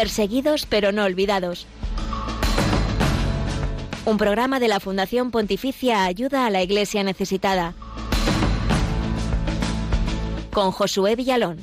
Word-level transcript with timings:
Perseguidos 0.00 0.64
pero 0.64 0.92
no 0.92 1.04
olvidados. 1.04 1.66
Un 4.06 4.16
programa 4.16 4.58
de 4.58 4.66
la 4.66 4.80
Fundación 4.80 5.30
Pontificia 5.30 6.04
Ayuda 6.04 6.46
a 6.46 6.50
la 6.50 6.62
Iglesia 6.62 7.04
Necesitada. 7.04 7.74
Con 10.54 10.72
Josué 10.72 11.16
Villalón. 11.16 11.58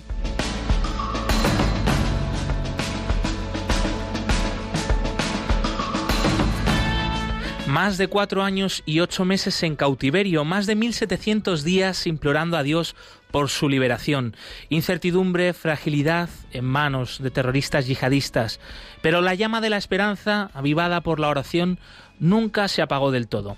Más 7.67 7.97
de 7.97 8.07
cuatro 8.07 8.43
años 8.43 8.81
y 8.85 9.01
ocho 9.01 9.25
meses 9.25 9.61
en 9.63 9.75
cautiverio, 9.75 10.45
más 10.45 10.67
de 10.67 10.77
1.700 10.77 11.63
días 11.63 12.07
implorando 12.07 12.55
a 12.55 12.63
Dios 12.63 12.95
por 13.31 13.49
su 13.49 13.69
liberación. 13.69 14.35
Incertidumbre, 14.69 15.53
fragilidad 15.53 16.29
en 16.51 16.65
manos 16.65 17.21
de 17.21 17.31
terroristas 17.31 17.87
yihadistas. 17.87 18.59
Pero 19.01 19.21
la 19.21 19.33
llama 19.35 19.61
de 19.61 19.69
la 19.69 19.77
esperanza, 19.77 20.49
avivada 20.53 21.01
por 21.01 21.19
la 21.19 21.29
oración, 21.29 21.79
nunca 22.19 22.67
se 22.67 22.81
apagó 22.81 23.11
del 23.11 23.27
todo. 23.27 23.57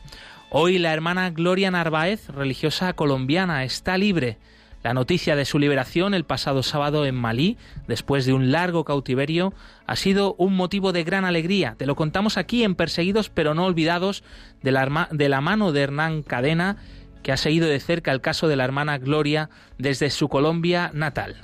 Hoy 0.52 0.80
la 0.80 0.94
hermana 0.94 1.30
Gloria 1.30 1.72
Narváez, 1.72 2.28
religiosa 2.30 2.94
colombiana, 2.94 3.64
está 3.64 3.98
libre 3.98 4.38
la 4.82 4.94
noticia 4.94 5.36
de 5.36 5.44
su 5.44 5.60
liberación 5.60 6.14
el 6.14 6.24
pasado 6.24 6.64
sábado 6.64 7.06
en 7.06 7.16
Malí, 7.16 7.58
después 7.88 8.26
de 8.26 8.32
un 8.32 8.52
largo 8.52 8.86
cautiverio, 8.86 9.54
ha 9.86 9.98
sido 9.98 10.36
un 10.38 10.56
motivo 10.56 10.94
de 10.94 11.04
gran 11.04 11.26
alegría. 11.26 11.76
Te 11.78 11.86
lo 11.86 11.96
contamos 11.96 12.38
aquí 12.38 12.64
en 12.64 12.76
Perseguidos 12.76 13.30
pero 13.30 13.54
no 13.54 13.66
olvidados 13.66 14.24
de 14.64 14.72
la, 14.72 15.10
de 15.12 15.28
la 15.28 15.42
mano 15.42 15.74
de 15.74 15.82
Hernán 15.82 16.24
Cadena, 16.24 16.78
que 17.24 17.32
ha 17.32 17.38
seguido 17.38 17.68
de 17.68 17.80
cerca 17.80 18.12
el 18.12 18.22
caso 18.22 18.48
de 18.48 18.56
la 18.56 18.66
hermana 18.66 18.98
Gloria 18.98 19.50
desde 19.78 20.10
su 20.10 20.30
Colombia 20.30 20.92
natal. 20.94 21.36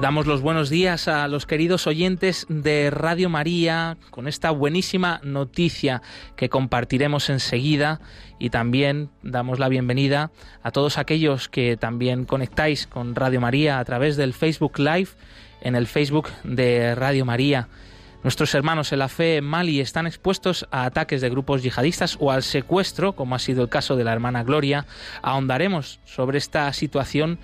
Damos 0.00 0.26
los 0.26 0.40
buenos 0.40 0.70
días 0.70 1.08
a 1.08 1.28
los 1.28 1.44
queridos 1.44 1.86
oyentes 1.86 2.46
de 2.48 2.88
Radio 2.88 3.28
María 3.28 3.98
con 4.08 4.28
esta 4.28 4.50
buenísima 4.50 5.20
noticia 5.22 6.00
que 6.36 6.48
compartiremos 6.48 7.28
enseguida 7.28 8.00
y 8.38 8.48
también 8.48 9.10
damos 9.22 9.58
la 9.58 9.68
bienvenida 9.68 10.30
a 10.62 10.70
todos 10.70 10.96
aquellos 10.96 11.50
que 11.50 11.76
también 11.76 12.24
conectáis 12.24 12.86
con 12.86 13.14
Radio 13.14 13.42
María 13.42 13.78
a 13.78 13.84
través 13.84 14.16
del 14.16 14.32
Facebook 14.32 14.78
Live 14.78 15.10
en 15.60 15.74
el 15.76 15.86
Facebook 15.86 16.30
de 16.44 16.94
Radio 16.94 17.26
María. 17.26 17.68
Nuestros 18.22 18.54
hermanos 18.54 18.92
en 18.92 18.98
la 18.98 19.08
fe 19.08 19.38
en 19.38 19.44
Mali 19.44 19.80
están 19.80 20.06
expuestos 20.06 20.66
a 20.70 20.84
ataques 20.84 21.22
de 21.22 21.30
grupos 21.30 21.62
yihadistas 21.62 22.18
o 22.20 22.30
al 22.30 22.42
secuestro, 22.42 23.14
como 23.14 23.34
ha 23.34 23.38
sido 23.38 23.62
el 23.62 23.70
caso 23.70 23.96
de 23.96 24.04
la 24.04 24.12
hermana 24.12 24.44
Gloria. 24.44 24.86
Ahondaremos 25.22 26.00
sobre 26.04 26.36
esta 26.36 26.70
situación 26.74 27.38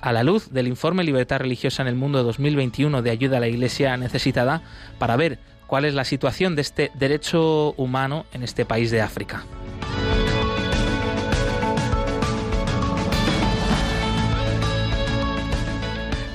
a 0.00 0.12
la 0.12 0.22
luz 0.22 0.50
del 0.52 0.68
informe 0.68 1.02
Libertad 1.02 1.40
Religiosa 1.40 1.82
en 1.82 1.88
el 1.88 1.96
Mundo 1.96 2.22
2021 2.22 3.02
de 3.02 3.10
ayuda 3.10 3.38
a 3.38 3.40
la 3.40 3.48
Iglesia 3.48 3.96
necesitada 3.96 4.62
para 5.00 5.16
ver 5.16 5.40
cuál 5.66 5.84
es 5.84 5.94
la 5.94 6.04
situación 6.04 6.54
de 6.54 6.62
este 6.62 6.92
derecho 6.94 7.72
humano 7.76 8.24
en 8.32 8.44
este 8.44 8.64
país 8.64 8.92
de 8.92 9.00
África. 9.00 9.44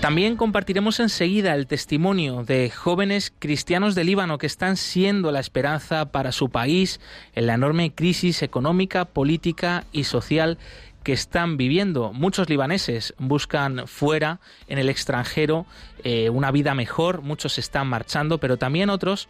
También 0.05 0.35
compartiremos 0.35 0.99
enseguida 0.99 1.55
el 1.55 1.65
testimonio 1.65 2.43
de 2.43 2.69
jóvenes 2.69 3.33
cristianos 3.39 3.95
de 3.95 4.03
Líbano 4.03 4.37
que 4.37 4.45
están 4.45 4.77
siendo 4.77 5.31
la 5.31 5.39
esperanza 5.39 6.11
para 6.11 6.31
su 6.31 6.49
país 6.51 6.99
en 7.33 7.47
la 7.47 7.55
enorme 7.55 7.91
crisis 7.91 8.43
económica, 8.43 9.05
política 9.05 9.83
y 9.91 10.03
social 10.03 10.59
que 11.01 11.11
están 11.11 11.57
viviendo. 11.57 12.13
Muchos 12.13 12.51
libaneses 12.51 13.15
buscan 13.17 13.87
fuera, 13.87 14.41
en 14.67 14.77
el 14.77 14.89
extranjero, 14.89 15.65
eh, 16.03 16.29
una 16.29 16.51
vida 16.51 16.75
mejor, 16.75 17.23
muchos 17.23 17.57
están 17.57 17.87
marchando, 17.87 18.37
pero 18.37 18.57
también 18.57 18.91
otros 18.91 19.27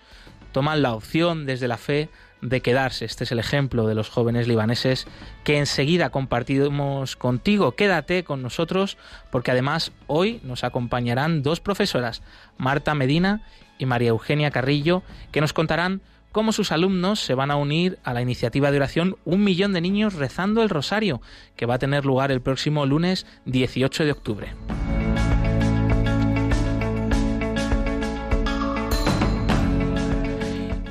toman 0.52 0.82
la 0.82 0.94
opción 0.94 1.46
desde 1.46 1.70
la 1.70 1.78
fe 1.78 2.10
de 2.50 2.62
quedarse. 2.62 3.06
Este 3.06 3.24
es 3.24 3.32
el 3.32 3.40
ejemplo 3.40 3.88
de 3.88 3.96
los 3.96 4.10
jóvenes 4.10 4.48
libaneses 4.48 5.08
que 5.44 5.58
enseguida 5.58 6.10
compartimos 6.10 7.16
contigo. 7.16 7.74
Quédate 7.74 8.24
con 8.24 8.42
nosotros 8.42 8.98
porque 9.32 9.52
además 9.52 9.92
hoy 10.08 10.40
nos 10.44 10.64
acompañarán 10.64 11.44
dos 11.44 11.60
profesoras, 11.60 12.22
Marta 12.58 12.94
Medina 12.96 13.42
y 13.78 13.86
María 13.86 14.10
Eugenia 14.10 14.52
Carrillo, 14.52 15.04
que 15.32 15.42
nos 15.42 15.54
contarán 15.54 16.02
cómo 16.32 16.52
sus 16.52 16.72
alumnos 16.72 17.20
se 17.22 17.34
van 17.34 17.52
a 17.52 17.56
unir 17.56 17.98
a 18.04 18.14
la 18.14 18.22
iniciativa 18.22 18.72
de 18.72 18.78
oración 18.78 19.18
Un 19.26 19.44
Millón 19.44 19.74
de 19.74 19.82
Niños 19.82 20.14
Rezando 20.14 20.62
el 20.62 20.70
Rosario, 20.70 21.22
que 21.56 21.66
va 21.66 21.76
a 21.76 21.80
tener 21.80 22.06
lugar 22.06 22.32
el 22.32 22.42
próximo 22.42 22.86
lunes 22.86 23.26
18 23.46 24.06
de 24.06 24.12
octubre. 24.12 24.54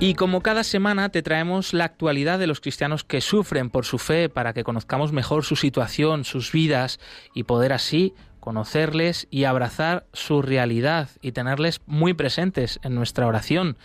Y 0.00 0.14
como 0.14 0.42
cada 0.42 0.64
semana 0.64 1.08
te 1.08 1.22
traemos 1.22 1.72
la 1.72 1.84
actualidad 1.84 2.38
de 2.38 2.46
los 2.46 2.60
cristianos 2.60 3.04
que 3.04 3.20
sufren 3.20 3.70
por 3.70 3.86
su 3.86 3.98
fe 3.98 4.28
para 4.28 4.52
que 4.52 4.64
conozcamos 4.64 5.12
mejor 5.12 5.44
su 5.44 5.56
situación, 5.56 6.24
sus 6.24 6.52
vidas 6.52 7.00
y 7.32 7.44
poder 7.44 7.72
así 7.72 8.12
conocerles 8.44 9.26
y 9.30 9.44
abrazar 9.44 10.04
su 10.12 10.42
realidad 10.42 11.08
y 11.22 11.32
tenerles 11.32 11.80
muy 11.86 12.12
presentes 12.12 12.78
en 12.82 12.94
nuestra 12.94 13.26
oración. 13.26 13.78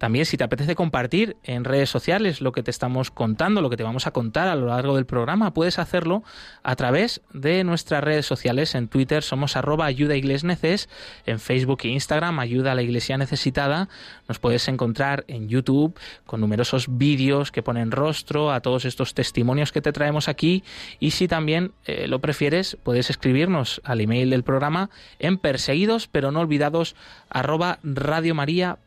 También 0.00 0.24
si 0.24 0.38
te 0.38 0.44
apetece 0.44 0.74
compartir 0.74 1.36
en 1.44 1.62
redes 1.64 1.90
sociales 1.90 2.40
lo 2.40 2.52
que 2.52 2.62
te 2.62 2.70
estamos 2.70 3.10
contando, 3.10 3.60
lo 3.60 3.68
que 3.68 3.76
te 3.76 3.82
vamos 3.82 4.06
a 4.06 4.12
contar 4.12 4.48
a 4.48 4.56
lo 4.56 4.68
largo 4.68 4.96
del 4.96 5.04
programa, 5.04 5.52
puedes 5.52 5.78
hacerlo 5.78 6.24
a 6.62 6.74
través 6.74 7.20
de 7.34 7.64
nuestras 7.64 8.02
redes 8.02 8.24
sociales. 8.24 8.74
En 8.74 8.88
Twitter 8.88 9.22
somos 9.22 9.56
arroba 9.56 9.84
ayuda 9.84 10.14
neces, 10.14 10.88
en 11.26 11.38
Facebook 11.38 11.80
e 11.84 11.88
Instagram 11.88 12.38
ayuda 12.38 12.72
a 12.72 12.74
la 12.74 12.80
iglesia 12.80 13.18
necesitada. 13.18 13.90
Nos 14.26 14.38
puedes 14.38 14.66
encontrar 14.68 15.24
en 15.28 15.50
YouTube 15.50 15.94
con 16.24 16.40
numerosos 16.40 16.86
vídeos 16.96 17.52
que 17.52 17.62
ponen 17.62 17.90
rostro 17.90 18.52
a 18.52 18.60
todos 18.60 18.86
estos 18.86 19.12
testimonios 19.12 19.70
que 19.70 19.82
te 19.82 19.92
traemos 19.92 20.28
aquí. 20.28 20.64
Y 20.98 21.10
si 21.10 21.28
también 21.28 21.72
eh, 21.84 22.06
lo 22.08 22.20
prefieres, 22.20 22.78
puedes 22.82 23.10
escribirnos 23.10 23.82
al 23.84 24.00
email 24.00 24.30
del 24.30 24.44
programa 24.44 24.88
en 25.18 25.36
perseguidos 25.36 26.08
pero 26.08 26.32
no 26.32 26.40
olvidados 26.40 26.96
arroba 27.28 27.80
radiomaria.com 27.82 28.80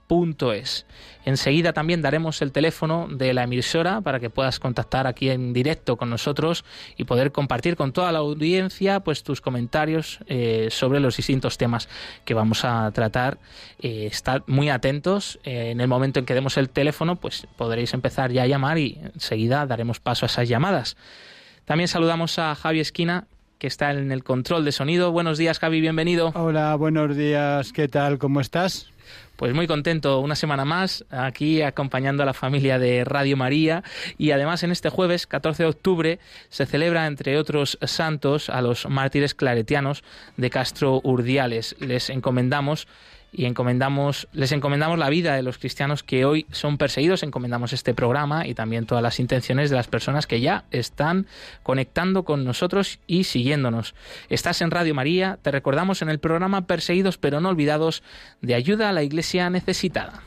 es. 0.54 0.86
Enseguida 1.26 1.74
también 1.74 2.02
daremos 2.02 2.42
el 2.42 2.52
teléfono 2.52 3.08
de 3.10 3.34
la 3.34 3.44
emisora 3.44 4.02
para 4.02 4.20
que 4.20 4.30
puedas 4.30 4.60
contactar 4.60 5.08
aquí 5.08 5.30
en 5.30 5.54
directo 5.54 5.96
con 5.96 6.10
nosotros 6.10 6.66
y 6.98 7.06
poder 7.06 7.32
compartir 7.32 7.76
con 7.76 7.94
toda 7.94 8.12
la 8.12 8.20
audiencia 8.20 9.00
pues 9.00 9.24
tus 9.24 9.40
comentarios 9.40 10.20
eh, 10.28 10.68
sobre 10.70 11.00
los 11.00 11.18
distintos 11.18 11.58
temas 11.58 11.88
que 12.26 12.34
vamos 12.34 12.66
a 12.66 12.92
tratar. 12.92 13.38
Eh, 13.80 14.08
estad 14.12 14.44
muy 14.48 14.70
atentos. 14.70 15.40
Eh, 15.44 15.72
en 15.72 15.82
el 15.82 15.88
momento 15.88 16.20
en 16.20 16.26
que 16.26 16.34
demos 16.34 16.58
el 16.58 16.70
teléfono, 16.70 17.16
pues 17.16 17.48
podréis 17.56 17.94
empezar 17.94 18.32
ya 18.32 18.44
a 18.44 18.48
llamar 18.48 18.78
y 18.78 19.00
enseguida 19.14 19.66
daremos 19.66 20.00
paso 20.00 20.26
a 20.26 20.28
esas 20.28 20.50
llamadas. 20.50 20.98
También 21.66 21.88
saludamos 21.88 22.38
a 22.40 22.54
Javi 22.56 22.82
Esquina, 22.82 23.28
que 23.58 23.68
está 23.68 23.92
en 23.92 24.12
el 24.12 24.24
control 24.24 24.66
de 24.66 24.74
sonido. 24.74 25.12
Buenos 25.14 25.38
días, 25.38 25.60
Javi, 25.60 25.80
bienvenido. 25.80 26.34
Hola, 26.36 26.76
buenos 26.76 27.16
días, 27.16 27.72
¿qué 27.72 27.88
tal? 27.88 28.18
¿Cómo 28.18 28.42
estás? 28.42 28.93
Pues 29.36 29.54
muy 29.54 29.68
contento 29.68 30.20
una 30.20 30.36
semana 30.36 30.64
más 30.64 31.06
aquí 31.10 31.64
acompañando 31.64 32.24
a 32.24 32.26
la 32.26 32.34
familia 32.34 32.78
de 32.80 33.04
Radio 33.04 33.36
María 33.36 33.84
y 34.18 34.32
además 34.32 34.64
en 34.64 34.72
este 34.72 34.90
jueves 34.90 35.26
14 35.28 35.64
de 35.64 35.70
octubre 35.70 36.20
se 36.50 36.66
celebra 36.66 37.08
entre 37.08 37.38
otros 37.38 37.78
santos 37.82 38.50
a 38.50 38.62
los 38.62 38.88
mártires 38.88 39.34
claretianos 39.34 40.04
de 40.38 40.50
Castro 40.50 41.02
Urdiales. 41.04 41.76
Les 41.80 42.10
encomendamos 42.10 42.88
y 43.34 43.46
encomendamos, 43.46 44.28
les 44.32 44.52
encomendamos 44.52 45.00
la 45.00 45.10
vida 45.10 45.36
de 45.36 45.42
los 45.42 45.58
cristianos 45.58 46.04
que 46.04 46.24
hoy 46.24 46.46
son 46.52 46.78
perseguidos, 46.78 47.24
encomendamos 47.24 47.74
este 47.74 47.94
programa 47.94 48.48
y 48.48 48.54
también 48.54 48.86
todas 48.86 49.02
las 49.02 49.20
intenciones 49.20 49.70
de 49.70 49.76
las 49.76 49.88
personas 49.88 50.28
que 50.28 50.40
ya 50.40 50.66
están 50.72 51.26
conectando 51.64 52.24
con 52.24 52.46
nosotros 52.46 53.00
y 53.08 53.24
siguiéndonos. 53.24 53.96
Estás 54.30 54.62
en 54.62 54.72
Radio 54.72 54.94
María, 54.94 55.40
te 55.42 55.52
recordamos 55.52 56.02
en 56.02 56.10
el 56.10 56.20
programa 56.20 56.68
Perseguidos 56.68 57.18
pero 57.18 57.42
no 57.42 57.50
olvidados 57.50 58.04
de 58.42 58.54
ayuda 58.54 58.90
a 58.90 58.94
la 58.94 59.04
iglesia 59.04 59.50
necesitada. 59.50 60.22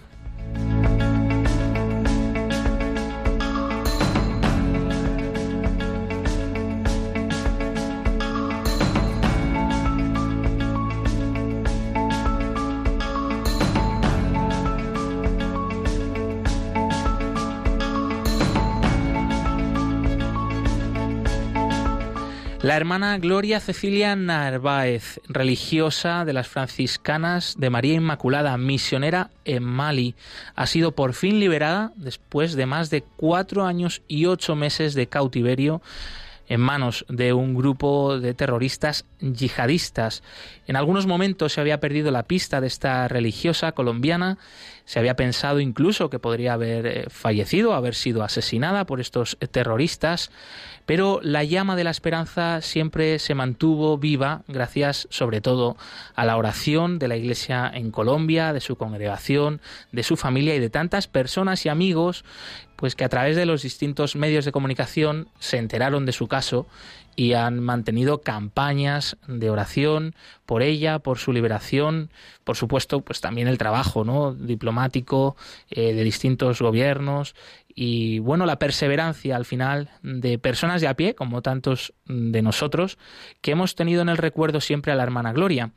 La 22.67 22.77
hermana 22.77 23.17
Gloria 23.19 23.61
Cecilia 23.61 24.17
Narváez, 24.17 25.21
religiosa 25.29 26.25
de 26.25 26.33
las 26.33 26.49
franciscanas 26.49 27.55
de 27.57 27.71
María 27.71 27.95
Inmaculada, 27.95 28.59
misionera 28.59 29.31
en 29.45 29.63
Mali, 29.63 30.17
ha 30.57 30.67
sido 30.67 30.91
por 30.91 31.15
fin 31.15 31.39
liberada 31.39 31.93
después 31.95 32.57
de 32.57 32.67
más 32.67 32.91
de 32.91 33.03
cuatro 33.03 33.65
años 33.65 34.03
y 34.09 34.27
ocho 34.27 34.57
meses 34.57 34.95
de 34.95 35.07
cautiverio 35.07 35.81
en 36.49 36.61
manos 36.61 37.05
de 37.09 37.33
un 37.33 37.55
grupo 37.55 38.19
de 38.19 38.35
terroristas 38.35 39.05
yihadistas. 39.21 40.23
En 40.67 40.77
algunos 40.77 41.07
momentos 41.07 41.53
se 41.53 41.61
había 41.61 41.81
perdido 41.81 42.11
la 42.11 42.25
pista 42.25 42.61
de 42.61 42.67
esta 42.67 43.09
religiosa 43.09 43.73
colombiana, 43.73 44.39
se 44.85 45.01
había 45.01 45.17
pensado 45.17 45.59
incluso 45.59 46.11
que 46.11 46.21
podría 46.21 46.53
haber 46.53 46.87
eh, 46.87 47.05
fallecido, 47.09 47.75
haber 47.75 47.95
sido 47.95 48.23
asesinada 48.23 48.87
por 48.87 49.01
estos 49.01 49.37
terroristas, 49.51 50.31
pero 50.87 51.19
la 51.23 51.43
llama 51.43 51.75
de 51.75 51.83
la 51.83 51.91
esperanza 51.91 52.61
siempre 52.63 53.19
se 53.19 53.35
mantuvo 53.35 53.99
viva 53.99 54.43
gracias 54.47 55.09
sobre 55.11 55.41
todo 55.41 55.77
a 56.15 56.25
la 56.25 56.37
oración 56.37 57.01
de 57.01 57.09
la 57.09 57.17
Iglesia 57.17 57.69
en 57.75 57.91
Colombia, 57.91 58.53
de 58.53 58.61
su 58.61 58.77
congregación, 58.77 59.61
de 59.91 60.05
su 60.05 60.17
familia 60.17 60.55
y 60.55 60.61
de 60.61 60.71
tantas 60.71 61.09
personas 61.09 61.67
y 61.67 61.69
amigos 61.69 62.25
pues 62.77 62.95
que 62.95 63.05
a 63.05 63.09
través 63.09 63.37
de 63.37 63.47
los 63.47 63.63
distintos 63.63 64.17
medios 64.17 64.45
de 64.45 64.53
comunicación 64.53 65.29
se 65.39 65.59
enteraron 65.59 66.07
de 66.07 66.13
su 66.13 66.29
caso 66.29 66.67
y 67.17 67.33
han 67.33 67.61
mantenido 67.61 68.21
campañas 68.21 69.17
de 69.27 69.49
oración 69.49 70.15
por 70.45 70.63
ella, 70.63 70.99
por 70.99 71.19
su 71.19 71.33
liberación, 71.33 72.11
por 72.45 72.57
supuesto, 72.57 73.01
pues 73.01 73.23
también 73.23 73.49
el 73.49 73.59
trabajo 73.59 74.05
¿no? 74.05 74.35
diplomático 74.35 75.35
eh, 75.71 75.95
de 75.95 76.05
distintos 76.05 76.61
gobiernos 76.61 77.35
y 77.79 78.21
bueno, 78.21 78.47
la 78.47 78.59
perseverancia 78.59 79.37
al 79.37 79.45
final 79.45 79.91
de 80.03 80.39
personas 80.39 80.81
de 80.81 80.89
a 80.89 80.95
pie, 80.95 81.15
como 81.15 81.43
tantos 81.43 81.93
de 82.07 82.41
nosotros, 82.41 82.97
que 83.43 83.51
hemos 83.51 83.75
tenido 83.75 84.01
en 84.01 84.09
el 84.09 84.17
recuerdo 84.17 84.63
siempre 84.63 84.93
a 84.93 84.95
la 84.95 85.03
hermana 85.03 85.35
Gloria. 85.35 85.73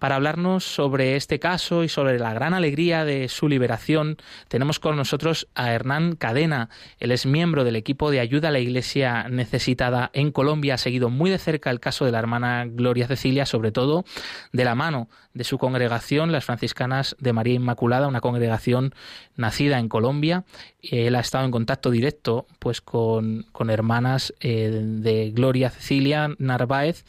Para 0.00 0.16
hablarnos 0.16 0.64
sobre 0.64 1.14
este 1.16 1.38
caso 1.38 1.84
y 1.84 1.90
sobre 1.90 2.18
la 2.18 2.32
gran 2.32 2.54
alegría 2.54 3.04
de 3.04 3.28
su 3.28 3.48
liberación, 3.48 4.16
tenemos 4.48 4.80
con 4.80 4.96
nosotros 4.96 5.46
a 5.54 5.72
Hernán 5.72 6.16
Cadena. 6.16 6.70
Él 6.98 7.12
es 7.12 7.26
miembro 7.26 7.64
del 7.64 7.76
equipo 7.76 8.10
de 8.10 8.18
ayuda 8.20 8.48
a 8.48 8.50
la 8.50 8.60
Iglesia 8.60 9.28
necesitada 9.28 10.10
en 10.14 10.32
Colombia, 10.32 10.74
ha 10.74 10.78
seguido 10.78 11.10
muy 11.10 11.28
de 11.28 11.36
cerca 11.36 11.70
el 11.70 11.80
caso 11.80 12.06
de 12.06 12.12
la 12.12 12.18
hermana 12.18 12.64
Gloria 12.66 13.06
Cecilia, 13.08 13.44
sobre 13.44 13.72
todo 13.72 14.06
de 14.52 14.64
la 14.64 14.74
mano 14.74 15.10
de 15.34 15.44
su 15.44 15.58
congregación, 15.58 16.32
las 16.32 16.44
franciscanas 16.44 17.14
de 17.20 17.32
María 17.32 17.54
Inmaculada, 17.54 18.08
una 18.08 18.20
congregación 18.20 18.94
nacida 19.36 19.78
en 19.78 19.88
Colombia. 19.88 20.44
Él 20.82 21.14
ha 21.14 21.20
estado 21.20 21.44
en 21.44 21.50
contacto 21.50 21.90
directo 21.90 22.46
pues 22.58 22.80
con, 22.80 23.46
hermanas 23.68 24.34
eh, 24.40 24.70
de 24.82 25.30
Gloria 25.30 25.70
Cecilia 25.70 26.34
Narváez 26.38 27.04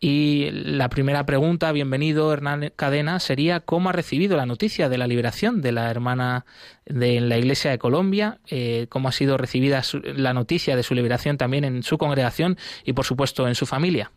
y 0.00 0.48
la 0.52 0.88
primera 0.88 1.26
pregunta, 1.26 1.72
bienvenido 1.72 2.35
Hernán 2.36 2.72
Cadena, 2.76 3.18
sería 3.20 3.60
cómo 3.60 3.88
ha 3.88 3.92
recibido 3.92 4.36
la 4.36 4.46
noticia 4.46 4.88
de 4.88 4.98
la 4.98 5.06
liberación 5.06 5.60
de 5.62 5.72
la 5.72 5.90
hermana 5.90 6.46
de 6.84 7.20
la 7.20 7.36
Iglesia 7.36 7.70
de 7.70 7.78
Colombia, 7.78 8.38
eh, 8.48 8.86
cómo 8.88 9.08
ha 9.08 9.12
sido 9.12 9.36
recibida 9.36 9.82
la 10.02 10.32
noticia 10.32 10.76
de 10.76 10.82
su 10.82 10.94
liberación 10.94 11.36
también 11.36 11.64
en 11.64 11.82
su 11.82 11.98
congregación 11.98 12.56
y 12.84 12.92
por 12.92 13.04
supuesto 13.04 13.48
en 13.48 13.54
su 13.54 13.66
familia. 13.66 14.10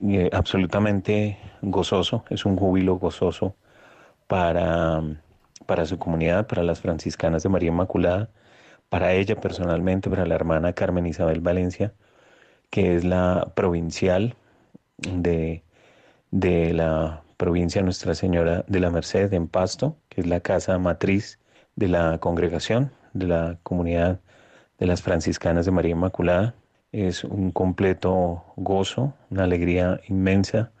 Eh, 0.00 0.30
absolutamente 0.32 1.38
gozoso, 1.60 2.24
es 2.30 2.44
un 2.44 2.56
júbilo 2.56 2.96
gozoso 2.96 3.56
para, 4.28 5.02
para 5.66 5.86
su 5.86 5.98
comunidad, 5.98 6.46
para 6.46 6.62
las 6.62 6.80
franciscanas 6.80 7.42
de 7.42 7.48
María 7.48 7.68
Inmaculada, 7.68 8.30
para 8.88 9.12
ella 9.14 9.36
personalmente, 9.40 10.08
para 10.08 10.24
la 10.24 10.34
hermana 10.34 10.72
Carmen 10.72 11.06
Isabel 11.06 11.40
Valencia, 11.40 11.92
que 12.70 12.94
es 12.94 13.04
la 13.04 13.52
provincial 13.54 14.36
de, 14.98 15.62
de 16.30 16.72
la 16.72 17.22
provincia 17.36 17.82
Nuestra 17.82 18.14
Señora 18.14 18.64
de 18.66 18.80
la 18.80 18.90
Merced 18.90 19.32
en 19.32 19.48
Pasto, 19.48 19.96
que 20.08 20.20
es 20.20 20.26
la 20.26 20.40
casa 20.40 20.78
matriz 20.78 21.38
de 21.76 21.88
la 21.88 22.18
congregación, 22.18 22.90
de 23.12 23.26
la 23.26 23.58
comunidad 23.62 24.20
de 24.78 24.86
las 24.86 25.02
franciscanas 25.02 25.64
de 25.66 25.72
María 25.72 25.92
Inmaculada. 25.92 26.54
Es 26.92 27.24
un 27.24 27.50
completo 27.50 28.44
gozo, 28.56 29.14
una 29.30 29.44
alegría 29.44 30.00
inmensa, 30.08 30.72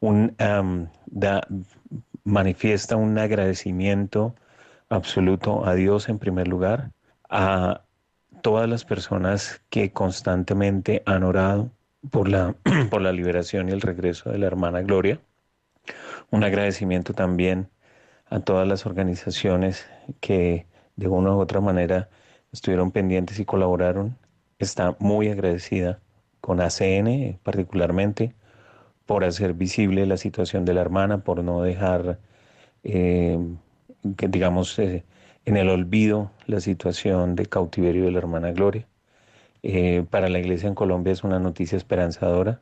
un, 0.00 0.36
da, 1.06 1.40
manifiesta 2.24 2.96
un 2.96 3.18
agradecimiento 3.18 4.34
absoluto 4.88 5.66
a 5.66 5.74
Dios 5.74 6.08
en 6.08 6.18
primer 6.18 6.48
lugar, 6.48 6.90
a 7.30 7.82
todas 8.42 8.68
las 8.68 8.84
personas 8.84 9.62
que 9.70 9.92
constantemente 9.92 11.02
han 11.06 11.22
orado 11.22 11.70
por 12.10 12.28
la, 12.28 12.54
por 12.90 13.02
la 13.02 13.12
liberación 13.12 13.68
y 13.68 13.72
el 13.72 13.80
regreso 13.80 14.30
de 14.30 14.38
la 14.38 14.46
hermana 14.46 14.82
Gloria, 14.82 15.20
un 16.30 16.44
agradecimiento 16.44 17.14
también 17.14 17.68
a 18.26 18.40
todas 18.40 18.66
las 18.66 18.86
organizaciones 18.86 19.86
que 20.20 20.66
de 20.96 21.08
una 21.08 21.34
u 21.34 21.40
otra 21.40 21.60
manera 21.60 22.08
estuvieron 22.52 22.90
pendientes 22.90 23.38
y 23.38 23.44
colaboraron 23.44 24.16
está 24.58 24.96
muy 24.98 25.28
agradecida 25.28 26.00
con 26.40 26.60
ACN 26.60 27.38
particularmente 27.42 28.34
por 29.06 29.24
hacer 29.24 29.54
visible 29.54 30.06
la 30.06 30.16
situación 30.16 30.64
de 30.64 30.74
la 30.74 30.80
hermana, 30.80 31.24
por 31.24 31.42
no 31.44 31.62
dejar, 31.62 32.18
eh, 32.84 33.38
que 34.16 34.28
digamos, 34.28 34.78
eh, 34.78 35.04
en 35.44 35.56
el 35.56 35.68
olvido 35.68 36.30
la 36.46 36.60
situación 36.60 37.36
de 37.36 37.46
cautiverio 37.46 38.04
de 38.04 38.12
la 38.12 38.18
hermana 38.18 38.52
Gloria. 38.52 38.86
Eh, 39.66 40.04
para 40.10 40.28
la 40.28 40.38
iglesia 40.38 40.68
en 40.68 40.74
Colombia 40.74 41.14
es 41.14 41.24
una 41.24 41.38
noticia 41.38 41.78
esperanzadora, 41.78 42.60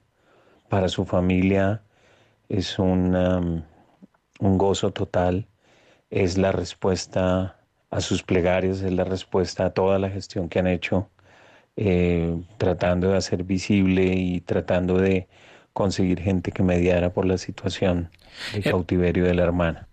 para 0.68 0.88
su 0.88 1.04
familia 1.04 1.82
es 2.48 2.78
un, 2.78 3.16
um, 3.16 3.62
un 4.38 4.56
gozo 4.56 4.92
total, 4.92 5.48
es 6.10 6.38
la 6.38 6.52
respuesta 6.52 7.56
a 7.90 8.00
sus 8.00 8.22
plegarias, 8.22 8.82
es 8.82 8.92
la 8.92 9.02
respuesta 9.02 9.64
a 9.64 9.70
toda 9.70 9.98
la 9.98 10.10
gestión 10.10 10.48
que 10.48 10.60
han 10.60 10.68
hecho 10.68 11.10
eh, 11.74 12.40
tratando 12.56 13.10
de 13.10 13.16
hacer 13.16 13.42
visible 13.42 14.04
y 14.14 14.40
tratando 14.40 14.96
de 14.96 15.26
conseguir 15.72 16.20
gente 16.20 16.52
que 16.52 16.62
mediara 16.62 17.12
por 17.12 17.26
la 17.26 17.36
situación 17.36 18.10
de 18.52 18.60
eh, 18.60 18.62
cautiverio 18.62 19.24
de 19.24 19.34
la 19.34 19.42
hermana. 19.42 19.88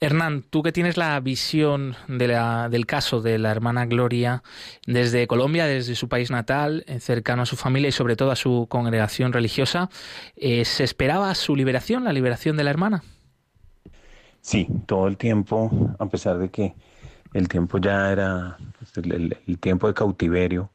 Hernán, 0.00 0.42
tú 0.48 0.62
que 0.62 0.72
tienes 0.72 0.96
la 0.96 1.20
visión 1.20 1.94
del 2.08 2.86
caso 2.86 3.20
de 3.20 3.38
la 3.38 3.50
hermana 3.50 3.84
Gloria 3.84 4.42
desde 4.86 5.26
Colombia, 5.26 5.66
desde 5.66 5.94
su 5.94 6.08
país 6.08 6.30
natal, 6.30 6.84
eh, 6.86 7.00
cercano 7.00 7.42
a 7.42 7.46
su 7.46 7.56
familia 7.56 7.88
y 7.88 7.92
sobre 7.92 8.16
todo 8.16 8.30
a 8.30 8.36
su 8.36 8.66
congregación 8.70 9.32
religiosa, 9.32 9.90
¿se 10.36 10.84
esperaba 10.84 11.34
su 11.34 11.54
liberación, 11.54 12.04
la 12.04 12.14
liberación 12.14 12.56
de 12.56 12.64
la 12.64 12.70
hermana? 12.70 13.02
Sí, 14.40 14.66
todo 14.86 15.06
el 15.06 15.18
tiempo, 15.18 15.70
a 15.98 16.06
pesar 16.06 16.38
de 16.38 16.48
que 16.48 16.74
el 17.34 17.48
tiempo 17.48 17.78
ya 17.78 18.10
era 18.10 18.56
pues, 18.78 18.96
el 18.96 19.58
tiempo 19.60 19.86
de 19.86 19.94
cautiverio, 19.94 20.70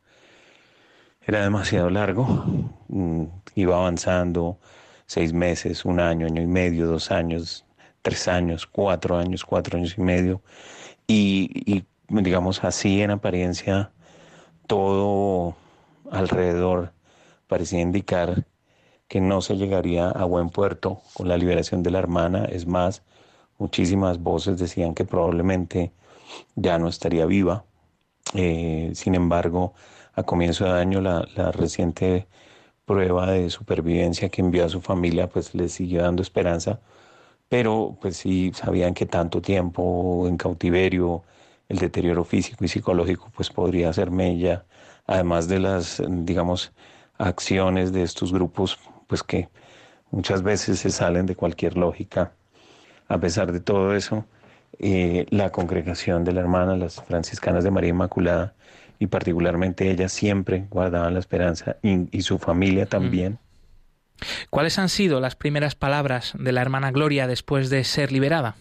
era 1.28 1.42
demasiado 1.42 1.90
largo, 1.90 2.46
mm, 2.88 3.24
iba 3.56 3.76
avanzando 3.76 4.60
seis 5.08 5.34
meses, 5.34 5.84
un 5.84 6.00
año, 6.00 6.28
año 6.28 6.42
y 6.42 6.48
medio, 6.48 6.88
dos 6.88 7.12
años, 7.12 7.66
tres 8.06 8.28
años, 8.28 8.68
cuatro 8.68 9.18
años, 9.18 9.44
cuatro 9.44 9.80
años 9.80 9.96
y 9.98 10.02
medio, 10.02 10.44
y, 11.08 11.84
digamos 12.08 12.64
así 12.64 13.02
en 13.02 13.10
apariencia 13.10 13.92
todo 14.68 15.56
alrededor 16.12 16.94
parecía 17.48 17.82
indicar 17.82 18.46
que 19.08 19.22
no 19.22 19.42
se 19.42 19.58
llegaría 19.58 20.10
a 20.10 20.24
buen 20.26 20.50
puerto 20.52 21.02
con 21.16 21.28
la 21.28 21.38
liberación 21.38 21.82
de 21.82 21.90
la 21.90 21.98
hermana, 21.98 22.46
es 22.46 22.68
más, 22.68 23.02
muchísimas 23.58 24.20
voces 24.20 24.60
decían 24.60 24.94
que 24.94 25.06
probablemente 25.06 25.92
ya 26.56 26.78
no 26.78 26.88
estaría 26.90 27.26
viva, 27.26 27.66
eh, 28.36 28.92
sin 28.94 29.16
embargo, 29.16 29.74
a 30.14 30.22
comienzo 30.22 30.66
de 30.66 30.80
año 30.80 31.02
la, 31.02 31.24
reciente 31.54 32.28
prueba 32.86 33.32
de 33.32 33.50
supervivencia 33.50 34.30
que 34.30 34.42
envió 34.42 34.66
a 34.66 34.70
su 34.70 34.80
familia 34.80 35.28
pues 35.28 35.56
les 35.56 35.72
siguió 35.74 36.04
dando 36.04 36.22
esperanza, 36.22 36.82
pero 37.50 37.98
pues 38.02 38.18
sí 38.18 38.52
sabían 38.54 38.94
que 38.94 39.06
tanto 39.06 39.42
tiempo 39.42 40.28
en 40.28 40.38
cautiverio, 40.38 41.24
el 41.70 41.80
deterioro 41.80 42.24
físico 42.24 42.64
y 42.66 42.68
psicológico 42.68 43.32
pues 43.36 43.50
podría 43.50 43.92
ser 43.94 44.12
mella, 44.12 44.66
además 45.08 45.48
de 45.48 45.60
las 45.60 46.02
digamos 46.08 46.74
acciones 47.18 47.92
de 47.94 48.04
estos 48.04 48.34
grupos 48.34 48.80
pues 49.08 49.24
que 49.24 49.50
muchas 50.12 50.44
veces 50.44 50.80
se 50.80 50.90
salen 50.90 51.26
de 51.26 51.36
cualquier 51.36 51.78
lógica. 51.78 52.34
A 53.08 53.20
pesar 53.20 53.52
de 53.52 53.60
todo 53.60 53.96
eso, 53.96 54.26
eh, 54.80 55.26
la 55.30 55.52
congregación 55.52 56.24
de 56.24 56.34
la 56.34 56.42
hermana, 56.42 56.76
las 56.76 57.02
franciscanas 57.04 57.64
de 57.64 57.72
María 57.72 57.92
Inmaculada, 57.92 58.56
y 59.00 59.08
particularmente 59.08 59.92
ella 59.92 60.10
siempre 60.10 60.68
guardaban 60.70 61.14
la 61.14 61.20
esperanza 61.20 61.78
y, 61.82 62.22
su 62.22 62.40
familia 62.40 62.86
también. 62.86 63.40
¿Cuáles 64.50 64.80
han 64.80 64.90
sido 64.90 65.20
las 65.20 65.36
primeras 65.36 65.76
palabras 65.76 66.34
de 66.38 66.52
la 66.52 66.62
hermana 66.62 66.92
Gloria 66.92 67.28
después 67.28 67.70
de 67.70 67.84
ser 67.84 68.12
liberada? 68.12 68.56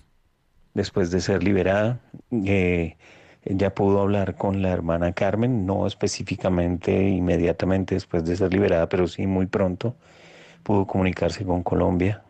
Después 0.75 1.11
de 1.11 1.21
ser 1.21 1.43
liberada, 1.43 2.01
eh, 2.33 2.97
ella 3.45 3.75
pudo 3.75 4.01
hablar 4.01 4.37
con 4.37 4.63
la 4.63 4.71
hermana 4.71 5.13
Carmen, 5.13 5.67
no 5.67 5.87
específicamente 5.87 7.09
inmediatamente 7.09 7.95
después 7.95 8.25
de 8.25 8.37
ser 8.37 8.53
liberada, 8.53 8.89
pero 8.89 9.07
sí 9.07 9.27
muy 9.27 9.47
pronto 9.47 9.97
pudo 10.63 10.87
comunicarse 10.87 11.45
con 11.45 11.63
Colombia 11.63 12.23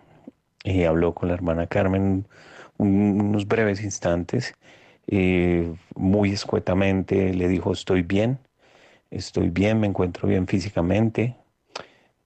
y 0.63 0.85
habló 0.85 1.15
con 1.15 1.29
la 1.29 1.35
hermana 1.35 1.67
Carmen 1.67 2.27
unos 2.77 3.47
breves 3.47 3.83
instantes 3.83 4.55
muy 5.95 6.33
escuetamente 6.33 7.35
le 7.35 7.49
dijo 7.49 7.73
estoy 7.73 8.03
bien, 8.03 8.39
estoy 9.11 9.51
bien, 9.51 9.81
me 9.81 9.87
encuentro 9.87 10.29
bien 10.29 10.47
físicamente, 10.47 11.37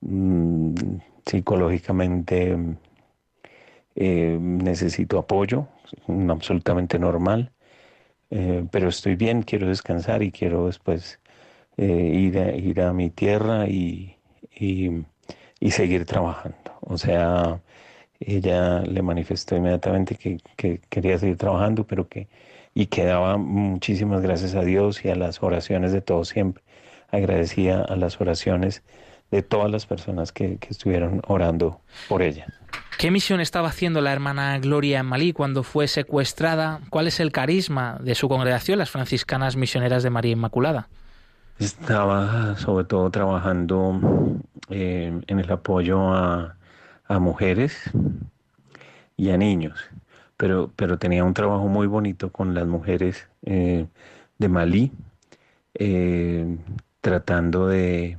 mm, 0.00 0.74
psicológicamente 1.26 2.56
eh, 3.94 4.38
necesito 4.40 5.18
apoyo, 5.18 5.68
absolutamente 6.28 6.98
normal, 6.98 7.52
eh, 8.30 8.64
pero 8.70 8.88
estoy 8.88 9.16
bien, 9.16 9.42
quiero 9.42 9.68
descansar 9.68 10.22
y 10.22 10.30
quiero 10.32 10.66
después 10.66 11.20
eh, 11.76 11.86
ir, 11.86 12.38
a, 12.38 12.54
ir 12.56 12.80
a 12.80 12.92
mi 12.92 13.10
tierra 13.10 13.68
y, 13.68 14.16
y, 14.54 15.70
seguir 15.70 16.04
trabajando. 16.06 16.58
O 16.80 16.98
sea, 16.98 17.60
ella 18.20 18.80
le 18.82 19.02
manifestó 19.02 19.56
inmediatamente 19.56 20.16
que, 20.16 20.38
que, 20.56 20.80
quería 20.88 21.18
seguir 21.18 21.36
trabajando, 21.36 21.86
pero 21.86 22.08
que 22.08 22.28
y 22.74 22.86
que 22.86 23.04
daba 23.04 23.38
muchísimas 23.38 24.22
gracias 24.22 24.54
a 24.54 24.62
Dios 24.62 25.04
y 25.04 25.08
a 25.10 25.16
las 25.16 25.42
oraciones 25.42 25.92
de 25.92 26.00
todos 26.00 26.28
siempre. 26.28 26.62
Agradecía 27.10 27.80
a 27.80 27.96
las 27.96 28.20
oraciones 28.20 28.82
de 29.30 29.42
todas 29.42 29.70
las 29.70 29.86
personas 29.86 30.32
que, 30.32 30.56
que 30.56 30.68
estuvieron 30.70 31.22
orando 31.26 31.80
por 32.08 32.22
ella. 32.22 32.46
¿Qué 32.98 33.12
misión 33.12 33.40
estaba 33.40 33.68
haciendo 33.68 34.00
la 34.00 34.12
hermana 34.12 34.58
Gloria 34.58 34.98
en 34.98 35.06
Malí 35.06 35.32
cuando 35.32 35.62
fue 35.62 35.86
secuestrada? 35.86 36.80
¿Cuál 36.90 37.06
es 37.06 37.20
el 37.20 37.30
carisma 37.30 37.96
de 38.02 38.16
su 38.16 38.28
congregación, 38.28 38.78
las 38.78 38.90
franciscanas 38.90 39.54
misioneras 39.54 40.02
de 40.02 40.10
María 40.10 40.32
Inmaculada? 40.32 40.88
Estaba 41.60 42.56
sobre 42.56 42.84
todo 42.86 43.08
trabajando 43.10 44.00
eh, 44.70 45.20
en 45.26 45.38
el 45.38 45.52
apoyo 45.52 46.12
a, 46.12 46.56
mujeres 47.08 47.90
y 49.16 49.30
a 49.30 49.38
niños, 49.38 49.78
pero, 50.36 50.70
pero 50.76 50.98
tenía 50.98 51.24
un 51.24 51.34
trabajo 51.34 51.68
muy 51.68 51.86
bonito 51.86 52.30
con 52.30 52.52
las 52.52 52.66
mujeres 52.66 53.28
eh, 53.46 53.86
de 54.38 54.48
Malí, 54.48 54.92
eh, 55.74 56.58
tratando 57.00 57.66
de 57.66 58.18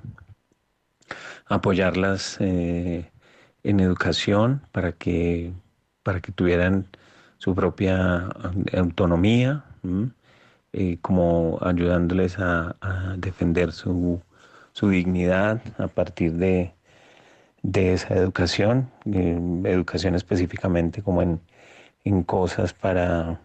apoyarlas 1.50 2.38
en 2.39 3.79
educación 3.79 4.62
para 4.72 4.94
que, 4.94 5.53
para 6.03 6.22
que 6.22 6.32
tuvieran 6.32 6.88
su 7.38 7.56
propia 7.56 8.29
autonomía, 8.74 9.63
eh, 10.74 10.98
como 11.01 11.58
ayudándoles 11.62 12.38
a, 12.39 12.75
defender 13.18 13.72
su, 13.72 14.22
su, 14.74 14.89
dignidad 14.89 15.62
a 15.77 15.88
partir 15.88 16.34
de, 16.34 16.74
de 17.63 17.94
esa 17.94 18.15
educación, 18.15 18.89
eh, 19.06 19.39
educación 19.65 20.15
específicamente 20.15 21.01
como 21.01 21.22
en, 21.22 21.41
en 22.03 22.24
cosas 22.24 22.74
para, 22.74 23.39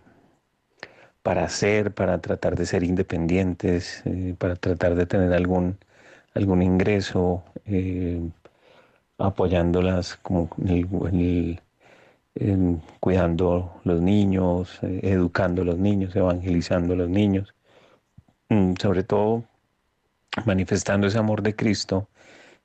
para 1.23 1.45
hacer, 1.45 1.95
para 1.95 2.21
tratar 2.21 2.57
de 2.57 2.67
ser 2.67 2.85
independientes, 2.85 4.03
eh, 4.07 4.35
para 4.39 4.57
tratar 4.57 4.95
de 4.95 5.07
tener 5.07 5.33
algún, 5.33 5.79
algún 6.35 6.63
ingreso 6.63 7.45
apoyándolas 9.19 10.17
como 10.17 10.51
en 12.37 12.83
cuidando 13.01 13.81
los 13.85 14.01
niños, 14.01 14.79
eh, 14.83 15.01
educando 15.05 15.63
a 15.63 15.65
los 15.65 15.79
niños, 15.79 16.15
evangelizando 16.17 16.95
a 16.95 16.97
los 16.97 17.09
niños, 17.09 17.55
mm, 18.49 18.75
sobre 18.81 19.05
todo 19.05 19.45
manifestando 20.45 21.07
ese 21.07 21.19
amor 21.19 21.43
de 21.43 21.55
Cristo 21.55 22.09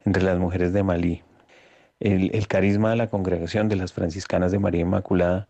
entre 0.06 0.24
las 0.24 0.40
mujeres 0.40 0.74
de 0.74 0.84
Malí. 0.84 1.22
El, 2.00 2.48
carisma 2.48 2.92
de 2.92 2.96
la 2.96 3.08
congregación 3.10 3.70
de 3.70 3.76
las 3.76 3.94
franciscanas 3.94 4.52
de 4.52 4.60
María 4.60 4.82
Inmaculada 4.82 5.48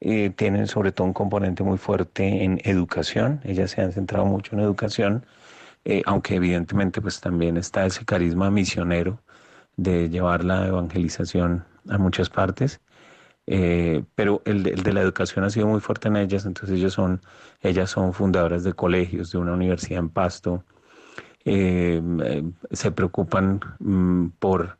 eh, 0.00 0.30
tiene 0.30 0.66
sobre 0.68 0.92
todo 0.92 1.06
un 1.08 1.12
componente 1.12 1.64
muy 1.64 1.76
fuerte 1.76 2.44
en 2.44 2.60
educación, 2.64 3.40
ellas 3.44 3.72
se 3.72 3.82
han 3.82 3.92
centrado 3.92 4.24
mucho 4.24 4.54
en 4.54 4.60
educación, 4.62 5.26
eh, 5.88 6.02
aunque 6.06 6.36
evidentemente 6.36 7.00
pues 7.00 7.20
también 7.20 7.56
está 7.56 7.86
ese 7.86 8.04
carisma 8.04 8.50
misionero 8.50 9.22
de 9.76 10.10
llevar 10.10 10.44
la 10.44 10.66
evangelización 10.66 11.64
a 11.88 11.98
muchas 11.98 12.28
partes. 12.30 12.80
Eh, 13.46 14.04
pero 14.14 14.42
el 14.44 14.62
de, 14.62 14.92
la 14.92 15.00
educación 15.00 15.44
ha 15.44 15.50
sido 15.50 15.66
muy 15.68 15.80
fuerte 15.80 16.08
en 16.08 16.16
ellas, 16.16 16.44
entonces 16.44 16.76
ellos 16.76 16.92
son, 16.92 17.22
ellas 17.62 17.90
son 17.90 18.12
fundadoras 18.12 18.64
de 18.64 18.74
colegios, 18.74 19.32
de 19.32 19.38
una 19.38 19.54
universidad 19.54 20.00
en 20.00 20.10
Pasto, 20.10 20.64
eh, 21.46 22.02
eh, 22.24 22.44
se 22.72 22.92
preocupan 22.92 23.60
mm, 23.78 24.28
por, 24.38 24.78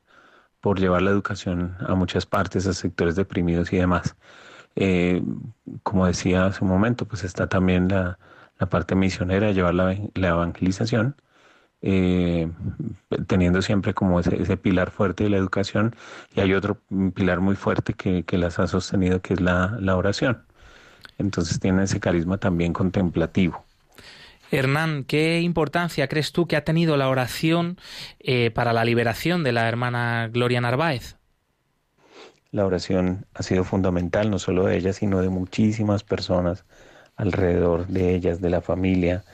por 0.60 0.78
llevar 0.78 1.02
la 1.02 1.10
educación 1.10 1.76
a 1.80 1.94
muchas 1.94 2.26
partes, 2.26 2.66
a 2.66 2.74
sectores 2.74 3.16
deprimidos 3.16 3.72
y 3.72 3.78
demás. 3.78 4.16
como 5.82 6.06
decía 6.06 6.46
hace 6.46 6.64
un 6.64 6.70
momento, 6.70 7.06
pues 7.06 7.24
está 7.24 7.48
también 7.48 7.88
la, 7.88 8.18
la 8.58 8.68
parte 8.68 8.94
misionera, 8.94 9.52
llevar 9.52 9.74
la, 9.74 9.96
la 10.14 10.28
evangelización, 10.28 11.16
eh, 11.80 12.50
teniendo 13.28 13.62
siempre 13.62 13.94
como 13.94 14.18
ese, 14.18 14.56
pilar 14.56 14.90
fuerte 14.90 15.24
de 15.24 15.30
la 15.30 15.36
educación 15.36 15.94
y 16.34 16.40
hay 16.40 16.52
otro 16.52 16.80
pilar 17.14 17.38
muy 17.38 17.54
fuerte 17.54 17.94
que, 17.94 18.24
las 18.36 18.58
ha 18.58 18.66
sostenido 18.66 19.20
que 19.20 19.34
es 19.34 19.40
la, 19.40 19.78
oración. 19.96 20.42
Entonces 21.18 21.60
tiene 21.60 21.84
ese 21.84 22.00
carisma 22.00 22.38
también 22.38 22.72
contemplativo. 22.72 23.64
Hernán, 24.50 25.04
¿qué 25.04 25.40
importancia 25.40 26.08
crees 26.08 26.32
tú 26.32 26.46
que 26.48 26.56
ha 26.56 26.64
tenido 26.64 26.96
la 26.96 27.08
oración 27.08 27.76
eh, 28.18 28.50
para 28.50 28.72
la 28.72 28.84
liberación 28.84 29.44
de 29.44 29.52
la 29.52 29.68
hermana 29.68 30.28
Gloria 30.32 30.60
Narváez? 30.60 31.16
La 32.50 32.64
oración 32.64 33.26
ha 33.34 33.42
sido 33.42 33.62
fundamental, 33.62 34.30
no 34.30 34.38
solo 34.38 34.64
de 34.64 34.78
ella, 34.78 34.92
sino 34.94 35.20
de 35.20 35.28
muchísimas 35.28 36.02
personas 36.02 36.64
alrededor 37.18 37.86
de 37.88 38.14
ellas, 38.14 38.40
de 38.40 38.50
la 38.50 38.62
familia, 38.62 39.24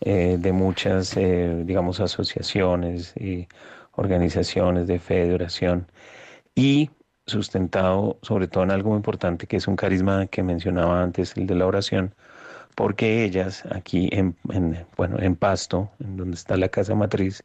eh, 0.00 0.36
de 0.38 0.52
muchas, 0.52 1.16
eh, 1.16 1.62
digamos, 1.66 2.00
asociaciones 2.00 3.14
y 3.16 3.48
organizaciones 3.92 4.86
de 4.86 4.98
fe, 4.98 5.26
de 5.26 5.34
oración, 5.34 5.86
y 6.54 6.90
sustentado 7.26 8.18
sobre 8.22 8.48
todo 8.48 8.64
en 8.64 8.70
algo 8.70 8.90
muy 8.90 8.96
importante 8.96 9.46
que 9.46 9.56
es 9.56 9.68
un 9.68 9.76
carisma 9.76 10.26
que 10.26 10.42
mencionaba 10.42 11.02
antes, 11.02 11.36
el 11.36 11.46
de 11.46 11.54
la 11.56 11.66
oración, 11.66 12.14
porque 12.74 13.24
ellas 13.24 13.64
aquí 13.70 14.08
en, 14.12 14.36
bueno, 14.96 15.18
en 15.20 15.36
Pasto, 15.36 15.90
en 16.00 16.16
donde 16.16 16.36
está 16.36 16.56
la 16.56 16.68
casa 16.68 16.94
matriz, 16.94 17.44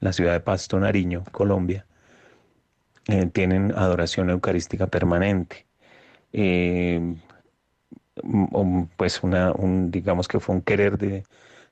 la 0.00 0.12
ciudad 0.12 0.32
de 0.32 0.40
Pasto, 0.40 0.78
Nariño, 0.78 1.24
Colombia, 1.32 1.86
eh, 3.08 3.26
tienen 3.26 3.72
adoración 3.76 4.30
eucarística 4.30 4.86
permanente. 4.86 5.66
Pues 8.96 9.22
una, 9.22 9.52
un, 9.52 9.90
digamos 9.90 10.28
que 10.28 10.40
fue 10.40 10.54
un 10.56 10.62
querer 10.62 10.98
de, 10.98 11.24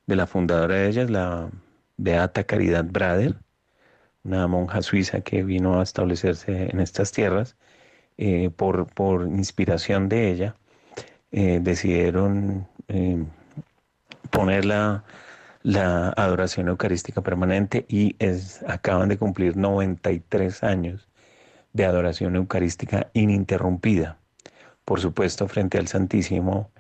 de 0.07 0.17
la 0.17 0.27
fundadora 0.27 0.77
de 0.77 0.89
ellas, 0.89 1.11
la 1.11 1.51
Beata 1.97 2.45
Caridad 2.45 2.85
Brader, 2.85 3.37
una 4.25 4.47
monja 4.49 4.83
suiza 4.83 5.21
que 5.23 5.43
vino 5.43 5.81
a 5.81 5.83
establecerse 5.83 6.71
en 6.71 6.81
estas 6.81 7.13
tierras, 7.13 7.57
eh, 8.19 8.51
por, 8.51 8.87
por, 8.95 9.27
inspiración 9.27 10.09
de 10.09 10.31
ella, 10.31 10.57
eh, 11.33 11.61
decidieron 11.63 12.69
eh, 12.89 13.25
poner 14.31 14.65
la, 14.65 15.05
la, 15.63 16.11
adoración 16.11 16.69
eucarística 16.69 17.23
permanente 17.23 17.85
y 17.89 18.17
es, 18.19 18.63
acaban 18.69 19.09
de 19.09 19.19
cumplir 19.19 19.57
93 19.57 20.63
años 20.65 21.09
de 21.73 21.85
adoración 21.85 22.37
eucarística 22.37 23.11
ininterrumpida. 23.13 24.19
Por 24.87 25.01
supuesto, 25.01 25.49
frente 25.49 25.79
al 25.79 25.89
Santísimo, 25.89 26.71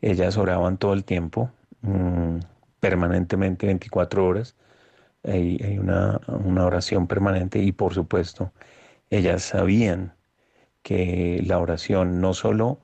ellas 0.00 0.38
oraban 0.38 0.78
todo 0.78 0.94
el 0.94 1.04
tiempo. 1.04 1.50
Mm, 1.82 2.38
permanentemente 2.80 3.66
24 3.66 4.26
horas. 4.26 4.56
Hay, 5.24 5.76
una, 5.78 6.20
oración 6.64 7.08
permanente 7.08 7.58
y 7.58 7.72
por 7.72 7.94
supuesto 7.94 8.52
ellas 9.10 9.42
sabían 9.42 10.14
que 10.82 11.42
la 11.44 11.58
oración 11.58 12.20
no 12.20 12.32
solo 12.32 12.80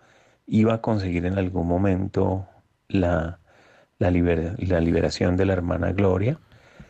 iba 0.47 0.75
a 0.75 0.81
conseguir 0.83 1.26
en 1.26 1.38
algún 1.38 1.69
momento 1.69 2.49
la, 2.88 3.38
la 3.99 4.11
liberación 4.11 5.37
de 5.37 5.47
la 5.47 5.52
hermana 5.52 5.93
Gloria, 5.93 6.40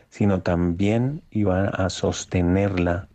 sino 0.09 0.41
también 0.41 1.21
iba 1.29 1.67
a 1.67 1.89
sostenerla 1.91 3.09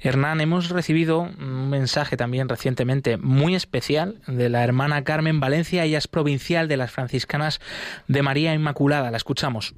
Hernán, 0.00 0.40
hemos 0.40 0.70
recibido 0.70 1.22
un 1.22 1.70
mensaje 1.70 2.16
también 2.16 2.48
recientemente 2.48 3.16
muy 3.16 3.54
especial 3.54 4.20
de 4.26 4.48
la 4.48 4.62
hermana 4.62 5.04
Carmen 5.04 5.40
Valencia, 5.40 5.84
ella 5.84 5.98
es 5.98 6.08
provincial 6.08 6.68
de 6.68 6.76
las 6.76 6.92
franciscanas 6.92 7.60
de 8.06 8.22
María 8.22 8.54
Inmaculada. 8.54 9.10
La 9.10 9.16
escuchamos. 9.16 9.74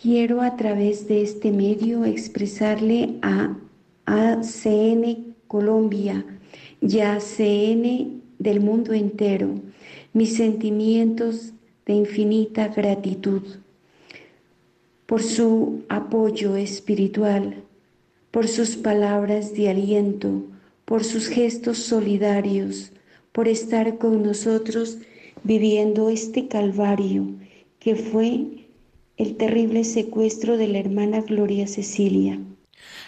Quiero 0.00 0.42
a 0.42 0.56
través 0.56 1.08
de 1.08 1.22
este 1.22 1.52
medio 1.52 2.04
expresarle 2.04 3.18
a 3.22 3.54
ACN 4.06 5.34
Colombia 5.46 6.24
y 6.80 6.98
a 7.00 7.14
ACN 7.14 8.22
del 8.38 8.60
mundo 8.60 8.92
entero 8.92 9.60
mis 10.12 10.36
sentimientos 10.36 11.52
de 11.86 11.94
infinita 11.94 12.68
gratitud 12.68 13.42
por 15.06 15.22
su 15.22 15.84
apoyo 15.88 16.56
espiritual 16.56 17.62
por 18.32 18.48
sus 18.48 18.76
palabras 18.76 19.54
de 19.54 19.68
aliento, 19.68 20.42
por 20.84 21.04
sus 21.04 21.28
gestos 21.28 21.78
solidarios, 21.78 22.90
por 23.30 23.46
estar 23.46 23.98
con 23.98 24.22
nosotros 24.22 24.98
viviendo 25.44 26.08
este 26.08 26.48
calvario 26.48 27.26
que 27.78 27.94
fue 27.94 28.46
el 29.16 29.36
terrible 29.36 29.84
secuestro 29.84 30.56
de 30.56 30.66
la 30.68 30.78
hermana 30.78 31.20
Gloria 31.20 31.66
Cecilia. 31.66 32.40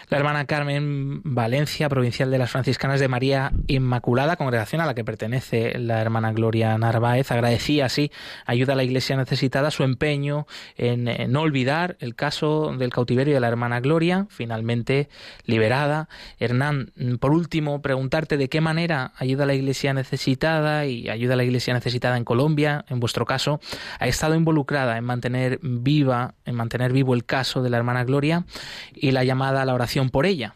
La 0.09 0.17
hermana 0.17 0.45
Carmen 0.45 1.21
Valencia, 1.23 1.89
provincial 1.89 2.29
de 2.29 2.37
las 2.37 2.51
franciscanas 2.51 2.99
de 2.99 3.07
María 3.07 3.51
Inmaculada, 3.65 4.35
congregación 4.35 4.81
a 4.81 4.85
la 4.85 4.93
que 4.93 5.03
pertenece 5.03 5.79
la 5.79 5.99
hermana 5.99 6.31
Gloria 6.31 6.77
Narváez, 6.77 7.31
agradecía 7.31 7.85
así 7.85 8.11
ayuda 8.45 8.73
a 8.73 8.75
la 8.75 8.83
iglesia 8.83 9.17
necesitada 9.17 9.71
su 9.71 9.83
empeño 9.83 10.45
en, 10.77 11.09
no 11.31 11.41
olvidar 11.41 11.97
el 11.99 12.13
caso 12.13 12.75
del 12.77 12.91
cautiverio 12.91 13.33
de 13.33 13.39
la 13.39 13.47
hermana 13.47 13.79
Gloria, 13.79 14.27
finalmente 14.29 15.09
liberada. 15.45 16.07
Hernán, 16.39 16.91
por 17.19 17.31
último, 17.31 17.81
preguntarte 17.81 18.37
de 18.37 18.47
qué 18.47 18.61
manera 18.61 19.11
ayuda 19.17 19.45
a 19.45 19.47
la 19.47 19.55
iglesia 19.55 19.95
necesitada 19.95 20.85
y 20.85 21.09
ayuda 21.09 21.33
a 21.33 21.37
la 21.37 21.43
iglesia 21.45 21.73
necesitada 21.73 22.17
en 22.17 22.25
Colombia, 22.25 22.85
en 22.89 22.99
vuestro 22.99 23.25
caso, 23.25 23.59
ha 23.99 24.07
estado 24.07 24.35
involucrada 24.35 24.97
en 24.97 25.03
mantener 25.03 25.59
viva, 25.63 26.35
en 26.45 26.53
mantener 26.53 26.93
vivo 26.93 27.15
el 27.15 27.25
caso 27.25 27.63
de 27.63 27.71
la 27.71 27.77
hermana 27.77 28.03
Gloria 28.03 28.45
y 28.93 29.11
la 29.11 29.23
llamada 29.23 29.63
a 29.63 29.65
la 29.65 29.73
oración 29.73 29.94
por 30.09 30.25
ella? 30.25 30.55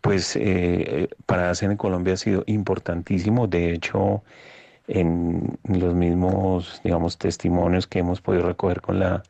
Pues 0.00 0.36
eh, 0.36 1.08
para 1.26 1.50
hacer 1.50 1.70
en 1.70 1.76
Colombia 1.76 2.14
ha 2.14 2.16
sido 2.18 2.44
importantísimo. 2.46 3.46
De 3.46 3.72
hecho, 3.72 4.22
en 4.86 5.58
los 5.64 5.94
mismos, 5.94 6.80
digamos, 6.84 7.18
testimonios 7.18 7.86
que 7.86 8.00
hemos 8.00 8.20
podido 8.20 8.46
recoger 8.46 8.80
con 8.80 8.98
la, 8.98 9.22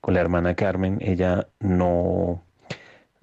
con 0.00 0.14
la 0.14 0.20
hermana 0.20 0.54
Carmen, 0.54 0.98
ella 1.00 1.46
no, 1.60 2.42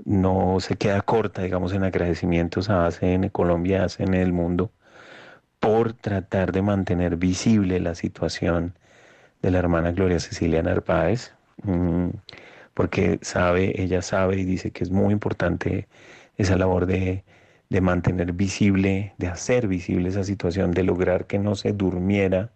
no 0.06 0.58
se 0.60 0.78
queda 0.78 1.02
corta, 1.02 1.42
digamos, 1.42 1.74
en 1.74 1.84
agradecimientos 1.84 2.70
a 2.70 2.86
ACN 2.86 3.30
Colombia, 3.30 3.84
ACN 3.84 4.14
el 4.14 4.34
mundo, 4.34 4.72
por 5.60 5.94
tratar 5.94 6.52
de 6.52 6.62
mantener 6.62 7.18
visible 7.18 7.80
la 7.80 7.96
situación 7.96 8.76
de 9.42 9.52
la 9.52 9.60
hermana 9.60 9.92
Gloria 9.92 10.20
Cecilia 10.20 10.64
Narváez. 10.64 11.34
Mm, 11.64 12.10
porque 12.74 13.20
sabe, 13.22 13.82
ella 13.82 14.02
sabe 14.02 14.38
y 14.40 14.46
dice 14.46 14.72
que 14.72 14.84
es 14.84 14.92
muy 14.92 15.14
importante 15.14 15.88
esa 16.38 16.58
labor 16.58 16.86
de, 16.86 17.24
mantener 17.82 18.34
visible, 18.34 19.16
de 19.18 19.28
hacer 19.28 19.68
visible 19.68 20.10
esa 20.10 20.24
situación, 20.24 20.72
de 20.72 20.84
lograr 20.84 21.26
que 21.26 21.40
no 21.40 21.56
se 21.56 21.74
durmiera 21.74 22.52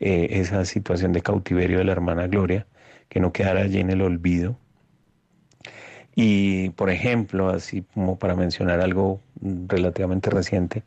eh, 0.00 0.28
esa 0.32 0.64
situación 0.64 1.12
de 1.12 1.22
cautiverio 1.22 1.78
de 1.78 1.84
la 1.84 1.92
hermana 1.92 2.28
Gloria, 2.28 2.66
que 3.08 3.20
no 3.20 3.32
quedara 3.32 3.62
allí 3.62 3.80
en 3.80 3.90
el 3.90 4.02
olvido. 4.02 4.56
Y, 6.14 6.70
por 6.70 6.90
ejemplo, 6.90 7.48
así 7.48 7.82
como 7.94 8.18
para 8.18 8.36
mencionar 8.36 8.80
algo 8.80 9.20
relativamente 9.40 10.30
reciente, 10.30 10.84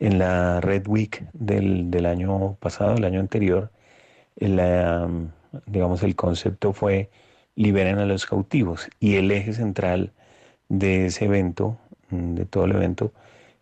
en 0.00 0.18
la 0.18 0.60
Red 0.60 0.86
Week 0.86 1.26
del, 1.32 1.90
del 1.90 2.06
año 2.06 2.56
pasado, 2.60 2.94
el 2.96 3.04
año 3.04 3.20
anterior, 3.20 3.70
la, 4.36 5.08
digamos, 5.66 6.02
el 6.02 6.16
concepto 6.16 6.72
fue 6.72 7.10
liberen 7.58 7.98
a 7.98 8.06
los 8.06 8.26
cautivos. 8.26 8.88
Y 9.00 9.16
el 9.16 9.30
eje 9.32 9.52
central 9.52 10.12
de 10.68 11.06
ese 11.06 11.26
evento, 11.26 11.78
mm, 12.10 12.34
de 12.34 12.46
todo 12.46 12.64
el 12.66 12.72
evento, 12.72 13.12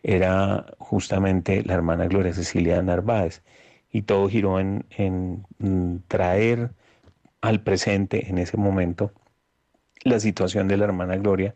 era 0.03 0.67
justamente 0.79 1.63
la 1.65 1.75
hermana 1.75 2.07
Gloria 2.07 2.35
Cecilia 2.35 2.83
Narváez. 2.83 3.43
Y 3.91 4.03
todo 4.03 4.29
giró 4.29 4.61
en, 4.61 4.85
mm, 5.59 5.97
traer 6.09 6.71
al 7.41 7.63
presente 7.63 8.29
en 8.31 8.39
ese 8.39 8.57
momento 8.59 9.13
la 10.05 10.21
situación 10.21 10.69
de 10.69 10.77
la 10.79 10.85
hermana 10.87 11.17
Gloria 11.17 11.55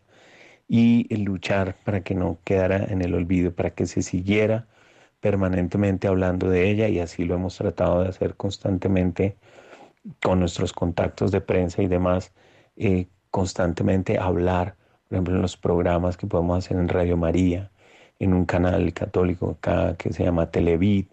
y 0.68 1.14
luchar 1.16 1.76
para 1.84 2.02
que 2.02 2.14
no 2.14 2.38
quedara 2.44 2.84
en 2.84 3.02
el 3.02 3.14
olvido, 3.14 3.54
para 3.54 3.70
que 3.70 3.86
se 3.86 4.02
siguiera 4.02 4.66
permanentemente 5.20 6.08
hablando 6.08 6.48
de 6.50 6.70
ella 6.70 6.88
y 6.88 7.00
así 7.00 7.24
lo 7.24 7.34
hemos 7.36 7.56
tratado 7.58 8.02
de 8.02 8.08
hacer 8.10 8.36
constantemente 8.36 9.36
con 10.22 10.40
nuestros 10.40 10.72
contactos 10.72 11.30
de 11.30 11.40
prensa 11.40 11.82
y 11.82 11.88
demás, 11.88 12.32
eh, 12.76 13.08
constantemente 13.30 14.18
hablar, 14.18 14.76
por 15.08 15.16
ejemplo, 15.16 15.36
en 15.36 15.42
los 15.42 15.56
programas 15.56 16.16
que 16.16 16.26
podemos 16.26 16.58
hacer 16.64 16.78
en 16.78 16.88
Radio 16.88 17.16
María, 17.16 17.70
en 18.18 18.34
un 18.34 18.44
canal 18.46 18.92
católico 18.92 19.50
acá 19.58 19.96
que 19.96 20.12
se 20.12 20.24
llama 20.24 20.50
Televid, 20.50 21.06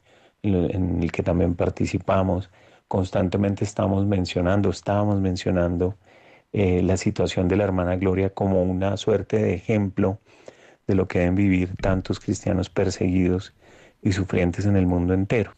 en 0.43 1.04
el 1.04 1.12
que 1.12 1.23
también 1.23 1.56
participamos, 1.56 2.50
constantemente 2.88 3.63
estamos 3.63 4.06
mencionando, 4.06 4.69
estábamos 4.69 5.19
mencionando 5.19 5.95
eh, 6.54 6.82
la 6.82 6.97
situación 6.97 7.47
de 7.47 7.58
la 7.58 7.65
hermana 7.65 7.97
Gloria 7.97 8.30
como 8.30 8.63
una 8.63 8.97
suerte 8.97 9.38
de 9.38 9.54
ejemplo 9.56 10.19
de 10.88 10.95
lo 10.95 11.08
que 11.08 11.19
deben 11.19 11.36
vivir 11.36 11.76
tantos 11.82 12.19
cristianos 12.19 12.69
perseguidos 12.69 13.54
y 14.02 14.12
sufrientes 14.12 14.66
en 14.66 14.76
el 14.76 14.86
mundo 14.86 15.14
entero. 15.14 15.54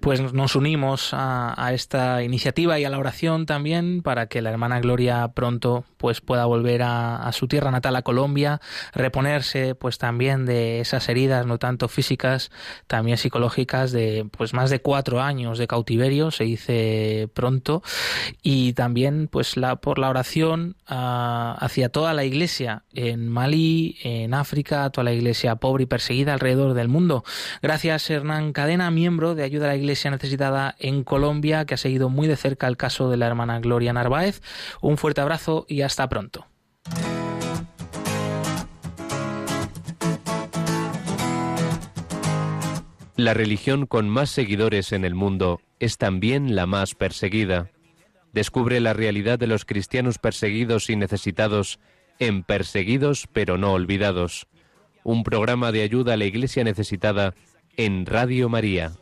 Pues 0.00 0.32
nos 0.32 0.56
unimos 0.56 1.10
a, 1.12 1.70
esta 1.72 2.22
iniciativa 2.22 2.78
y 2.78 2.84
a 2.84 2.90
la 2.90 2.98
oración 2.98 3.46
también 3.46 4.02
para 4.02 4.26
que 4.26 4.42
la 4.42 4.50
hermana 4.50 4.80
Gloria 4.80 5.28
pronto 5.28 5.84
pues 5.96 6.20
pueda 6.20 6.44
volver 6.44 6.82
a, 6.84 7.30
su 7.32 7.48
tierra 7.48 7.70
natal, 7.70 7.96
a 7.96 8.02
Colombia, 8.02 8.60
reponerse 8.92 9.74
pues 9.74 9.98
también 9.98 10.44
de 10.44 10.80
esas 10.80 11.08
heridas 11.08 11.46
no 11.46 11.58
tanto 11.58 11.88
físicas, 11.88 12.50
también 12.86 13.16
psicológicas 13.16 13.90
de 13.90 14.28
pues 14.30 14.52
más 14.52 14.70
de 14.70 14.80
cuatro 14.80 15.20
años 15.20 15.58
de 15.58 15.66
cautiverio, 15.66 16.30
se 16.30 16.44
dice 16.44 17.30
pronto, 17.32 17.82
y 18.42 18.74
también 18.74 19.28
pues 19.28 19.56
la 19.56 19.76
por 19.76 19.98
la 19.98 20.10
oración 20.10 20.76
ah, 20.86 21.56
hacia 21.58 21.88
toda 21.88 22.12
la 22.12 22.24
iglesia 22.24 22.84
en 22.92 23.28
Mali, 23.28 23.96
en 24.02 24.34
África, 24.34 24.90
toda 24.90 25.04
la 25.04 25.12
iglesia 25.12 25.56
pobre 25.56 25.84
y 25.84 25.86
perseguida 25.86 26.34
alrededor 26.34 26.74
del 26.74 26.88
mundo. 26.88 27.24
Gracias 27.62 28.10
Hernán 28.10 28.52
Cadena, 28.52 28.90
miembro 28.90 29.36
de 29.36 29.44
Ayuda 29.44 29.66
a 29.66 29.68
la 29.68 29.76
Iglesia 29.76 30.10
Necesitada 30.10 30.74
en 30.80 31.04
Colombia, 31.04 31.64
que 31.64 31.74
ha 31.74 31.76
seguido 31.76 32.08
muy 32.08 32.26
de 32.26 32.34
cerca 32.34 32.66
el 32.66 32.76
caso 32.76 33.08
de 33.08 33.16
la 33.16 33.28
hermana 33.28 33.60
Gloria 33.60 33.92
Narváez. 33.92 34.42
Un 34.80 34.96
fuerte 34.96 35.20
abrazo 35.20 35.64
y 35.68 35.82
hasta 35.82 36.08
pronto. 36.08 36.48
La 43.16 43.32
religión 43.32 43.86
con 43.86 44.08
más 44.08 44.30
seguidores 44.30 44.90
en 44.90 45.04
el 45.04 45.14
mundo 45.14 45.60
es 45.78 45.98
también 45.98 46.56
la 46.56 46.66
más 46.66 46.96
perseguida. 46.96 47.70
Descubre 48.32 48.80
la 48.80 48.92
realidad 48.92 49.38
de 49.38 49.46
los 49.46 49.64
cristianos 49.64 50.18
perseguidos 50.18 50.90
y 50.90 50.96
necesitados 50.96 51.78
en 52.18 52.42
Perseguidos 52.42 53.28
pero 53.32 53.56
no 53.56 53.72
olvidados, 53.72 54.48
un 55.04 55.22
programa 55.22 55.70
de 55.70 55.82
ayuda 55.82 56.14
a 56.14 56.16
la 56.16 56.24
iglesia 56.24 56.64
necesitada 56.64 57.34
en 57.76 58.06
Radio 58.06 58.48
María. 58.48 58.92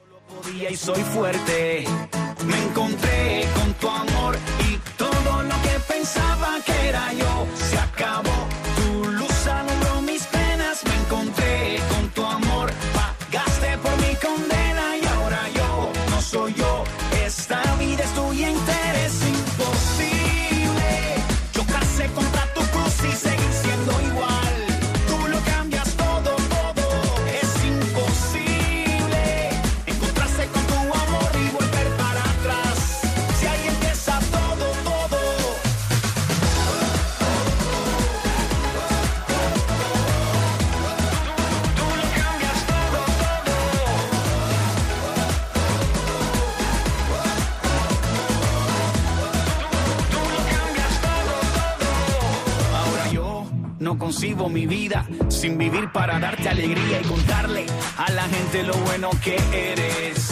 Concibo 54.20 54.50
mi 54.50 54.66
vida 54.66 55.06
sin 55.30 55.56
vivir 55.56 55.90
para 55.92 56.20
darte 56.20 56.50
alegría 56.50 57.00
y 57.00 57.04
contarle 57.04 57.64
a 57.96 58.10
la 58.10 58.24
gente 58.24 58.62
lo 58.64 58.74
bueno 58.74 59.08
que 59.24 59.36
eres. 59.50 60.28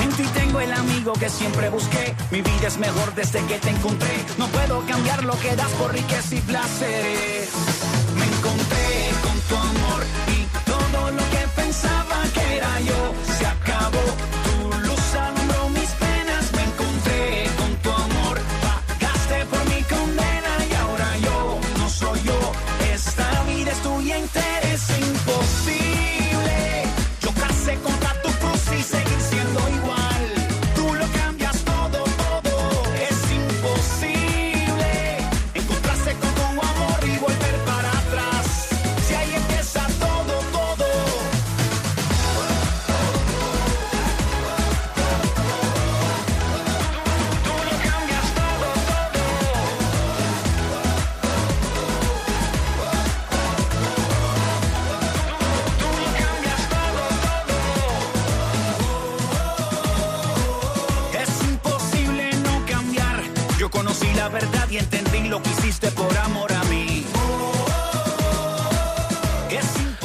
En 0.00 0.10
ti 0.10 0.22
tengo 0.32 0.60
el 0.60 0.72
amigo 0.72 1.14
que 1.14 1.28
siempre 1.28 1.70
busqué. 1.70 2.14
Mi 2.30 2.40
vida 2.40 2.68
es 2.68 2.78
mejor 2.78 3.12
desde 3.16 3.44
que 3.46 3.58
te 3.58 3.70
encontré. 3.70 4.12
No 4.38 4.46
puedo 4.46 4.86
cambiar 4.86 5.24
lo 5.24 5.36
que 5.40 5.56
das 5.56 5.72
por 5.72 5.92
riqueza 5.92 6.36
y 6.36 6.40
placeres. 6.40 7.99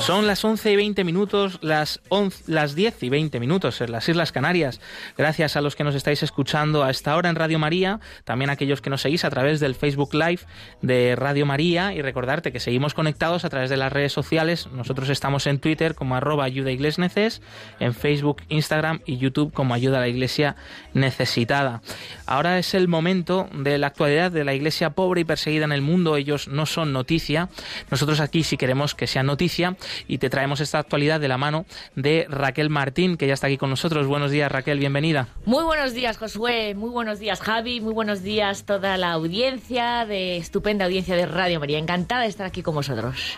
Son 0.06 0.28
las 0.28 0.46
11 0.46 0.72
y 0.72 0.76
20 0.76 1.04
minutos, 1.04 1.58
las, 1.64 2.00
11, 2.10 2.44
las 2.46 2.76
10 2.76 3.02
y 3.02 3.10
20 3.10 3.40
minutos 3.40 3.82
en 3.82 3.92
las 3.92 4.08
Islas 4.08 4.32
Canarias. 4.32 4.80
Gracias 5.18 5.56
a 5.56 5.62
los 5.62 5.76
que 5.76 5.84
nos 5.84 5.96
estáis 5.96 6.22
escuchando 6.22 6.84
a 6.84 6.92
esta 6.92 7.16
hora 7.16 7.28
en 7.28 7.36
Radio 7.36 7.58
María, 7.58 8.00
también 8.24 8.52
a 8.52 8.54
aquellos 8.54 8.82
que 8.82 8.92
nos 8.92 9.02
seguís 9.02 9.26
a 9.26 9.32
través 9.32 9.60
del 9.60 9.74
Facebook 9.74 10.14
Live 10.14 10.42
de 10.84 11.16
Radio 11.16 11.48
María 11.48 11.92
y 11.96 12.04
recordarte 12.04 12.52
que 12.52 12.60
seguimos 12.60 12.94
conectados 12.94 13.46
a 13.46 13.50
través 13.50 13.72
de 13.72 13.78
las 13.78 13.92
redes 13.92 14.14
sociales. 14.14 14.68
Nosotros 14.68 15.10
estamos 15.10 15.48
en 15.48 15.58
Twitter 15.58 15.96
como 15.96 16.16
arroba 16.16 16.44
ayuda 16.44 16.70
iglesias 16.70 17.42
en 17.80 17.96
Facebook, 17.96 18.44
Instagram 18.50 19.02
y 19.08 19.18
YouTube 19.18 19.54
como 19.54 19.74
ayuda 19.74 19.98
a 19.98 20.02
la 20.02 20.08
iglesia 20.08 20.56
necesitada. 20.94 21.82
Ahora 22.28 22.60
es 22.60 22.76
el 22.76 22.88
momento 22.88 23.50
de 23.56 23.80
la 23.80 23.88
actualidad 23.88 24.30
de 24.30 24.44
la 24.44 24.54
iglesia 24.54 24.92
pobre 24.92 25.22
y 25.22 25.26
perseguida 25.26 25.66
en 25.66 25.72
el 25.72 25.82
mundo. 25.82 26.16
Ellos 26.16 26.48
no 26.48 26.68
son 26.68 26.94
noticia. 26.94 27.50
Nosotros 27.90 28.20
aquí 28.20 28.44
sí 28.44 28.56
queremos 28.56 28.94
que 28.94 29.08
sean 29.08 29.26
noticia 29.26 29.76
y 30.08 30.18
te 30.18 30.30
traemos 30.30 30.60
esta 30.60 30.80
actualidad 30.80 31.20
de 31.20 31.28
la 31.28 31.38
mano 31.38 31.66
de 31.96 32.26
Raquel 32.30 32.70
Martín, 32.70 33.18
que 33.18 33.28
ya 33.28 33.34
está 33.34 33.48
aquí 33.48 33.58
con 33.58 33.70
nosotros. 33.70 34.08
Buenos 34.08 34.32
días, 34.32 34.52
Raquel, 34.52 34.80
bienvenida. 34.80 35.28
Muy 35.46 35.64
buenos 35.64 35.94
días, 35.94 36.18
Josué. 36.18 36.76
Muy 36.76 36.90
buenos 36.90 37.20
días, 37.20 37.40
Javi. 37.42 37.82
Muy 37.82 37.94
buenos 37.94 38.24
días 38.24 38.66
toda 38.66 38.98
la 38.98 39.12
audiencia 39.12 40.06
de 40.06 40.38
estupenda 40.38 40.86
audiencia 40.86 41.16
de 41.16 41.26
Radio 41.26 41.60
María. 41.60 41.80
Encantada 41.80 42.22
de 42.22 42.28
estar 42.28 42.46
aquí 42.46 42.62
con 42.62 42.76
vosotros. 42.76 43.38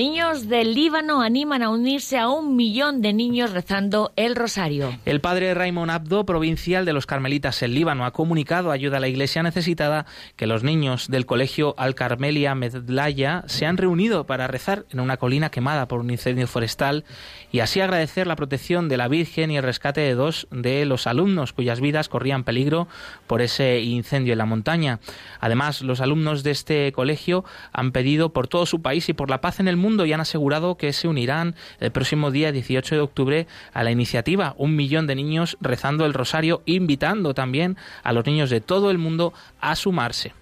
Niños 0.00 0.48
del 0.48 0.72
Líbano 0.72 1.20
animan 1.20 1.62
a 1.62 1.68
unirse 1.68 2.16
a 2.16 2.30
un 2.30 2.56
millón 2.56 3.02
de 3.02 3.12
niños 3.12 3.52
rezando 3.52 4.14
el 4.16 4.34
rosario. 4.34 4.98
El 5.04 5.20
padre 5.20 5.52
Raymond 5.52 5.90
Abdo, 5.90 6.24
provincial 6.24 6.86
de 6.86 6.94
los 6.94 7.04
Carmelitas 7.04 7.62
en 7.62 7.74
Líbano, 7.74 8.06
ha 8.06 8.10
comunicado 8.10 8.70
ayuda 8.70 8.96
a 8.96 9.00
la 9.00 9.08
iglesia 9.08 9.42
necesitada 9.42 10.06
que 10.36 10.46
los 10.46 10.64
niños 10.64 11.08
del 11.08 11.26
colegio 11.26 11.74
Al 11.76 11.94
Carmelia 11.94 12.54
Medlaya 12.54 13.44
se 13.46 13.66
han 13.66 13.76
reunido 13.76 14.24
para 14.24 14.46
rezar 14.46 14.86
en 14.90 15.00
una 15.00 15.18
colina 15.18 15.50
quemada 15.50 15.86
por 15.86 16.00
un 16.00 16.10
incendio 16.10 16.46
forestal 16.46 17.04
y 17.52 17.60
así 17.60 17.80
agradecer 17.80 18.26
la 18.26 18.36
protección 18.36 18.88
de 18.88 18.96
la 18.96 19.08
Virgen 19.08 19.50
y 19.50 19.56
el 19.56 19.62
rescate 19.62 20.00
de 20.00 20.14
dos 20.14 20.46
de 20.50 20.84
los 20.84 21.06
alumnos 21.06 21.52
cuyas 21.52 21.80
vidas 21.80 22.08
corrían 22.08 22.44
peligro 22.44 22.88
por 23.26 23.42
ese 23.42 23.80
incendio 23.80 24.32
en 24.32 24.38
la 24.38 24.46
montaña. 24.46 25.00
Además, 25.40 25.82
los 25.82 26.00
alumnos 26.00 26.42
de 26.42 26.50
este 26.50 26.92
colegio 26.92 27.44
han 27.72 27.92
pedido 27.92 28.32
por 28.32 28.48
todo 28.48 28.66
su 28.66 28.82
país 28.82 29.08
y 29.08 29.12
por 29.12 29.30
la 29.30 29.40
paz 29.40 29.60
en 29.60 29.68
el 29.68 29.76
mundo 29.76 30.06
y 30.06 30.12
han 30.12 30.20
asegurado 30.20 30.76
que 30.76 30.92
se 30.92 31.08
unirán 31.08 31.54
el 31.80 31.90
próximo 31.90 32.30
día 32.30 32.52
18 32.52 32.94
de 32.94 33.00
octubre 33.00 33.46
a 33.72 33.84
la 33.84 33.90
iniciativa 33.90 34.54
Un 34.56 34.76
millón 34.76 35.06
de 35.06 35.14
niños 35.14 35.56
rezando 35.60 36.06
el 36.06 36.14
rosario, 36.14 36.62
invitando 36.66 37.34
también 37.34 37.76
a 38.02 38.12
los 38.12 38.26
niños 38.26 38.50
de 38.50 38.60
todo 38.60 38.90
el 38.90 38.98
mundo 38.98 39.32
a 39.60 39.76
sumarse. 39.76 40.32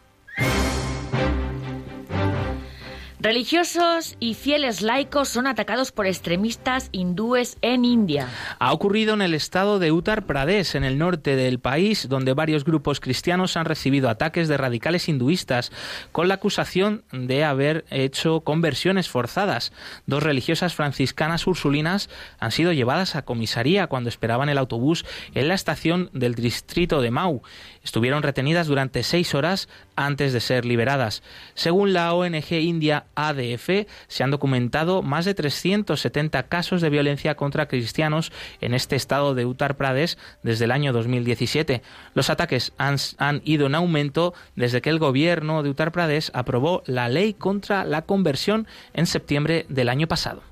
Religiosos 3.20 4.16
y 4.20 4.34
fieles 4.34 4.80
laicos 4.80 5.28
son 5.28 5.48
atacados 5.48 5.90
por 5.90 6.06
extremistas 6.06 6.88
hindúes 6.92 7.58
en 7.62 7.84
India. 7.84 8.28
Ha 8.60 8.72
ocurrido 8.72 9.14
en 9.14 9.22
el 9.22 9.34
estado 9.34 9.80
de 9.80 9.90
Uttar 9.90 10.24
Pradesh, 10.24 10.76
en 10.76 10.84
el 10.84 10.98
norte 10.98 11.34
del 11.34 11.58
país, 11.58 12.08
donde 12.08 12.32
varios 12.32 12.62
grupos 12.62 13.00
cristianos 13.00 13.56
han 13.56 13.64
recibido 13.64 14.08
ataques 14.08 14.46
de 14.46 14.56
radicales 14.56 15.08
hinduistas 15.08 15.72
con 16.12 16.28
la 16.28 16.34
acusación 16.34 17.02
de 17.10 17.42
haber 17.42 17.84
hecho 17.90 18.42
conversiones 18.42 19.08
forzadas. 19.08 19.72
Dos 20.06 20.22
religiosas 20.22 20.76
franciscanas 20.76 21.44
ursulinas 21.48 22.10
han 22.38 22.52
sido 22.52 22.72
llevadas 22.72 23.16
a 23.16 23.22
comisaría 23.22 23.88
cuando 23.88 24.10
esperaban 24.10 24.48
el 24.48 24.58
autobús 24.58 25.04
en 25.34 25.48
la 25.48 25.54
estación 25.54 26.08
del 26.12 26.36
distrito 26.36 27.02
de 27.02 27.10
Mau. 27.10 27.42
Estuvieron 27.82 28.22
retenidas 28.22 28.68
durante 28.68 29.02
seis 29.02 29.34
horas 29.34 29.68
antes 29.98 30.32
de 30.32 30.40
ser 30.40 30.64
liberadas. 30.64 31.22
Según 31.54 31.92
la 31.92 32.14
ONG 32.14 32.52
India 32.52 33.06
ADF, 33.16 33.86
se 34.06 34.24
han 34.24 34.30
documentado 34.30 35.02
más 35.02 35.24
de 35.24 35.34
370 35.34 36.44
casos 36.44 36.80
de 36.80 36.88
violencia 36.88 37.34
contra 37.34 37.66
cristianos 37.66 38.32
en 38.60 38.74
este 38.74 38.94
estado 38.94 39.34
de 39.34 39.44
Uttar 39.44 39.76
Pradesh 39.76 40.16
desde 40.42 40.66
el 40.66 40.70
año 40.70 40.92
2017. 40.92 41.82
Los 42.14 42.30
ataques 42.30 42.72
han, 42.78 42.98
ido 43.44 43.66
en 43.66 43.74
aumento 43.74 44.34
desde 44.54 44.80
que 44.80 44.90
el 44.90 45.00
gobierno 45.00 45.62
de 45.62 45.70
Uttar 45.70 45.90
Pradesh 45.90 46.30
aprobó 46.32 46.82
la 46.86 47.08
ley 47.08 47.34
contra 47.34 47.84
la 47.84 48.02
conversión 48.02 48.68
en 48.94 49.06
septiembre 49.06 49.66
del 49.68 49.88
año 49.88 50.06
pasado. 50.06 50.42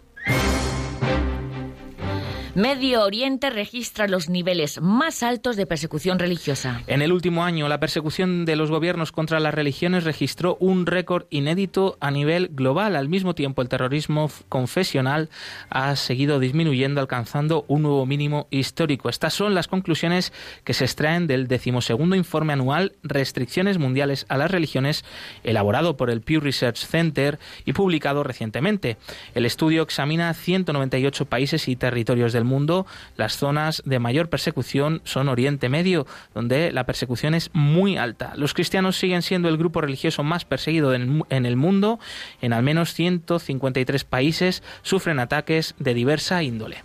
Medio 2.56 3.04
Oriente 3.04 3.50
registra 3.50 4.08
los 4.08 4.30
niveles 4.30 4.80
más 4.80 5.22
altos 5.22 5.56
de 5.56 5.66
persecución 5.66 6.18
religiosa. 6.18 6.80
En 6.86 7.02
el 7.02 7.12
último 7.12 7.44
año, 7.44 7.68
la 7.68 7.80
persecución 7.80 8.46
de 8.46 8.56
los 8.56 8.70
gobiernos 8.70 9.12
contra 9.12 9.40
las 9.40 9.52
religiones 9.52 10.04
registró 10.04 10.56
un 10.58 10.86
récord 10.86 11.26
inédito 11.28 11.98
a 12.00 12.10
nivel 12.10 12.48
global. 12.52 12.96
Al 12.96 13.10
mismo 13.10 13.34
tiempo, 13.34 13.60
el 13.60 13.68
terrorismo 13.68 14.30
confesional 14.48 15.28
ha 15.68 15.94
seguido 15.96 16.38
disminuyendo, 16.38 17.02
alcanzando 17.02 17.66
un 17.68 17.82
nuevo 17.82 18.06
mínimo 18.06 18.46
histórico. 18.48 19.10
Estas 19.10 19.34
son 19.34 19.54
las 19.54 19.68
conclusiones 19.68 20.32
que 20.64 20.72
se 20.72 20.86
extraen 20.86 21.26
del 21.26 21.48
decimosegundo 21.48 22.16
informe 22.16 22.54
anual 22.54 22.94
Restricciones 23.02 23.76
Mundiales 23.76 24.24
a 24.30 24.38
las 24.38 24.50
Religiones, 24.50 25.04
elaborado 25.44 25.98
por 25.98 26.08
el 26.08 26.22
Pew 26.22 26.40
Research 26.40 26.86
Center 26.86 27.38
y 27.66 27.74
publicado 27.74 28.22
recientemente. 28.22 28.96
El 29.34 29.44
estudio 29.44 29.82
examina 29.82 30.32
198 30.32 31.26
países 31.26 31.68
y 31.68 31.76
territorios 31.76 32.32
del 32.32 32.45
mundo, 32.46 32.86
las 33.16 33.36
zonas 33.36 33.82
de 33.84 33.98
mayor 33.98 34.30
persecución 34.30 35.02
son 35.04 35.28
Oriente 35.28 35.68
Medio, 35.68 36.06
donde 36.34 36.72
la 36.72 36.86
persecución 36.86 37.34
es 37.34 37.50
muy 37.52 37.96
alta. 37.98 38.32
Los 38.36 38.54
cristianos 38.54 38.96
siguen 38.96 39.22
siendo 39.22 39.48
el 39.48 39.58
grupo 39.58 39.80
religioso 39.80 40.22
más 40.22 40.44
perseguido 40.44 40.94
en 40.94 41.24
el 41.28 41.56
mundo. 41.56 41.98
En 42.40 42.52
al 42.52 42.62
menos 42.62 42.94
153 42.94 44.04
países 44.04 44.62
sufren 44.82 45.18
ataques 45.18 45.74
de 45.78 45.94
diversa 45.94 46.42
índole. 46.42 46.82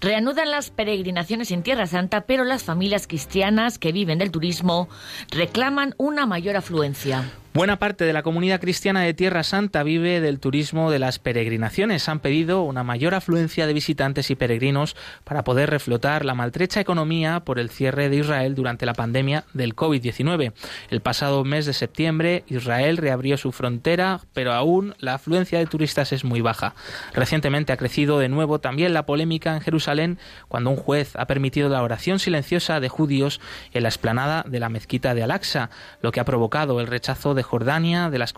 Reanudan 0.00 0.50
las 0.50 0.70
peregrinaciones 0.70 1.50
en 1.50 1.62
Tierra 1.62 1.86
Santa, 1.86 2.20
pero 2.20 2.44
las 2.44 2.62
familias 2.62 3.06
cristianas 3.08 3.78
que 3.78 3.90
viven 3.90 4.18
del 4.18 4.30
turismo 4.30 4.88
reclaman 5.30 5.94
una 5.98 6.24
mayor 6.24 6.56
afluencia. 6.56 7.24
Buena 7.58 7.80
parte 7.80 8.04
de 8.04 8.12
la 8.12 8.22
comunidad 8.22 8.60
cristiana 8.60 9.00
de 9.00 9.14
Tierra 9.14 9.42
Santa 9.42 9.82
vive 9.82 10.20
del 10.20 10.38
turismo 10.38 10.92
de 10.92 11.00
las 11.00 11.18
peregrinaciones. 11.18 12.08
Han 12.08 12.20
pedido 12.20 12.62
una 12.62 12.84
mayor 12.84 13.16
afluencia 13.16 13.66
de 13.66 13.72
visitantes 13.72 14.30
y 14.30 14.36
peregrinos 14.36 14.94
para 15.24 15.42
poder 15.42 15.68
reflotar 15.68 16.24
la 16.24 16.34
maltrecha 16.34 16.78
economía 16.78 17.40
por 17.40 17.58
el 17.58 17.68
cierre 17.68 18.10
de 18.10 18.18
Israel 18.18 18.54
durante 18.54 18.86
la 18.86 18.92
pandemia 18.92 19.42
del 19.54 19.74
COVID-19. 19.74 20.52
El 20.88 21.00
pasado 21.00 21.42
mes 21.42 21.66
de 21.66 21.72
septiembre 21.72 22.44
Israel 22.46 22.96
reabrió 22.96 23.36
su 23.36 23.50
frontera, 23.50 24.20
pero 24.34 24.52
aún 24.52 24.94
la 25.00 25.14
afluencia 25.14 25.58
de 25.58 25.66
turistas 25.66 26.12
es 26.12 26.22
muy 26.22 26.40
baja. 26.40 26.76
Recientemente 27.12 27.72
ha 27.72 27.76
crecido 27.76 28.20
de 28.20 28.28
nuevo 28.28 28.60
también 28.60 28.94
la 28.94 29.04
polémica 29.04 29.52
en 29.56 29.62
Jerusalén 29.62 30.20
cuando 30.46 30.70
un 30.70 30.76
juez 30.76 31.16
ha 31.16 31.26
permitido 31.26 31.68
la 31.68 31.82
oración 31.82 32.20
silenciosa 32.20 32.78
de 32.78 32.88
judíos 32.88 33.40
en 33.72 33.82
la 33.82 33.88
explanada 33.88 34.44
de 34.46 34.60
la 34.60 34.68
mezquita 34.68 35.12
de 35.16 35.24
Al-Aqsa, 35.24 35.70
lo 36.02 36.12
que 36.12 36.20
ha 36.20 36.24
provocado 36.24 36.78
el 36.78 36.86
rechazo 36.86 37.34
de 37.34 37.47
Jordania, 37.48 38.10
de 38.10 38.18
las, 38.18 38.34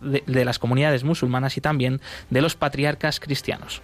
de, 0.00 0.24
de 0.26 0.44
las 0.44 0.58
comunidades 0.58 1.04
musulmanas 1.04 1.56
y 1.56 1.60
también 1.60 2.00
de 2.28 2.42
los 2.42 2.56
patriarcas 2.56 3.20
cristianos. 3.20 3.82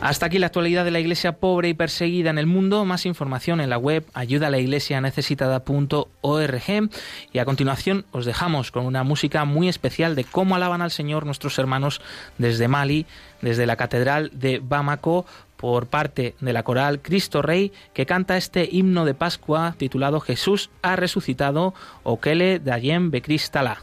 Hasta 0.00 0.26
aquí 0.26 0.38
la 0.38 0.46
actualidad 0.46 0.84
de 0.84 0.92
la 0.92 1.00
iglesia 1.00 1.32
pobre 1.32 1.70
y 1.70 1.74
perseguida 1.74 2.30
en 2.30 2.38
el 2.38 2.46
mundo. 2.46 2.84
Más 2.84 3.04
información 3.04 3.60
en 3.60 3.68
la 3.68 3.78
web 3.78 4.06
ayudalaiglesianecesitada.org. 4.14 6.90
Y 7.32 7.38
a 7.38 7.44
continuación 7.44 8.04
os 8.12 8.24
dejamos 8.24 8.70
con 8.70 8.86
una 8.86 9.02
música 9.02 9.44
muy 9.44 9.68
especial 9.68 10.14
de 10.14 10.22
cómo 10.22 10.54
alaban 10.54 10.82
al 10.82 10.92
Señor 10.92 11.26
nuestros 11.26 11.58
hermanos 11.58 12.00
desde 12.38 12.68
Mali, 12.68 13.06
desde 13.42 13.66
la 13.66 13.74
Catedral 13.74 14.30
de 14.32 14.60
Bamako, 14.62 15.26
por 15.58 15.88
parte 15.88 16.34
de 16.40 16.52
la 16.54 16.62
coral 16.62 17.02
Cristo 17.02 17.42
Rey, 17.42 17.72
que 17.92 18.06
canta 18.06 18.38
este 18.38 18.66
himno 18.70 19.04
de 19.04 19.12
Pascua 19.12 19.74
titulado 19.76 20.20
Jesús 20.20 20.70
ha 20.80 20.96
resucitado, 20.96 21.74
Okele 22.04 22.60
Dayem 22.60 23.10
Bekristala. 23.10 23.82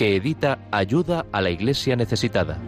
que 0.00 0.16
edita 0.16 0.58
Ayuda 0.70 1.26
a 1.30 1.42
la 1.42 1.50
Iglesia 1.50 1.94
Necesitada. 1.94 2.58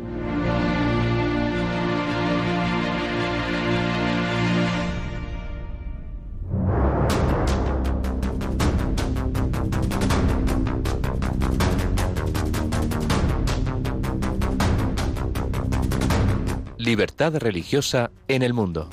Libertad 16.77 17.37
religiosa 17.39 18.11
en 18.29 18.43
el 18.43 18.53
mundo. 18.53 18.91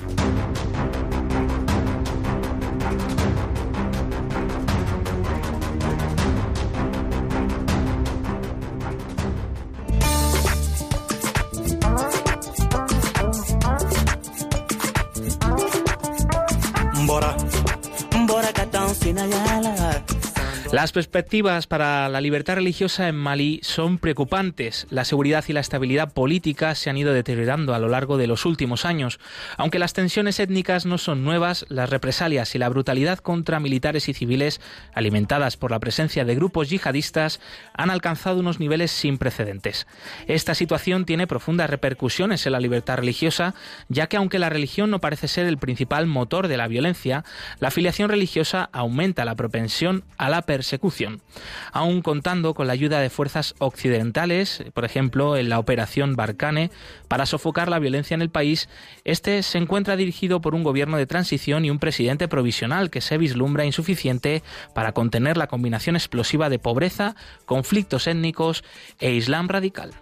Can 19.10 19.18
I 19.18 19.49
Las 20.72 20.92
perspectivas 20.92 21.66
para 21.66 22.08
la 22.08 22.20
libertad 22.20 22.54
religiosa 22.54 23.08
en 23.08 23.16
Mali 23.16 23.58
son 23.64 23.98
preocupantes. 23.98 24.86
La 24.88 25.04
seguridad 25.04 25.44
y 25.48 25.52
la 25.52 25.58
estabilidad 25.58 26.12
política 26.12 26.76
se 26.76 26.88
han 26.88 26.96
ido 26.96 27.12
deteriorando 27.12 27.74
a 27.74 27.80
lo 27.80 27.88
largo 27.88 28.16
de 28.16 28.28
los 28.28 28.46
últimos 28.46 28.84
años. 28.84 29.18
Aunque 29.56 29.80
las 29.80 29.94
tensiones 29.94 30.38
étnicas 30.38 30.86
no 30.86 30.96
son 30.96 31.24
nuevas, 31.24 31.66
las 31.70 31.90
represalias 31.90 32.54
y 32.54 32.58
la 32.58 32.68
brutalidad 32.68 33.18
contra 33.18 33.58
militares 33.58 34.08
y 34.08 34.14
civiles, 34.14 34.60
alimentadas 34.94 35.56
por 35.56 35.72
la 35.72 35.80
presencia 35.80 36.24
de 36.24 36.36
grupos 36.36 36.70
yihadistas, 36.70 37.40
han 37.74 37.90
alcanzado 37.90 38.38
unos 38.38 38.60
niveles 38.60 38.92
sin 38.92 39.18
precedentes. 39.18 39.88
Esta 40.28 40.54
situación 40.54 41.04
tiene 41.04 41.26
profundas 41.26 41.68
repercusiones 41.68 42.46
en 42.46 42.52
la 42.52 42.60
libertad 42.60 42.98
religiosa, 42.98 43.56
ya 43.88 44.06
que 44.06 44.18
aunque 44.18 44.38
la 44.38 44.50
religión 44.50 44.88
no 44.92 45.00
parece 45.00 45.26
ser 45.26 45.48
el 45.48 45.58
principal 45.58 46.06
motor 46.06 46.46
de 46.46 46.58
la 46.58 46.68
violencia, 46.68 47.24
la 47.58 47.68
afiliación 47.68 48.08
religiosa 48.08 48.70
aumenta 48.72 49.24
la 49.24 49.34
propensión 49.34 50.04
a 50.16 50.30
la 50.30 50.42
persecución 50.42 50.59
persecución, 50.60 51.22
aún 51.72 52.02
contando 52.02 52.52
con 52.52 52.66
la 52.66 52.74
ayuda 52.74 53.00
de 53.00 53.08
fuerzas 53.08 53.54
occidentales, 53.60 54.62
por 54.74 54.84
ejemplo, 54.84 55.38
en 55.38 55.48
la 55.48 55.58
operación 55.58 56.16
Barcane, 56.16 56.70
para 57.08 57.24
sofocar 57.24 57.70
la 57.70 57.78
violencia 57.78 58.14
en 58.14 58.20
el 58.20 58.28
país. 58.28 58.68
Este 59.04 59.42
se 59.42 59.56
encuentra 59.56 59.96
dirigido 59.96 60.42
por 60.42 60.54
un 60.54 60.62
gobierno 60.62 60.98
de 60.98 61.06
transición 61.06 61.64
y 61.64 61.70
un 61.70 61.78
presidente 61.78 62.28
provisional 62.28 62.90
que 62.90 63.00
se 63.00 63.16
vislumbra 63.16 63.64
insuficiente 63.64 64.42
para 64.74 64.92
contener 64.92 65.38
la 65.38 65.46
combinación 65.46 65.96
explosiva 65.96 66.50
de 66.50 66.58
pobreza, 66.58 67.16
conflictos 67.46 68.06
étnicos 68.06 68.62
e 68.98 69.12
islam 69.12 69.48
radical. 69.48 69.94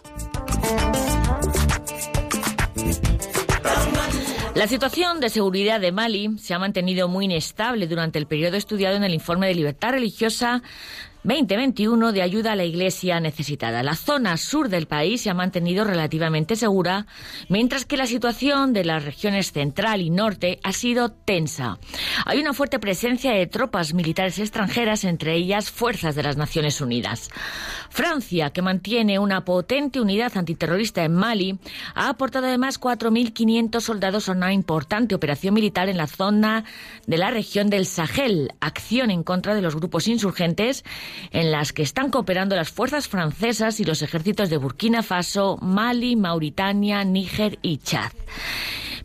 La 4.58 4.66
situación 4.66 5.20
de 5.20 5.28
seguridad 5.28 5.78
de 5.78 5.92
Mali 5.92 6.36
se 6.36 6.52
ha 6.52 6.58
mantenido 6.58 7.06
muy 7.06 7.26
inestable 7.26 7.86
durante 7.86 8.18
el 8.18 8.26
periodo 8.26 8.56
estudiado 8.56 8.96
en 8.96 9.04
el 9.04 9.14
informe 9.14 9.46
de 9.46 9.54
libertad 9.54 9.92
religiosa 9.92 10.64
2021 11.24 12.12
de 12.12 12.22
ayuda 12.22 12.52
a 12.52 12.56
la 12.56 12.64
iglesia 12.64 13.18
necesitada. 13.18 13.82
La 13.82 13.96
zona 13.96 14.36
sur 14.36 14.68
del 14.68 14.86
país 14.86 15.22
se 15.22 15.30
ha 15.30 15.34
mantenido 15.34 15.84
relativamente 15.84 16.54
segura, 16.54 17.06
mientras 17.48 17.84
que 17.84 17.96
la 17.96 18.06
situación 18.06 18.72
de 18.72 18.84
las 18.84 19.04
regiones 19.04 19.52
central 19.52 20.00
y 20.00 20.10
norte 20.10 20.60
ha 20.62 20.72
sido 20.72 21.10
tensa. 21.10 21.78
Hay 22.24 22.38
una 22.38 22.54
fuerte 22.54 22.78
presencia 22.78 23.32
de 23.32 23.46
tropas 23.46 23.94
militares 23.94 24.38
extranjeras, 24.38 25.04
entre 25.04 25.34
ellas 25.34 25.70
fuerzas 25.70 26.14
de 26.14 26.22
las 26.22 26.36
Naciones 26.36 26.80
Unidas. 26.80 27.30
Francia, 27.90 28.50
que 28.50 28.62
mantiene 28.62 29.18
una 29.18 29.44
potente 29.44 30.00
unidad 30.00 30.36
antiterrorista 30.36 31.04
en 31.04 31.14
Mali, 31.14 31.58
ha 31.94 32.10
aportado 32.10 32.46
además 32.46 32.80
4.500 32.80 33.80
soldados 33.80 34.28
a 34.28 34.32
una 34.32 34.52
importante 34.52 35.14
operación 35.14 35.54
militar 35.54 35.88
en 35.88 35.96
la 35.96 36.06
zona 36.06 36.64
de 37.06 37.18
la 37.18 37.30
región 37.30 37.70
del 37.70 37.86
Sahel, 37.86 38.52
acción 38.60 39.10
en 39.10 39.24
contra 39.24 39.54
de 39.54 39.62
los 39.62 39.74
grupos 39.74 40.06
insurgentes 40.06 40.84
en 41.30 41.50
las 41.50 41.72
que 41.72 41.82
están 41.82 42.10
cooperando 42.10 42.56
las 42.56 42.70
fuerzas 42.70 43.08
francesas 43.08 43.80
y 43.80 43.84
los 43.84 44.02
ejércitos 44.02 44.50
de 44.50 44.56
Burkina 44.56 45.02
Faso, 45.02 45.58
Mali, 45.60 46.16
Mauritania, 46.16 47.04
Níger 47.04 47.58
y 47.62 47.78
Chad. 47.78 48.12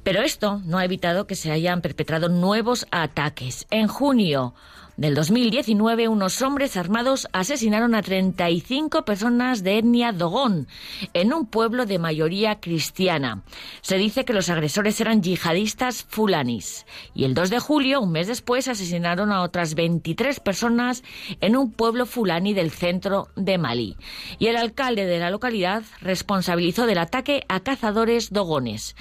Pero 0.03 0.21
esto 0.21 0.61
no 0.65 0.77
ha 0.77 0.85
evitado 0.85 1.27
que 1.27 1.35
se 1.35 1.51
hayan 1.51 1.81
perpetrado 1.81 2.27
nuevos 2.29 2.85
ataques. 2.91 3.65
En 3.71 3.87
junio, 3.87 4.53
del 4.95 5.15
2019, 5.15 6.07
unos 6.07 6.41
hombres 6.43 6.77
armados 6.77 7.27
asesinaron 7.33 7.95
a 7.95 8.03
35 8.03 9.05
personas 9.05 9.63
de 9.63 9.79
etnia 9.79 10.11
Dogón 10.11 10.67
en 11.15 11.33
un 11.33 11.47
pueblo 11.47 11.87
de 11.87 11.97
mayoría 11.97 12.59
cristiana. 12.59 13.41
Se 13.81 13.97
dice 13.97 14.23
que 14.23 14.33
los 14.33 14.49
agresores 14.49 15.01
eran 15.01 15.23
yihadistas 15.23 16.03
fulanis. 16.03 16.85
Y 17.15 17.23
el 17.23 17.33
2 17.33 17.49
de 17.49 17.59
julio, 17.59 18.01
un 18.01 18.11
mes 18.11 18.27
después, 18.27 18.67
asesinaron 18.67 19.31
a 19.31 19.41
otras 19.41 19.73
23 19.73 20.39
personas 20.39 21.03
en 21.41 21.57
un 21.57 21.71
pueblo 21.71 22.05
fulani 22.05 22.53
del 22.53 22.69
centro 22.69 23.29
de 23.35 23.57
Malí. 23.57 23.97
Y 24.37 24.47
el 24.47 24.57
alcalde 24.57 25.07
de 25.07 25.17
la 25.17 25.31
localidad 25.31 25.81
responsabilizó 26.01 26.85
del 26.85 26.99
ataque 26.99 27.45
a 27.49 27.61
cazadores 27.61 28.31
dogones. 28.31 28.95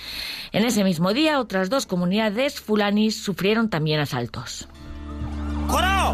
En 0.52 0.64
ese 0.64 0.84
mismo 0.84 1.12
día, 1.12 1.38
otras 1.38 1.68
dos 1.68 1.84
comunidades 1.84 2.60
fulanis 2.60 3.22
sufrieron 3.22 3.68
también 3.68 4.00
asaltos. 4.00 4.68
করাও 5.72 6.08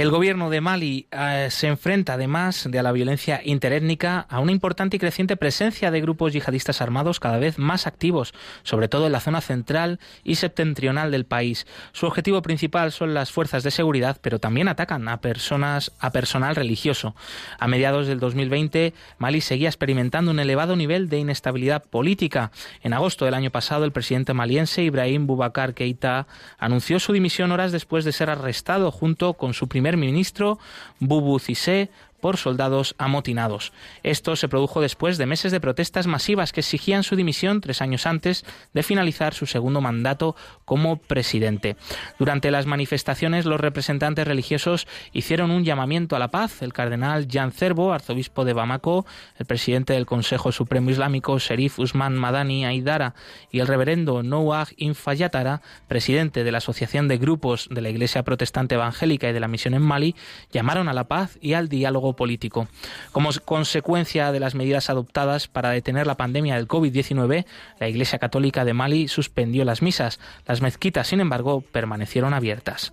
El 0.00 0.10
gobierno 0.10 0.48
de 0.48 0.62
Mali 0.62 1.08
eh, 1.10 1.48
se 1.50 1.66
enfrenta, 1.66 2.14
además 2.14 2.66
de 2.70 2.78
a 2.78 2.82
la 2.82 2.90
violencia 2.90 3.42
interétnica, 3.44 4.20
a 4.30 4.40
una 4.40 4.50
importante 4.50 4.96
y 4.96 4.98
creciente 4.98 5.36
presencia 5.36 5.90
de 5.90 6.00
grupos 6.00 6.32
yihadistas 6.32 6.80
armados 6.80 7.20
cada 7.20 7.36
vez 7.36 7.58
más 7.58 7.86
activos, 7.86 8.32
sobre 8.62 8.88
todo 8.88 9.04
en 9.04 9.12
la 9.12 9.20
zona 9.20 9.42
central 9.42 10.00
y 10.24 10.36
septentrional 10.36 11.10
del 11.10 11.26
país. 11.26 11.66
Su 11.92 12.06
objetivo 12.06 12.40
principal 12.40 12.92
son 12.92 13.12
las 13.12 13.30
fuerzas 13.30 13.62
de 13.62 13.70
seguridad, 13.70 14.16
pero 14.22 14.38
también 14.38 14.68
atacan 14.68 15.06
a 15.06 15.20
personas, 15.20 15.92
a 16.00 16.12
personal 16.12 16.56
religioso. 16.56 17.14
A 17.58 17.68
mediados 17.68 18.06
del 18.06 18.20
2020, 18.20 18.94
Mali 19.18 19.42
seguía 19.42 19.68
experimentando 19.68 20.30
un 20.30 20.40
elevado 20.40 20.76
nivel 20.76 21.10
de 21.10 21.18
inestabilidad 21.18 21.84
política. 21.84 22.52
En 22.82 22.94
agosto 22.94 23.26
del 23.26 23.34
año 23.34 23.50
pasado, 23.50 23.84
el 23.84 23.92
presidente 23.92 24.32
maliense 24.32 24.82
Ibrahim 24.82 25.26
Boubacar 25.26 25.74
Keïta 25.74 26.26
anunció 26.56 27.00
su 27.00 27.12
dimisión 27.12 27.52
horas 27.52 27.70
después 27.70 28.06
de 28.06 28.12
ser 28.12 28.30
arrestado 28.30 28.90
junto 28.90 29.34
con 29.34 29.52
su 29.52 29.68
primer 29.68 29.89
ministro, 29.96 30.58
Boubou 31.00 31.38
Cissé, 31.38 31.88
por 32.20 32.36
soldados 32.36 32.94
amotinados. 32.98 33.72
Esto 34.02 34.36
se 34.36 34.48
produjo 34.48 34.80
después 34.80 35.18
de 35.18 35.26
meses 35.26 35.52
de 35.52 35.60
protestas 35.60 36.06
masivas 36.06 36.52
que 36.52 36.60
exigían 36.60 37.02
su 37.02 37.16
dimisión 37.16 37.60
tres 37.60 37.82
años 37.82 38.06
antes 38.06 38.44
de 38.72 38.82
finalizar 38.82 39.34
su 39.34 39.46
segundo 39.46 39.80
mandato 39.80 40.36
como 40.64 40.96
presidente. 40.96 41.76
Durante 42.18 42.50
las 42.50 42.66
manifestaciones, 42.66 43.46
los 43.46 43.60
representantes 43.60 44.26
religiosos 44.26 44.86
hicieron 45.12 45.50
un 45.50 45.64
llamamiento 45.64 46.16
a 46.16 46.18
la 46.18 46.28
paz. 46.28 46.62
El 46.62 46.72
cardenal 46.72 47.26
Jan 47.30 47.52
Cervo, 47.52 47.92
arzobispo 47.92 48.44
de 48.44 48.52
Bamako, 48.52 49.06
el 49.38 49.46
presidente 49.46 49.94
del 49.94 50.06
Consejo 50.06 50.52
Supremo 50.52 50.90
Islámico, 50.90 51.38
Sherif 51.38 51.78
Usman 51.78 52.16
Madani 52.16 52.64
Aidara, 52.64 53.14
y 53.50 53.60
el 53.60 53.66
reverendo 53.66 54.22
Noah 54.22 54.68
Infayatara, 54.76 55.62
presidente 55.88 56.44
de 56.44 56.52
la 56.52 56.58
Asociación 56.58 57.08
de 57.08 57.18
Grupos 57.18 57.68
de 57.70 57.80
la 57.80 57.90
Iglesia 57.90 58.22
Protestante 58.22 58.74
Evangélica 58.74 59.28
y 59.28 59.32
de 59.32 59.40
la 59.40 59.48
Misión 59.48 59.74
en 59.74 59.82
Mali, 59.82 60.14
llamaron 60.52 60.88
a 60.88 60.92
la 60.92 61.08
paz 61.08 61.38
y 61.40 61.54
al 61.54 61.68
diálogo 61.68 62.09
político. 62.14 62.68
Como 63.12 63.30
consecuencia 63.44 64.32
de 64.32 64.40
las 64.40 64.54
medidas 64.54 64.90
adoptadas 64.90 65.48
para 65.48 65.70
detener 65.70 66.06
la 66.06 66.16
pandemia 66.16 66.56
del 66.56 66.68
COVID-19, 66.68 67.44
la 67.78 67.88
Iglesia 67.88 68.18
Católica 68.18 68.64
de 68.64 68.74
Mali 68.74 69.08
suspendió 69.08 69.64
las 69.64 69.82
misas. 69.82 70.20
Las 70.46 70.62
mezquitas, 70.62 71.08
sin 71.08 71.20
embargo, 71.20 71.62
permanecieron 71.72 72.34
abiertas. 72.34 72.92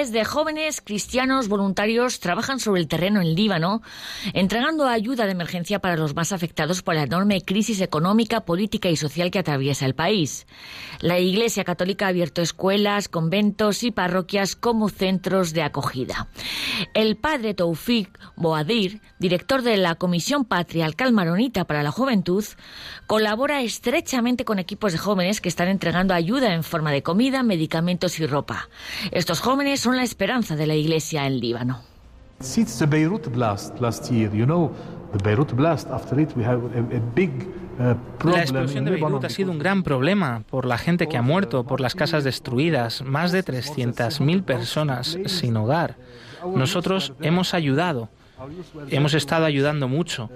de 0.09 0.25
jóvenes 0.25 0.81
cristianos 0.81 1.47
voluntarios 1.47 2.19
trabajan 2.19 2.59
sobre 2.59 2.81
el 2.81 2.87
terreno 2.87 3.21
en 3.21 3.35
Líbano, 3.35 3.83
entregando 4.33 4.87
ayuda 4.87 5.25
de 5.25 5.33
emergencia 5.33 5.77
para 5.77 5.95
los 5.95 6.15
más 6.15 6.31
afectados 6.31 6.81
por 6.81 6.95
la 6.95 7.03
enorme 7.03 7.41
crisis 7.43 7.81
económica, 7.81 8.41
política 8.41 8.89
y 8.89 8.95
social 8.95 9.29
que 9.29 9.37
atraviesa 9.37 9.85
el 9.85 9.93
país. 9.93 10.47
La 11.01 11.19
Iglesia 11.19 11.63
Católica 11.63 12.07
ha 12.07 12.09
abierto 12.09 12.41
escuelas, 12.41 13.09
conventos 13.09 13.83
y 13.83 13.91
parroquias 13.91 14.55
como 14.55 14.89
centros 14.89 15.53
de 15.53 15.61
acogida. 15.61 16.27
El 16.95 17.15
padre 17.17 17.53
Toufik 17.53 18.17
Boadir, 18.35 19.01
director 19.19 19.61
de 19.61 19.77
la 19.77 19.93
Comisión 19.95 20.45
Patriarcal 20.45 21.11
Maronita 21.11 21.65
para 21.65 21.83
la 21.83 21.91
Juventud, 21.91 22.43
colabora 23.05 23.61
estrechamente 23.61 24.45
con 24.45 24.57
equipos 24.57 24.93
de 24.93 24.97
jóvenes 24.97 25.41
que 25.41 25.49
están 25.49 25.67
entregando 25.67 26.15
ayuda 26.15 26.55
en 26.55 26.63
forma 26.63 26.91
de 26.91 27.03
comida, 27.03 27.43
medicamentos 27.43 28.19
y 28.19 28.25
ropa. 28.25 28.69
Estos 29.11 29.41
jóvenes 29.41 29.81
son 29.81 29.90
la 29.95 30.03
esperanza 30.03 30.55
de 30.55 30.67
la 30.67 30.75
Iglesia 30.75 31.27
en 31.27 31.39
Líbano. 31.39 31.81
La 38.23 38.41
explosión 38.41 38.85
de 38.85 38.91
Beirut 38.91 39.23
ha 39.23 39.29
sido 39.29 39.51
un 39.51 39.59
gran 39.59 39.83
problema 39.83 40.43
por 40.49 40.65
la 40.65 40.77
gente 40.77 41.07
que 41.07 41.17
ha 41.17 41.21
muerto, 41.21 41.63
por 41.63 41.81
las 41.81 41.95
casas 41.95 42.23
destruidas, 42.23 43.01
más 43.03 43.31
de 43.31 43.43
300.000 43.43 44.43
personas 44.43 45.17
sin 45.25 45.57
hogar. 45.57 45.95
Nosotros 46.55 47.13
hemos 47.21 47.53
ayudado, 47.53 48.09
hemos 48.89 49.13
estado 49.13 49.45
ayudando 49.45 49.87
mucho 49.87 50.29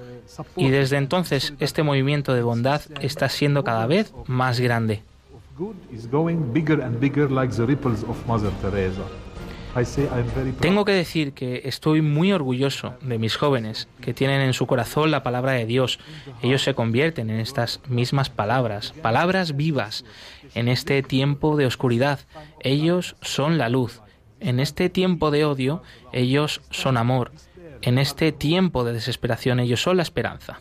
y 0.56 0.70
desde 0.70 0.98
entonces 0.98 1.54
este 1.60 1.84
movimiento 1.84 2.34
de 2.34 2.42
bondad 2.42 2.82
está 3.02 3.30
siendo 3.30 3.64
cada 3.64 3.86
vez 3.88 4.14
más 4.28 4.60
grande. 4.60 5.04
Tengo 10.62 10.86
que 10.86 10.94
decir 10.94 11.34
que 11.34 11.64
estoy 11.66 12.02
muy 12.02 12.32
orgulloso 12.32 12.96
de 13.02 13.18
mis 13.18 13.36
jóvenes 13.36 13.88
que 14.00 14.14
tienen 14.14 14.42
en 14.42 14.54
su 14.54 14.68
corazón 14.68 15.12
la 15.12 15.24
palabra 15.24 15.52
de 15.52 15.66
Dios. 15.66 16.00
Ellos 16.42 16.64
se 16.64 16.74
convierten 16.74 17.30
en 17.30 17.40
estas 17.40 17.82
mismas 17.90 18.30
palabras, 18.30 18.94
palabras 19.02 19.58
vivas 19.58 20.06
en 20.54 20.70
este 20.70 21.04
tiempo 21.04 21.58
de 21.58 21.66
oscuridad. 21.66 22.20
Ellos 22.62 23.16
son 23.22 23.58
la 23.58 23.70
luz. 23.70 24.02
En 24.40 24.60
este 24.60 24.90
tiempo 24.90 25.32
de 25.32 25.44
odio, 25.44 25.84
ellos 26.14 26.62
son 26.70 26.98
amor. 26.98 27.32
En 27.82 27.98
este 27.98 28.32
tiempo 28.32 28.84
de 28.84 28.94
desesperación, 28.94 29.60
ellos 29.60 29.82
son 29.82 29.98
la 29.98 30.04
esperanza. 30.04 30.60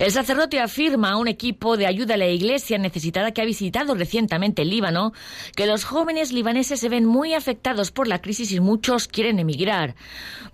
El 0.00 0.12
sacerdote 0.12 0.60
afirma 0.60 1.10
a 1.10 1.18
un 1.18 1.28
equipo 1.28 1.76
de 1.76 1.86
ayuda 1.86 2.14
a 2.14 2.16
la 2.16 2.26
iglesia 2.26 2.78
necesitada 2.78 3.32
que 3.32 3.42
ha 3.42 3.44
visitado 3.44 3.94
recientemente 3.94 4.62
el 4.62 4.70
Líbano 4.70 5.12
que 5.54 5.66
los 5.66 5.84
jóvenes 5.84 6.32
libaneses 6.32 6.80
se 6.80 6.88
ven 6.88 7.04
muy 7.04 7.34
afectados 7.34 7.90
por 7.90 8.08
la 8.08 8.22
crisis 8.22 8.50
y 8.50 8.60
muchos 8.60 9.08
quieren 9.08 9.38
emigrar. 9.38 9.94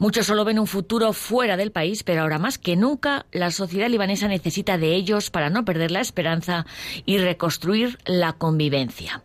Muchos 0.01 0.27
solo 0.27 0.45
ven 0.45 0.59
un 0.59 0.67
futuro 0.67 1.13
fuera 1.13 1.57
del 1.57 1.71
país, 1.71 2.03
pero 2.03 2.23
ahora 2.23 2.41
más 2.41 2.59
que 2.59 2.75
nunca 2.75 3.27
la 3.31 3.53
sociedad 3.53 3.89
libanesa 3.89 4.27
necesita 4.27 4.79
de 4.79 4.97
ellos 4.97 5.31
para 5.31 5.49
no 5.49 5.65
perder 5.65 5.93
la 5.93 6.01
esperanza 6.01 6.67
y 7.05 7.19
reconstruir 7.19 7.99
la 8.05 8.33
convivencia. 8.33 9.23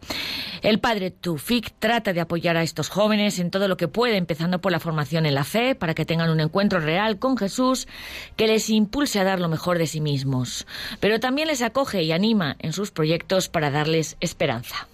El 0.61 0.79
padre 0.79 1.09
Tufik 1.09 1.73
trata 1.79 2.13
de 2.13 2.21
apoyar 2.21 2.57
a 2.57 2.61
estos 2.61 2.89
jóvenes 2.89 3.39
en 3.39 3.49
todo 3.49 3.67
lo 3.67 3.75
que 3.75 3.87
puede, 3.87 4.17
empezando 4.17 4.61
por 4.61 4.71
la 4.71 4.79
formación 4.79 5.25
en 5.25 5.33
la 5.33 5.43
fe, 5.43 5.73
para 5.73 5.95
que 5.95 6.05
tengan 6.05 6.29
un 6.29 6.39
encuentro 6.39 6.79
real 6.79 7.17
con 7.17 7.35
Jesús 7.35 7.87
que 8.35 8.45
les 8.45 8.69
impulse 8.69 9.19
a 9.19 9.23
dar 9.23 9.39
lo 9.39 9.49
mejor 9.49 9.79
de 9.79 9.87
sí 9.87 9.99
mismos 9.99 10.10
mismos, 10.11 10.67
pero 10.99 11.19
también 11.19 11.47
les 11.47 11.61
acoge 11.61 12.03
y 12.03 12.11
anima 12.11 12.57
en 12.59 12.73
sus 12.73 12.91
proyectos 12.91 13.47
para 13.47 13.71
darles 13.71 14.17
esperanza. 14.19 14.87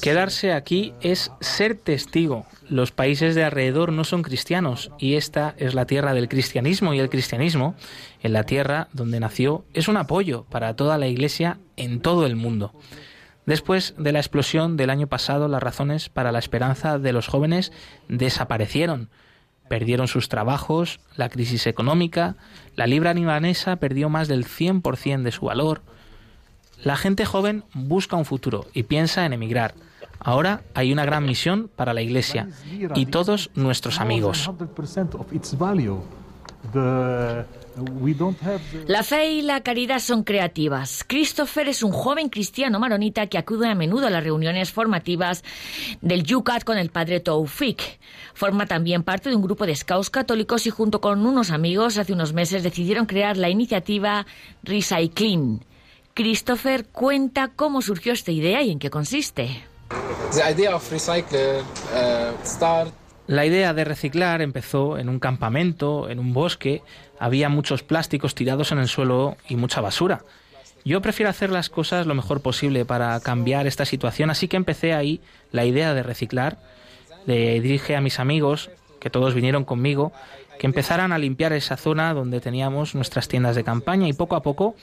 Quedarse 0.00 0.52
aquí 0.52 0.94
es 1.00 1.32
ser 1.40 1.74
testigo. 1.74 2.46
Los 2.68 2.92
países 2.92 3.34
de 3.34 3.44
alrededor 3.44 3.92
no 3.92 4.04
son 4.04 4.22
cristianos 4.22 4.90
y 4.98 5.14
esta 5.14 5.54
es 5.58 5.74
la 5.74 5.86
tierra 5.86 6.14
del 6.14 6.28
cristianismo 6.28 6.94
y 6.94 7.00
el 7.00 7.10
cristianismo, 7.10 7.74
en 8.22 8.32
la 8.32 8.44
tierra 8.44 8.88
donde 8.92 9.18
nació, 9.18 9.64
es 9.74 9.88
un 9.88 9.96
apoyo 9.96 10.44
para 10.50 10.76
toda 10.76 10.98
la 10.98 11.08
Iglesia 11.08 11.58
en 11.76 12.00
todo 12.00 12.26
el 12.26 12.36
mundo. 12.36 12.72
Después 13.44 13.94
de 13.98 14.12
la 14.12 14.20
explosión 14.20 14.76
del 14.76 14.90
año 14.90 15.08
pasado, 15.08 15.48
las 15.48 15.62
razones 15.62 16.08
para 16.08 16.30
la 16.30 16.38
esperanza 16.38 16.98
de 16.98 17.12
los 17.12 17.26
jóvenes 17.26 17.72
desaparecieron 18.08 19.10
perdieron 19.72 20.06
sus 20.06 20.28
trabajos, 20.28 21.00
la 21.16 21.30
crisis 21.30 21.66
económica, 21.66 22.36
la 22.76 22.86
libra 22.86 23.14
libanesa 23.14 23.76
perdió 23.76 24.10
más 24.10 24.28
del 24.28 24.44
100% 24.44 25.22
de 25.22 25.32
su 25.32 25.46
valor. 25.46 25.80
La 26.84 26.94
gente 26.94 27.24
joven 27.24 27.64
busca 27.72 28.16
un 28.16 28.26
futuro 28.26 28.66
y 28.74 28.82
piensa 28.82 29.24
en 29.24 29.32
emigrar. 29.32 29.72
Ahora 30.20 30.60
hay 30.74 30.92
una 30.92 31.06
gran 31.06 31.24
misión 31.24 31.70
para 31.74 31.94
la 31.94 32.02
Iglesia 32.02 32.50
y 32.94 33.06
todos 33.06 33.50
nuestros 33.54 33.98
amigos. 33.98 34.50
La 38.86 39.02
fe 39.02 39.32
y 39.32 39.42
la 39.42 39.62
caridad 39.62 39.98
son 39.98 40.22
creativas. 40.22 41.04
Christopher 41.06 41.68
es 41.68 41.82
un 41.82 41.92
joven 41.92 42.28
cristiano 42.28 42.78
maronita 42.78 43.26
que 43.26 43.38
acude 43.38 43.68
a 43.68 43.74
menudo 43.74 44.06
a 44.06 44.10
las 44.10 44.22
reuniones 44.22 44.70
formativas 44.70 45.42
del 46.00 46.22
Yucat 46.22 46.64
con 46.64 46.78
el 46.78 46.90
padre 46.90 47.20
Toufik. 47.20 47.98
Forma 48.34 48.66
también 48.66 49.02
parte 49.02 49.30
de 49.30 49.36
un 49.36 49.42
grupo 49.42 49.66
de 49.66 49.74
scouts 49.74 50.10
católicos 50.10 50.66
y 50.66 50.70
junto 50.70 51.00
con 51.00 51.24
unos 51.26 51.50
amigos 51.50 51.98
hace 51.98 52.12
unos 52.12 52.32
meses 52.32 52.62
decidieron 52.62 53.06
crear 53.06 53.36
la 53.36 53.48
iniciativa 53.48 54.26
Recycling. 54.62 55.64
Christopher 56.14 56.86
cuenta 56.86 57.48
cómo 57.48 57.80
surgió 57.80 58.12
esta 58.12 58.32
idea 58.32 58.62
y 58.62 58.70
en 58.70 58.78
qué 58.78 58.90
consiste. 58.90 59.64
La 63.26 63.46
idea 63.46 63.72
de 63.72 63.84
reciclar 63.84 64.42
empezó 64.42 64.98
en 64.98 65.08
un 65.08 65.18
campamento, 65.18 66.08
en 66.10 66.18
un 66.18 66.32
bosque, 66.32 66.82
había 67.18 67.48
muchos 67.48 67.82
plásticos 67.82 68.34
tirados 68.34 68.72
en 68.72 68.78
el 68.78 68.88
suelo 68.88 69.36
y 69.48 69.56
mucha 69.56 69.80
basura. 69.80 70.24
Yo 70.84 71.00
prefiero 71.00 71.30
hacer 71.30 71.50
las 71.50 71.68
cosas 71.68 72.06
lo 72.06 72.14
mejor 72.14 72.42
posible 72.42 72.84
para 72.84 73.18
cambiar 73.20 73.66
esta 73.68 73.84
situación, 73.84 74.30
así 74.30 74.48
que 74.48 74.56
empecé 74.56 74.92
ahí 74.94 75.20
la 75.52 75.64
idea 75.64 75.94
de 75.94 76.02
reciclar. 76.02 76.58
Le 77.24 77.60
dije 77.60 77.94
a 77.94 78.00
mis 78.00 78.18
amigos, 78.18 78.70
que 78.98 79.10
todos 79.10 79.34
vinieron 79.34 79.64
conmigo, 79.64 80.12
que 80.58 80.66
empezaran 80.66 81.12
a 81.12 81.18
limpiar 81.18 81.52
esa 81.52 81.76
zona 81.76 82.14
donde 82.14 82.40
teníamos 82.40 82.96
nuestras 82.96 83.28
tiendas 83.28 83.54
de 83.54 83.64
campaña 83.64 84.08
y 84.08 84.12
poco 84.12 84.34
a 84.34 84.42
poco 84.42 84.74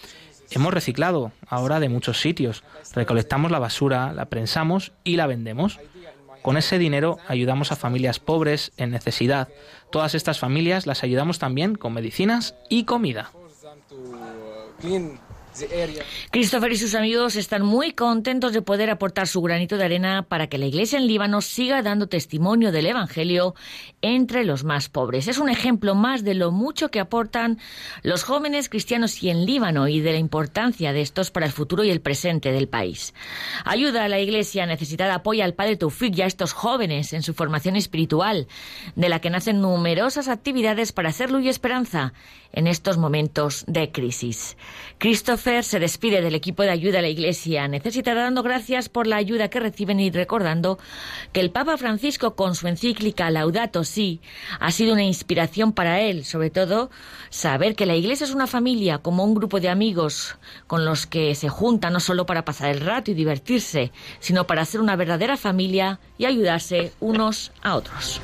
hemos 0.51 0.73
reciclado 0.73 1.31
ahora 1.47 1.79
de 1.79 1.89
muchos 1.89 2.19
sitios. 2.19 2.63
Recolectamos 2.93 3.51
la 3.51 3.59
basura, 3.59 4.13
la 4.13 4.25
prensamos 4.25 4.93
y 5.03 5.15
la 5.15 5.27
vendemos. 5.27 5.79
Con 6.41 6.57
ese 6.57 6.77
dinero 6.77 7.17
ayudamos 7.27 7.71
a 7.71 7.75
familias 7.75 8.19
pobres 8.19 8.71
en 8.77 8.91
necesidad. 8.91 9.49
Todas 9.91 10.15
estas 10.15 10.39
familias 10.39 10.87
las 10.87 11.03
ayudamos 11.03 11.39
también 11.39 11.75
con 11.75 11.93
medicinas 11.93 12.55
y 12.69 12.85
comida. 12.85 13.31
Christopher 16.31 16.71
y 16.71 16.77
sus 16.77 16.95
amigos 16.95 17.35
están 17.35 17.63
muy 17.63 17.91
contentos 17.93 18.53
de 18.53 18.61
poder 18.61 18.89
aportar 18.89 19.27
su 19.27 19.41
granito 19.41 19.77
de 19.77 19.85
arena 19.85 20.25
para 20.27 20.47
que 20.47 20.57
la 20.57 20.65
iglesia 20.65 20.99
en 20.99 21.07
Líbano 21.07 21.41
siga 21.41 21.81
dando 21.81 22.07
testimonio 22.07 22.71
del 22.71 22.85
Evangelio 22.85 23.55
entre 24.01 24.43
los 24.45 24.63
más 24.63 24.89
pobres. 24.89 25.27
Es 25.27 25.37
un 25.37 25.49
ejemplo 25.49 25.95
más 25.95 26.23
de 26.23 26.35
lo 26.35 26.51
mucho 26.51 26.89
que 26.89 26.99
aportan 26.99 27.59
los 28.03 28.23
jóvenes 28.23 28.69
cristianos 28.69 29.21
y 29.23 29.29
en 29.29 29.45
Líbano 29.45 29.87
y 29.87 29.99
de 29.99 30.13
la 30.13 30.19
importancia 30.19 30.93
de 30.93 31.01
estos 31.01 31.31
para 31.31 31.45
el 31.45 31.51
futuro 31.51 31.83
y 31.83 31.89
el 31.89 32.01
presente 32.01 32.51
del 32.51 32.67
país. 32.67 33.13
Ayuda 33.65 34.05
a 34.05 34.09
la 34.09 34.19
iglesia 34.19 34.65
necesitada, 34.65 35.15
apoya 35.15 35.45
al 35.45 35.53
padre 35.53 35.77
Tufik 35.77 36.17
y 36.17 36.21
a 36.21 36.27
estos 36.27 36.53
jóvenes 36.53 37.13
en 37.13 37.23
su 37.23 37.33
formación 37.33 37.75
espiritual, 37.75 38.47
de 38.95 39.09
la 39.09 39.19
que 39.19 39.29
nacen 39.29 39.61
numerosas 39.61 40.27
actividades 40.27 40.91
para 40.91 41.09
hacer 41.09 41.31
luz 41.31 41.43
y 41.43 41.49
esperanza 41.49 42.13
en 42.51 42.67
estos 42.67 42.97
momentos 42.97 43.63
de 43.67 43.91
crisis. 43.91 44.57
Christopher 44.97 45.48
se 45.63 45.79
despide 45.79 46.21
del 46.21 46.35
equipo 46.35 46.61
de 46.61 46.69
ayuda 46.69 46.99
a 46.99 47.01
la 47.01 47.07
Iglesia 47.07 47.67
necesitada 47.67 48.21
dando 48.21 48.43
gracias 48.43 48.87
por 48.87 49.07
la 49.07 49.15
ayuda 49.15 49.49
que 49.49 49.59
reciben 49.59 49.99
y 49.99 50.11
recordando 50.11 50.77
que 51.33 51.39
el 51.39 51.49
Papa 51.49 51.75
Francisco 51.75 52.35
con 52.35 52.53
su 52.53 52.67
encíclica 52.67 53.31
Laudato 53.31 53.83
Si 53.83 54.21
ha 54.59 54.71
sido 54.71 54.93
una 54.93 55.03
inspiración 55.03 55.73
para 55.73 56.01
él, 56.01 56.23
sobre 56.23 56.51
todo 56.51 56.91
saber 57.31 57.75
que 57.75 57.87
la 57.87 57.95
Iglesia 57.95 58.25
es 58.25 58.33
una 58.33 58.45
familia 58.45 58.99
como 58.99 59.23
un 59.23 59.33
grupo 59.33 59.59
de 59.59 59.69
amigos 59.69 60.35
con 60.67 60.85
los 60.85 61.07
que 61.07 61.33
se 61.33 61.49
junta 61.49 61.89
no 61.89 61.99
solo 61.99 62.27
para 62.27 62.45
pasar 62.45 62.69
el 62.69 62.81
rato 62.81 63.09
y 63.09 63.15
divertirse, 63.15 63.91
sino 64.19 64.45
para 64.45 64.65
ser 64.65 64.81
una 64.81 64.95
verdadera 64.95 65.35
familia 65.35 65.99
y 66.19 66.25
ayudarse 66.25 66.93
unos 66.99 67.51
a 67.63 67.75
otros. 67.75 68.21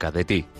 Cerca 0.00 0.10
de 0.10 0.24
ti. 0.24 0.59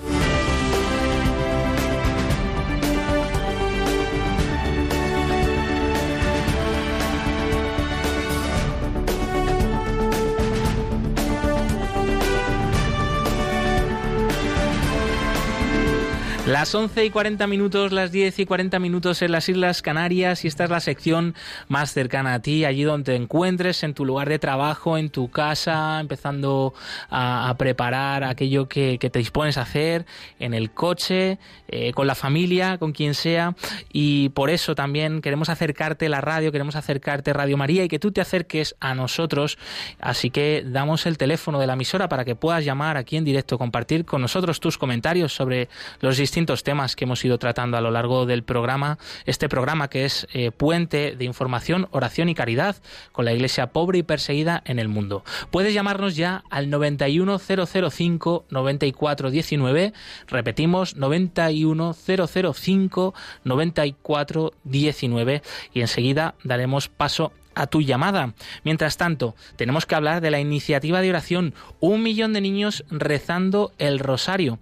Las 16.60 16.74
11 16.74 17.06
y 17.06 17.08
40 17.08 17.46
minutos, 17.46 17.90
las 17.90 18.12
10 18.12 18.40
y 18.40 18.44
40 18.44 18.78
minutos 18.80 19.22
en 19.22 19.32
las 19.32 19.48
Islas 19.48 19.80
Canarias 19.80 20.44
y 20.44 20.48
esta 20.48 20.64
es 20.64 20.68
la 20.68 20.80
sección 20.80 21.34
más 21.68 21.94
cercana 21.94 22.34
a 22.34 22.40
ti, 22.40 22.66
allí 22.66 22.82
donde 22.82 23.12
te 23.12 23.16
encuentres, 23.16 23.82
en 23.82 23.94
tu 23.94 24.04
lugar 24.04 24.28
de 24.28 24.38
trabajo, 24.38 24.98
en 24.98 25.08
tu 25.08 25.30
casa, 25.30 25.98
empezando 26.00 26.74
a, 27.08 27.54
preparar 27.56 28.24
aquello 28.24 28.68
que, 28.68 28.98
te 28.98 29.18
dispones 29.18 29.56
a 29.56 29.62
hacer, 29.62 30.04
en 30.38 30.52
el 30.52 30.70
coche, 30.70 31.38
eh, 31.68 31.94
con 31.94 32.06
la 32.06 32.14
familia, 32.14 32.76
con 32.76 32.92
quien 32.92 33.14
sea. 33.14 33.54
Y 33.90 34.28
por 34.28 34.50
eso 34.50 34.74
también 34.74 35.22
queremos 35.22 35.48
acercarte 35.48 36.10
la 36.10 36.20
radio, 36.20 36.52
queremos 36.52 36.76
acercarte 36.76 37.32
Radio 37.32 37.56
María 37.56 37.84
y 37.84 37.88
que 37.88 37.98
tú 37.98 38.12
te 38.12 38.20
acerques 38.20 38.76
a 38.80 38.94
nosotros. 38.94 39.56
Así 39.98 40.28
que 40.28 40.62
damos 40.66 41.06
el 41.06 41.16
teléfono 41.16 41.58
de 41.58 41.66
la 41.66 41.72
emisora 41.72 42.10
para 42.10 42.26
que 42.26 42.36
puedas 42.36 42.66
llamar 42.66 42.98
aquí 42.98 43.16
en 43.16 43.24
directo, 43.24 43.56
compartir 43.56 44.04
con 44.04 44.20
nosotros 44.20 44.60
tus 44.60 44.76
comentarios 44.76 45.32
sobre 45.32 45.70
los 46.00 46.18
distintos 46.18 46.49
temas 46.64 46.96
que 46.96 47.04
hemos 47.04 47.24
ido 47.24 47.38
tratando 47.38 47.76
a 47.76 47.80
lo 47.80 47.90
largo 47.90 48.26
del 48.26 48.42
programa, 48.42 48.98
este 49.24 49.48
programa 49.48 49.88
que 49.88 50.04
es 50.04 50.26
eh, 50.32 50.50
puente 50.50 51.14
de 51.16 51.24
información, 51.24 51.86
oración 51.92 52.28
y 52.28 52.34
caridad 52.34 52.74
con 53.12 53.24
la 53.24 53.32
iglesia 53.32 53.68
pobre 53.68 53.98
y 53.98 54.02
perseguida 54.02 54.60
en 54.66 54.80
el 54.80 54.88
mundo. 54.88 55.22
Puedes 55.50 55.72
llamarnos 55.72 56.16
ya 56.16 56.42
al 56.50 56.70
91005 56.70 58.46
9419, 58.50 59.92
repetimos 60.26 60.96
91005 60.96 63.14
9419 63.44 65.42
y 65.72 65.80
enseguida 65.80 66.34
daremos 66.42 66.88
paso 66.88 67.32
a 67.54 67.66
tu 67.66 67.82
llamada. 67.82 68.34
Mientras 68.64 68.96
tanto, 68.96 69.34
tenemos 69.56 69.86
que 69.86 69.94
hablar 69.94 70.20
de 70.20 70.30
la 70.30 70.40
iniciativa 70.40 71.00
de 71.00 71.10
oración 71.10 71.54
Un 71.80 72.02
millón 72.02 72.32
de 72.32 72.40
niños 72.40 72.84
rezando 72.90 73.72
el 73.78 73.98
rosario. 73.98 74.58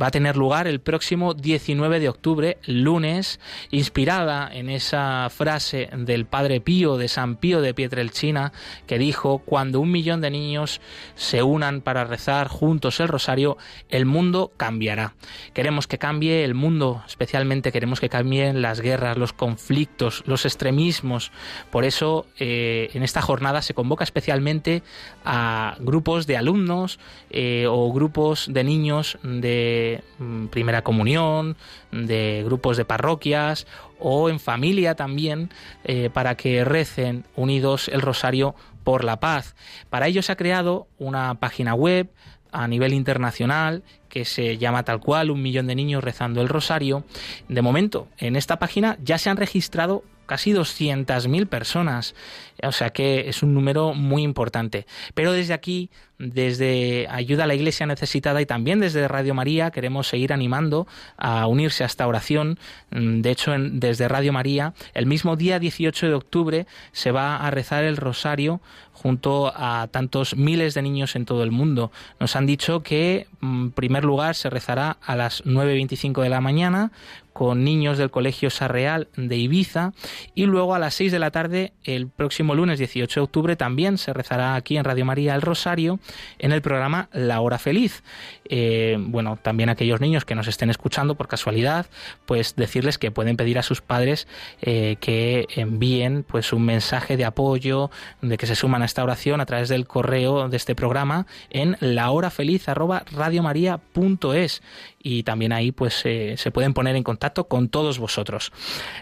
Va 0.00 0.08
a 0.08 0.10
tener 0.10 0.36
lugar 0.36 0.66
el 0.66 0.80
próximo 0.80 1.32
19 1.32 2.00
de 2.00 2.08
octubre, 2.08 2.58
lunes, 2.66 3.40
inspirada 3.70 4.48
en 4.52 4.68
esa 4.68 5.28
frase 5.30 5.88
del 5.96 6.26
Padre 6.26 6.60
Pío 6.60 6.98
de 6.98 7.08
San 7.08 7.36
Pío 7.36 7.62
de 7.62 7.72
Pietrelcina, 7.72 8.52
que 8.86 8.98
dijo, 8.98 9.38
cuando 9.38 9.80
un 9.80 9.90
millón 9.90 10.20
de 10.20 10.30
niños 10.30 10.80
se 11.14 11.42
unan 11.42 11.80
para 11.80 12.04
rezar 12.04 12.48
juntos 12.48 13.00
el 13.00 13.08
rosario, 13.08 13.56
el 13.88 14.04
mundo 14.04 14.52
cambiará. 14.56 15.14
Queremos 15.54 15.86
que 15.86 15.98
cambie 15.98 16.44
el 16.44 16.54
mundo, 16.54 17.02
especialmente 17.06 17.72
queremos 17.72 18.00
que 18.00 18.08
cambien 18.08 18.60
las 18.60 18.80
guerras, 18.80 19.16
los 19.16 19.32
conflictos, 19.32 20.22
los 20.26 20.44
extremismos. 20.44 21.32
Por 21.70 21.84
eso 21.84 22.25
eh, 22.38 22.90
en 22.92 23.02
esta 23.02 23.22
jornada 23.22 23.62
se 23.62 23.74
convoca 23.74 24.04
especialmente 24.04 24.82
a 25.24 25.76
grupos 25.80 26.26
de 26.26 26.36
alumnos 26.36 26.98
eh, 27.30 27.66
o 27.68 27.92
grupos 27.92 28.46
de 28.52 28.64
niños 28.64 29.18
de 29.22 30.02
mm, 30.18 30.46
primera 30.46 30.82
comunión, 30.82 31.56
de 31.92 32.42
grupos 32.44 32.76
de 32.76 32.84
parroquias 32.84 33.66
o 33.98 34.28
en 34.28 34.40
familia 34.40 34.94
también, 34.94 35.50
eh, 35.84 36.10
para 36.12 36.36
que 36.36 36.64
recen 36.64 37.24
unidos 37.36 37.88
el 37.88 38.02
rosario 38.02 38.54
por 38.84 39.04
la 39.04 39.18
paz. 39.18 39.56
Para 39.90 40.06
ello 40.06 40.22
se 40.22 40.32
ha 40.32 40.36
creado 40.36 40.86
una 40.98 41.34
página 41.40 41.74
web 41.74 42.10
a 42.52 42.68
nivel 42.68 42.94
internacional 42.94 43.82
que 44.16 44.24
se 44.24 44.56
llama 44.56 44.82
tal 44.82 44.98
cual 44.98 45.30
un 45.30 45.42
millón 45.42 45.66
de 45.66 45.74
niños 45.74 46.02
rezando 46.02 46.40
el 46.40 46.48
rosario. 46.48 47.04
De 47.50 47.60
momento, 47.60 48.08
en 48.16 48.34
esta 48.34 48.58
página 48.58 48.96
ya 49.04 49.18
se 49.18 49.28
han 49.28 49.36
registrado 49.36 50.04
casi 50.24 50.52
200.000 50.52 51.46
personas. 51.46 52.14
O 52.62 52.72
sea 52.72 52.90
que 52.90 53.28
es 53.28 53.42
un 53.42 53.52
número 53.52 53.92
muy 53.92 54.22
importante. 54.22 54.86
Pero 55.14 55.32
desde 55.32 55.52
aquí, 55.52 55.90
desde 56.18 57.06
Ayuda 57.10 57.44
a 57.44 57.46
la 57.46 57.54
Iglesia 57.54 57.84
Necesitada 57.84 58.40
y 58.40 58.46
también 58.46 58.80
desde 58.80 59.06
Radio 59.06 59.34
María, 59.34 59.70
queremos 59.70 60.08
seguir 60.08 60.32
animando 60.32 60.86
a 61.18 61.46
unirse 61.46 61.84
a 61.84 61.86
esta 61.86 62.06
oración. 62.06 62.58
Mm, 62.90 63.20
de 63.20 63.30
hecho, 63.30 63.52
desde 63.58 64.08
Radio 64.08 64.32
María, 64.32 64.72
el 64.94 65.04
mismo 65.04 65.36
día 65.36 65.58
18 65.58 66.06
de 66.06 66.14
octubre 66.14 66.66
se 66.92 67.10
va 67.10 67.36
a 67.36 67.50
rezar 67.50 67.84
el 67.84 67.98
rosario 67.98 68.62
junto 68.96 69.52
a 69.54 69.88
tantos 69.90 70.36
miles 70.36 70.74
de 70.74 70.82
niños 70.82 71.16
en 71.16 71.26
todo 71.26 71.44
el 71.44 71.50
mundo. 71.50 71.92
Nos 72.18 72.34
han 72.34 72.46
dicho 72.46 72.82
que, 72.82 73.26
mm, 73.40 73.64
en 73.66 73.70
primer 73.72 74.04
lugar, 74.04 74.34
se 74.34 74.48
rezará 74.50 74.96
a 75.04 75.14
las 75.14 75.44
9.25 75.44 76.22
de 76.22 76.30
la 76.30 76.40
mañana 76.40 76.90
con 77.36 77.64
niños 77.64 77.98
del 77.98 78.10
Colegio 78.10 78.48
Sarreal 78.48 79.08
de 79.14 79.36
Ibiza 79.36 79.92
y 80.34 80.46
luego 80.46 80.74
a 80.74 80.78
las 80.78 80.94
6 80.94 81.12
de 81.12 81.18
la 81.18 81.30
tarde 81.30 81.74
el 81.84 82.08
próximo 82.08 82.54
lunes 82.54 82.78
18 82.78 83.20
de 83.20 83.24
octubre 83.24 83.56
también 83.56 83.98
se 83.98 84.14
rezará 84.14 84.54
aquí 84.54 84.78
en 84.78 84.84
Radio 84.84 85.04
María 85.04 85.34
el 85.34 85.42
Rosario 85.42 86.00
en 86.38 86.52
el 86.52 86.62
programa 86.62 87.10
La 87.12 87.42
Hora 87.42 87.58
Feliz. 87.58 88.02
Eh, 88.48 88.96
bueno, 88.98 89.38
también 89.42 89.68
aquellos 89.68 90.00
niños 90.00 90.24
que 90.24 90.34
nos 90.34 90.48
estén 90.48 90.70
escuchando 90.70 91.14
por 91.14 91.28
casualidad, 91.28 91.84
pues 92.24 92.56
decirles 92.56 92.96
que 92.96 93.10
pueden 93.10 93.36
pedir 93.36 93.58
a 93.58 93.62
sus 93.62 93.82
padres 93.82 94.26
eh, 94.62 94.96
que 94.98 95.46
envíen 95.56 96.22
pues 96.22 96.54
un 96.54 96.64
mensaje 96.64 97.18
de 97.18 97.26
apoyo, 97.26 97.90
de 98.22 98.38
que 98.38 98.46
se 98.46 98.54
suman 98.54 98.80
a 98.80 98.86
esta 98.86 99.04
oración 99.04 99.42
a 99.42 99.46
través 99.46 99.68
del 99.68 99.86
correo 99.86 100.48
de 100.48 100.56
este 100.56 100.74
programa 100.74 101.26
en 101.50 101.76
lahorafeliz@radiomaria.es 101.80 104.62
y 105.02 105.22
también 105.22 105.52
ahí 105.52 105.70
pues 105.70 106.00
eh, 106.06 106.36
se 106.38 106.50
pueden 106.50 106.72
poner 106.72 106.96
en 106.96 107.02
contacto 107.02 107.25
con 107.34 107.68
todos 107.68 107.98
vosotros. 107.98 108.52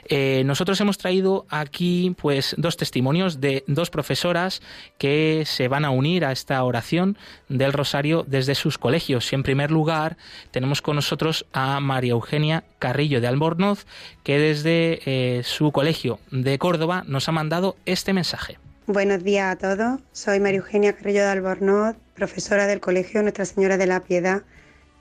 Eh, 0.08 0.42
nosotros 0.44 0.80
hemos 0.80 0.98
traído 0.98 1.46
aquí 1.48 2.14
pues 2.20 2.54
dos 2.58 2.76
testimonios 2.76 3.40
de 3.40 3.64
dos 3.66 3.90
profesoras 3.90 4.62
que 4.98 5.44
se 5.46 5.68
van 5.68 5.84
a 5.84 5.90
unir 5.90 6.24
a 6.24 6.32
esta 6.32 6.62
oración 6.64 7.16
del 7.48 7.72
rosario 7.72 8.24
desde 8.26 8.54
sus 8.54 8.78
colegios. 8.78 9.32
Y 9.32 9.34
en 9.34 9.42
primer 9.42 9.70
lugar 9.70 10.16
tenemos 10.50 10.82
con 10.82 10.96
nosotros 10.96 11.46
a 11.52 11.80
María 11.80 12.12
Eugenia 12.12 12.64
Carrillo 12.78 13.20
de 13.20 13.28
Albornoz 13.28 13.86
que 14.22 14.38
desde 14.38 15.00
eh, 15.06 15.42
su 15.44 15.72
colegio 15.72 16.18
de 16.30 16.58
Córdoba 16.58 17.04
nos 17.06 17.28
ha 17.28 17.32
mandado 17.32 17.76
este 17.86 18.12
mensaje. 18.12 18.58
Buenos 18.86 19.24
días 19.24 19.52
a 19.52 19.56
todos. 19.56 20.00
Soy 20.12 20.40
María 20.40 20.58
Eugenia 20.58 20.94
Carrillo 20.94 21.22
de 21.22 21.28
Albornoz, 21.28 21.96
profesora 22.14 22.66
del 22.66 22.80
Colegio 22.80 23.22
Nuestra 23.22 23.44
Señora 23.46 23.78
de 23.78 23.86
la 23.86 24.00
Piedad 24.00 24.42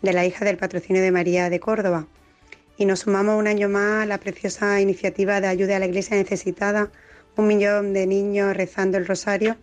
de 0.03 0.13
la 0.13 0.25
hija 0.25 0.45
del 0.45 0.57
patrocinio 0.57 1.01
de 1.01 1.11
María 1.11 1.49
de 1.49 1.59
Córdoba. 1.59 2.05
Y 2.77 2.85
nos 2.85 3.01
sumamos 3.01 3.39
un 3.39 3.47
año 3.47 3.69
más 3.69 4.03
a 4.03 4.05
la 4.05 4.19
preciosa 4.19 4.81
iniciativa 4.81 5.41
de 5.41 5.47
ayuda 5.47 5.75
a 5.75 5.79
la 5.79 5.85
iglesia 5.85 6.17
necesitada, 6.17 6.91
un 7.35 7.47
millón 7.47 7.93
de 7.93 8.07
niños 8.07 8.55
rezando 8.55 8.97
el 8.97 9.05
rosario, 9.05 9.57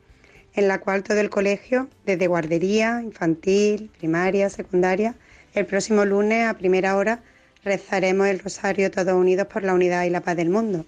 en 0.54 0.68
la 0.68 0.80
cual 0.80 1.02
todo 1.02 1.20
el 1.20 1.30
colegio, 1.30 1.88
desde 2.04 2.26
guardería, 2.26 3.00
infantil, 3.02 3.90
primaria, 3.98 4.50
secundaria, 4.50 5.14
el 5.54 5.66
próximo 5.66 6.04
lunes 6.04 6.46
a 6.46 6.54
primera 6.54 6.96
hora 6.96 7.22
rezaremos 7.64 8.28
el 8.28 8.38
rosario 8.38 8.90
todos 8.90 9.14
unidos 9.14 9.46
por 9.46 9.64
la 9.64 9.74
unidad 9.74 10.04
y 10.04 10.10
la 10.10 10.20
paz 10.20 10.36
del 10.36 10.50
mundo. 10.50 10.86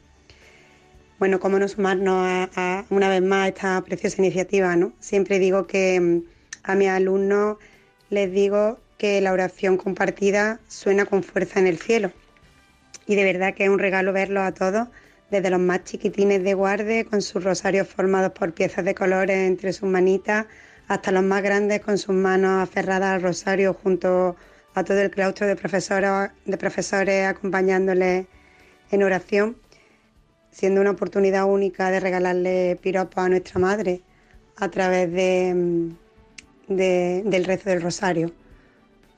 Bueno, 1.19 1.39
cómo 1.39 1.59
no 1.59 1.69
sumarnos 1.69 2.49
a, 2.57 2.85
una 2.91 3.09
vez 3.09 3.23
más 3.23 3.45
a 3.45 3.49
esta 3.49 3.85
preciosa 3.85 4.21
iniciativa, 4.23 4.75
¿no? 4.77 4.93
Siempre 4.99 5.39
digo 5.39 5.67
que 5.67 6.01
mm, 6.01 6.23
a 6.65 6.75
mis 6.75 6.89
alumnos 6.89 7.59
les 8.11 8.33
digo 8.33 8.81
que 9.03 9.21
la 9.21 9.33
oración 9.33 9.79
compartida 9.79 10.61
suena 10.69 11.07
con 11.07 11.25
fuerza 11.25 11.59
en 11.59 11.67
el 11.67 11.77
cielo. 11.77 12.13
Y 13.05 13.17
de 13.17 13.25
verdad 13.25 13.53
que 13.53 13.65
es 13.65 13.69
un 13.69 13.81
regalo 13.81 14.13
verlo 14.13 14.43
a 14.43 14.53
todos, 14.53 14.87
desde 15.29 15.51
los 15.51 15.59
más 15.59 15.83
chiquitines 15.83 16.45
de 16.45 16.55
guarde 16.55 17.05
con 17.05 17.21
sus 17.21 17.43
rosarios 17.43 17.89
formados 17.89 18.31
por 18.31 18.55
piezas 18.55 18.85
de 18.85 18.95
colores 18.95 19.39
entre 19.39 19.73
sus 19.73 19.89
manitas, 19.89 20.47
hasta 20.87 21.11
los 21.11 21.25
más 21.25 21.43
grandes 21.43 21.81
con 21.81 21.99
sus 21.99 22.15
manos 22.15 22.63
aferradas 22.63 23.17
al 23.17 23.23
rosario 23.23 23.75
junto 23.75 24.37
a 24.73 24.85
todo 24.85 25.01
el 25.01 25.11
claustro 25.11 25.49
de 25.49 25.57
profesores, 25.57 26.31
de 26.45 26.57
profesores 26.57 27.27
acompañándoles 27.27 28.27
en 28.93 29.03
oración, 29.03 29.57
siendo 30.53 30.81
una 30.81 30.93
oportunidad 30.93 31.47
única 31.47 31.91
de 31.91 31.99
regalarle 31.99 32.79
piropos 32.81 33.19
a 33.25 33.29
nuestra 33.29 33.59
madre 33.59 34.01
a 34.55 34.69
través 34.69 35.11
de, 35.11 35.91
del 36.69 37.45
rezo 37.45 37.69
del 37.69 37.83
rosario 37.83 38.33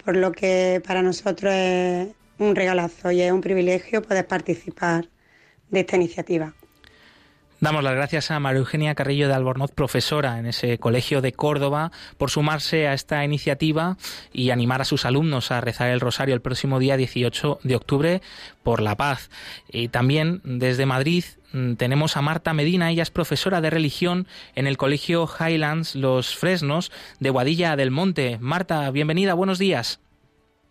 por 0.04 0.16
lo 0.16 0.32
que 0.32 0.82
para 0.86 1.02
nosotros 1.02 1.52
es 1.54 2.08
un 2.38 2.54
regalazo 2.54 3.10
y 3.10 3.22
es 3.22 3.32
un 3.32 3.40
privilegio 3.40 4.02
poder 4.02 4.26
participar 4.26 5.08
de 5.70 5.80
esta 5.80 5.96
iniciativa. 5.96 6.54
Damos 7.64 7.82
las 7.82 7.94
gracias 7.94 8.30
a 8.30 8.38
María 8.40 8.58
Eugenia 8.58 8.94
Carrillo 8.94 9.26
de 9.26 9.32
Albornoz, 9.32 9.72
profesora 9.72 10.38
en 10.38 10.44
ese 10.44 10.76
colegio 10.76 11.22
de 11.22 11.32
Córdoba, 11.32 11.92
por 12.18 12.28
sumarse 12.28 12.86
a 12.88 12.92
esta 12.92 13.24
iniciativa 13.24 13.96
y 14.34 14.50
animar 14.50 14.82
a 14.82 14.84
sus 14.84 15.06
alumnos 15.06 15.50
a 15.50 15.62
rezar 15.62 15.88
el 15.88 16.00
rosario 16.00 16.34
el 16.34 16.42
próximo 16.42 16.78
día 16.78 16.98
18 16.98 17.60
de 17.62 17.74
octubre 17.74 18.20
por 18.62 18.82
la 18.82 18.96
paz. 18.98 19.30
Y 19.72 19.88
también 19.88 20.42
desde 20.44 20.84
Madrid 20.84 21.24
mm, 21.54 21.76
tenemos 21.76 22.18
a 22.18 22.20
Marta 22.20 22.52
Medina, 22.52 22.90
ella 22.90 23.02
es 23.02 23.10
profesora 23.10 23.62
de 23.62 23.70
religión 23.70 24.26
en 24.54 24.66
el 24.66 24.76
colegio 24.76 25.26
Highlands 25.26 25.94
Los 25.94 26.36
Fresnos 26.36 26.92
de 27.18 27.30
Guadilla 27.30 27.76
del 27.76 27.90
Monte. 27.90 28.36
Marta, 28.42 28.90
bienvenida, 28.90 29.32
buenos 29.32 29.58
días. 29.58 30.03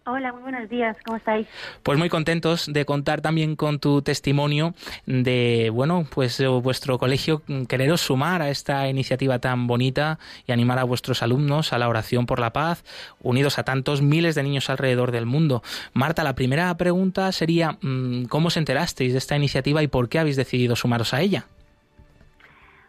Hola, 0.06 0.34
muy 0.34 0.42
buenos 0.42 0.70
días, 0.70 0.98
¿cómo 1.06 1.16
estáis? 1.16 1.48
Pues 1.82 1.98
muy 1.98 2.10
contentos 2.10 2.68
de 2.72 2.84
contar 2.84 3.22
también 3.22 3.56
con 3.56 3.80
tu 3.80 4.02
testimonio 4.02 4.74
de, 5.06 5.70
bueno, 5.74 6.04
pues 6.14 6.42
eh, 6.42 6.48
vuestro 6.48 7.00
colegio, 7.00 7.42
quereros 7.70 8.02
sumar 8.02 8.42
a 8.42 8.50
esta 8.50 8.90
iniciativa 8.90 9.40
tan 9.40 9.66
bonita 9.66 10.20
y 10.46 10.52
animar 10.52 10.78
a 10.80 10.84
vuestros 10.84 11.24
alumnos 11.24 11.72
a 11.72 11.78
la 11.78 11.88
oración 11.88 12.26
por 12.26 12.42
la 12.42 12.52
paz, 12.52 12.84
unidos 13.22 13.58
a 13.60 13.64
tantos 13.64 14.02
miles 14.02 14.36
de 14.36 14.44
niños 14.44 14.70
alrededor 14.70 15.12
del 15.12 15.26
mundo. 15.26 15.64
Marta, 15.94 16.26
la 16.26 16.36
primera 16.36 16.76
pregunta 16.76 17.32
sería, 17.32 17.78
mm, 17.82 18.26
¿cómo 18.26 18.48
os 18.48 18.58
enterasteis 18.58 19.14
de 19.14 19.20
esta 19.20 19.38
iniciativa 19.38 19.84
y 19.84 19.88
por 19.88 20.10
qué 20.10 20.20
habéis 20.20 20.36
decidido 20.36 20.76
sumaros 20.76 21.14
a 21.14 21.22
ella? 21.22 21.46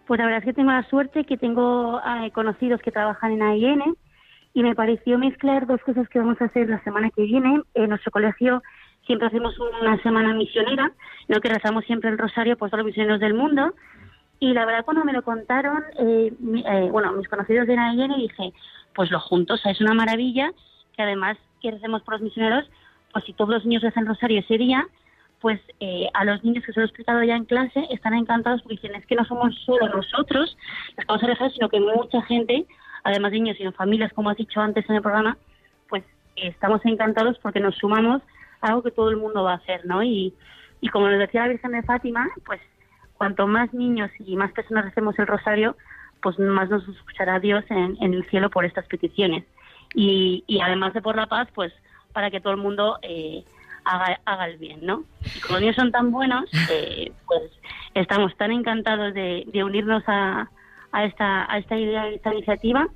Pues 0.09 0.19
la 0.19 0.27
verdad 0.27 0.41
es 0.41 0.47
que 0.47 0.53
tengo 0.53 0.73
la 0.73 0.83
suerte 0.89 1.25
que 1.25 1.37
tengo 1.37 2.01
eh, 2.01 2.33
conocidos 2.33 2.81
que 2.83 2.91
trabajan 2.91 3.35
en 3.35 3.43
AIN 3.43 3.97
y 4.55 4.63
me 4.63 4.77
pareció 4.77 5.19
mezclar 5.19 5.67
dos 5.67 5.81
cosas 5.83 6.09
que 6.09 6.21
vamos 6.21 6.41
a 6.41 6.45
hacer 6.45 6.69
la 6.69 6.83
semana 6.85 7.11
que 7.11 7.23
viene. 7.23 7.61
En 7.75 7.91
nuestro 7.91 8.13
colegio 8.13 8.63
siempre 9.05 9.27
hacemos 9.27 9.59
una 9.59 10.01
semana 10.03 10.33
misionera, 10.33 10.93
¿no? 11.29 11.41
que 11.41 11.49
rezamos 11.49 11.85
siempre 11.85 12.09
el 12.11 12.19
rosario 12.19 12.57
por 12.57 12.71
todos 12.71 12.85
los 12.85 12.87
misioneros 12.87 13.19
del 13.19 13.35
mundo. 13.35 13.75
Y 14.39 14.53
la 14.53 14.65
verdad, 14.65 14.85
cuando 14.85 15.05
me 15.05 15.13
lo 15.13 15.23
contaron, 15.23 15.83
eh, 15.99 16.33
eh, 16.67 16.89
bueno, 16.91 17.13
mis 17.13 17.29
conocidos 17.29 17.67
de 17.67 17.75
y 17.75 18.23
dije, 18.23 18.53
pues 18.95 19.11
lo 19.11 19.19
juntos, 19.19 19.61
es 19.65 19.81
una 19.81 19.95
maravilla 19.95 20.53
que 20.97 21.03
además 21.03 21.37
que 21.61 21.73
recemos 21.73 22.03
por 22.03 22.15
los 22.15 22.23
misioneros, 22.23 22.65
pues 23.13 23.25
si 23.25 23.33
todos 23.33 23.51
los 23.51 23.65
niños 23.65 23.83
rezan 23.83 24.07
rosario 24.07 24.39
ese 24.39 24.57
día, 24.57 24.87
pues 25.41 25.61
eh, 25.81 26.09
a 26.15 26.25
los 26.25 26.45
niños 26.45 26.65
que 26.65 26.73
se 26.73 26.79
lo 26.79 26.85
he 26.85 26.87
explicado 26.87 27.25
ya 27.25 27.35
en 27.35 27.45
clase 27.45 27.87
están 27.91 28.15
encantados 28.15 28.63
porque 28.63 28.77
dicen, 28.77 28.95
es 28.95 29.05
que 29.07 29.17
no 29.17 29.25
somos 29.25 29.55
solo 29.65 29.89
nosotros 29.89 30.57
los 30.97 30.97
que 30.97 31.05
vamos 31.09 31.23
a 31.25 31.27
rezar, 31.27 31.53
sino 31.53 31.69
que 31.69 31.81
mucha 31.81 32.23
gente 32.23 32.67
además 33.05 33.31
de 33.31 33.39
niños, 33.39 33.57
sino 33.59 33.73
familias, 33.73 34.13
como 34.13 34.31
has 34.31 34.37
dicho 34.37 34.61
antes 34.61 34.89
en 34.89 34.97
el 34.97 35.03
programa, 35.03 35.37
pues 35.89 36.03
estamos 36.37 36.81
encantados 36.85 37.39
porque 37.39 37.61
nos 37.61 37.77
sumamos 37.77 38.23
a 38.61 38.69
algo 38.69 38.83
que 38.83 38.91
todo 38.91 39.11
el 39.11 39.19
mundo 39.19 39.45
va 39.45 39.53
a 39.53 39.57
hacer, 39.57 39.85
¿no? 39.85 40.03
Y, 40.03 40.35
y 40.81 40.89
como 40.89 41.09
nos 41.09 41.19
decía 41.19 41.43
la 41.43 41.49
Virgen 41.49 41.73
de 41.73 41.83
Fátima, 41.83 42.29
pues 42.45 42.61
cuanto 43.17 43.47
más 43.47 43.73
niños 43.73 44.11
y 44.19 44.37
más 44.37 44.53
personas 44.53 44.87
hacemos 44.87 45.19
el 45.19 45.27
rosario, 45.27 45.77
pues 46.23 46.39
más 46.39 46.71
nos 46.71 46.89
escuchará 46.89 47.39
Dios 47.39 47.65
en, 47.69 47.97
el 48.01 48.25
cielo 48.31 48.51
por 48.51 48.65
estas 48.65 48.87
peticiones. 48.87 49.45
Y, 49.95 50.43
y, 50.47 50.61
además 50.61 50.95
de 50.95 51.03
por 51.03 51.15
la 51.15 51.27
paz, 51.27 51.49
pues 51.55 51.73
para 52.13 52.31
que 52.31 52.41
todo 52.41 52.55
el 52.55 52.59
mundo 52.59 52.99
eh, 53.03 53.45
haga, 53.85 54.19
haga 54.25 54.47
el 54.47 54.57
bien, 54.57 54.81
¿no? 54.83 55.05
Y 55.37 55.41
como 55.41 55.55
los 55.55 55.61
niños 55.61 55.77
son 55.77 55.93
tan 55.93 56.11
buenos, 56.11 56.51
eh, 56.71 57.13
pues 57.27 57.43
estamos 57.93 58.35
tan 58.37 58.51
encantados 58.51 59.13
de, 59.15 59.45
de 59.47 59.63
unirnos 59.63 60.03
a, 60.07 60.49
a 60.95 61.05
esta, 61.05 61.53
a 61.53 61.59
esta 61.59 61.76
idea, 61.76 62.03
a 62.03 62.09
esta 62.09 62.32
iniciativa. 62.32 62.86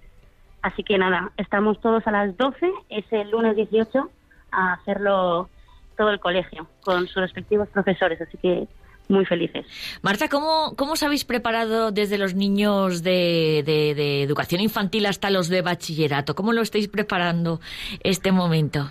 Así 0.62 0.82
que 0.84 0.96
nada, 0.99 1.32
estamos 1.36 1.80
todos 1.80 2.07
a 2.07 2.12
las 2.12 2.36
12, 2.36 2.70
es 2.88 3.05
el 3.11 3.30
lunes 3.30 3.57
18, 3.57 4.11
a 4.53 4.72
hacerlo 4.74 5.49
todo 5.96 6.11
el 6.11 6.20
colegio 6.20 6.68
con 6.84 7.07
sus 7.09 7.16
respectivos 7.16 7.68
profesores, 7.68 8.20
así 8.20 8.38
que 8.38 8.68
muy 9.09 9.24
felices. 9.24 9.66
Marta, 10.03 10.28
¿cómo, 10.28 10.74
cómo 10.76 10.92
os 10.92 11.03
habéis 11.03 11.24
preparado 11.24 11.90
desde 11.90 12.18
los 12.18 12.34
niños 12.34 13.03
de, 13.03 13.62
de, 13.64 14.22
educación 14.22 14.61
infantil 14.61 15.07
hasta 15.07 15.30
los 15.30 15.49
de 15.49 15.62
bachillerato? 15.62 16.34
¿Cómo 16.34 16.53
lo 16.53 16.61
estáis 16.61 16.88
preparando 16.88 17.61
este 18.05 18.30
momento? 18.30 18.90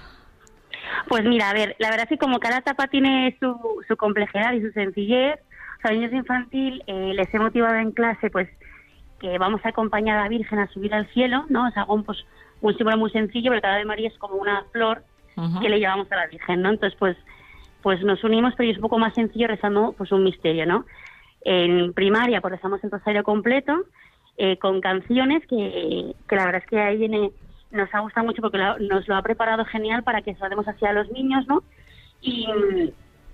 Pues 1.08 1.24
mira, 1.24 1.50
a 1.50 1.54
ver, 1.54 1.76
la 1.80 1.90
verdad 1.90 2.06
es 2.06 2.10
que 2.10 2.18
como 2.18 2.40
cada 2.40 2.58
etapa 2.58 2.88
tiene 2.88 3.38
su, 3.40 3.56
su 3.88 3.96
complejidad 3.96 4.54
y 4.54 4.62
su 4.62 4.72
sencillez, 4.72 5.40
a 5.84 5.92
niños 5.92 6.12
de 6.12 6.18
infantil 6.18 6.84
eh, 6.88 7.14
les 7.14 7.34
he 7.34 7.40
motivado 7.40 7.76
en 7.76 7.92
clase 7.92 8.30
pues 8.30 8.50
que 9.20 9.38
vamos 9.38 9.66
a 9.66 9.70
acompañar 9.70 10.20
a 10.20 10.24
la 10.24 10.30
Virgen 10.30 10.60
a 10.60 10.68
subir 10.68 10.94
al 10.94 11.08
cielo, 11.08 11.46
¿no? 11.50 11.68
Es 11.68 11.78
algo 11.78 12.02
pues, 12.04 12.26
un 12.62 12.76
símbolo 12.76 12.98
muy 12.98 13.12
sencillo, 13.12 13.52
pero 13.52 13.62
cada 13.62 13.76
Ave 13.76 13.86
María 13.86 14.08
es 14.08 14.18
como 14.18 14.36
una 14.36 14.64
flor 14.72 15.04
que 15.62 15.70
le 15.70 15.80
llevamos 15.80 16.12
a 16.12 16.16
la 16.16 16.28
Virgen, 16.28 16.64
¿no? 16.64 16.72
Entonces, 16.72 16.98
pues, 16.98 17.16
pues 17.84 18.02
nos 18.02 18.24
unimos, 18.24 18.54
pero 18.58 18.72
es 18.72 18.78
un 18.78 18.82
poco 18.82 18.98
más 18.98 19.14
sencillo 19.14 19.48
rezando 19.48 19.94
pues 19.96 20.12
un 20.12 20.24
misterio, 20.24 20.66
¿no? 20.66 20.86
En 21.42 21.94
primaria, 21.94 22.42
pues 22.42 22.54
rezamos 22.54 22.84
el 22.84 22.90
rosario 22.90 23.24
completo, 23.24 23.84
eh, 24.38 24.58
con 24.58 24.82
canciones 24.82 25.46
que, 25.48 26.16
que 26.28 26.36
la 26.36 26.46
verdad 26.46 26.64
es 26.64 26.70
que 26.70 26.80
ahí 26.80 26.98
viene, 26.98 27.32
nos 27.70 27.94
ha 27.94 28.00
gustado 28.00 28.26
mucho 28.26 28.42
porque 28.42 28.58
nos 28.58 29.08
lo 29.08 29.16
ha 29.16 29.22
preparado 29.22 29.64
genial 29.66 30.04
para 30.04 30.22
que 30.22 30.34
se 30.34 30.40
lo 30.40 30.50
demos 30.50 30.68
hacia 30.68 30.92
los 30.92 31.10
niños, 31.12 31.48
¿no? 31.48 31.64
Y, 32.22 32.48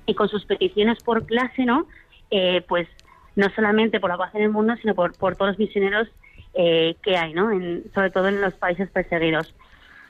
y 0.05 0.13
con 0.13 0.27
sus 0.27 0.45
peticiones 0.45 1.01
por 1.03 1.25
clase, 1.25 1.63
¿no? 1.63 1.87
Eh, 2.31 2.63
pues 2.67 2.87
no 3.35 3.49
solamente 3.55 3.99
por 3.99 4.09
la 4.09 4.17
paz 4.17 4.33
en 4.35 4.43
el 4.43 4.49
mundo, 4.49 4.75
sino 4.81 4.95
por, 4.95 5.17
por 5.17 5.35
todos 5.35 5.51
los 5.51 5.59
misioneros 5.59 6.07
eh, 6.53 6.95
que 7.01 7.17
hay, 7.17 7.33
¿no? 7.33 7.51
En, 7.51 7.83
sobre 7.93 8.11
todo 8.11 8.27
en 8.27 8.41
los 8.41 8.53
países 8.53 8.89
perseguidos. 8.89 9.55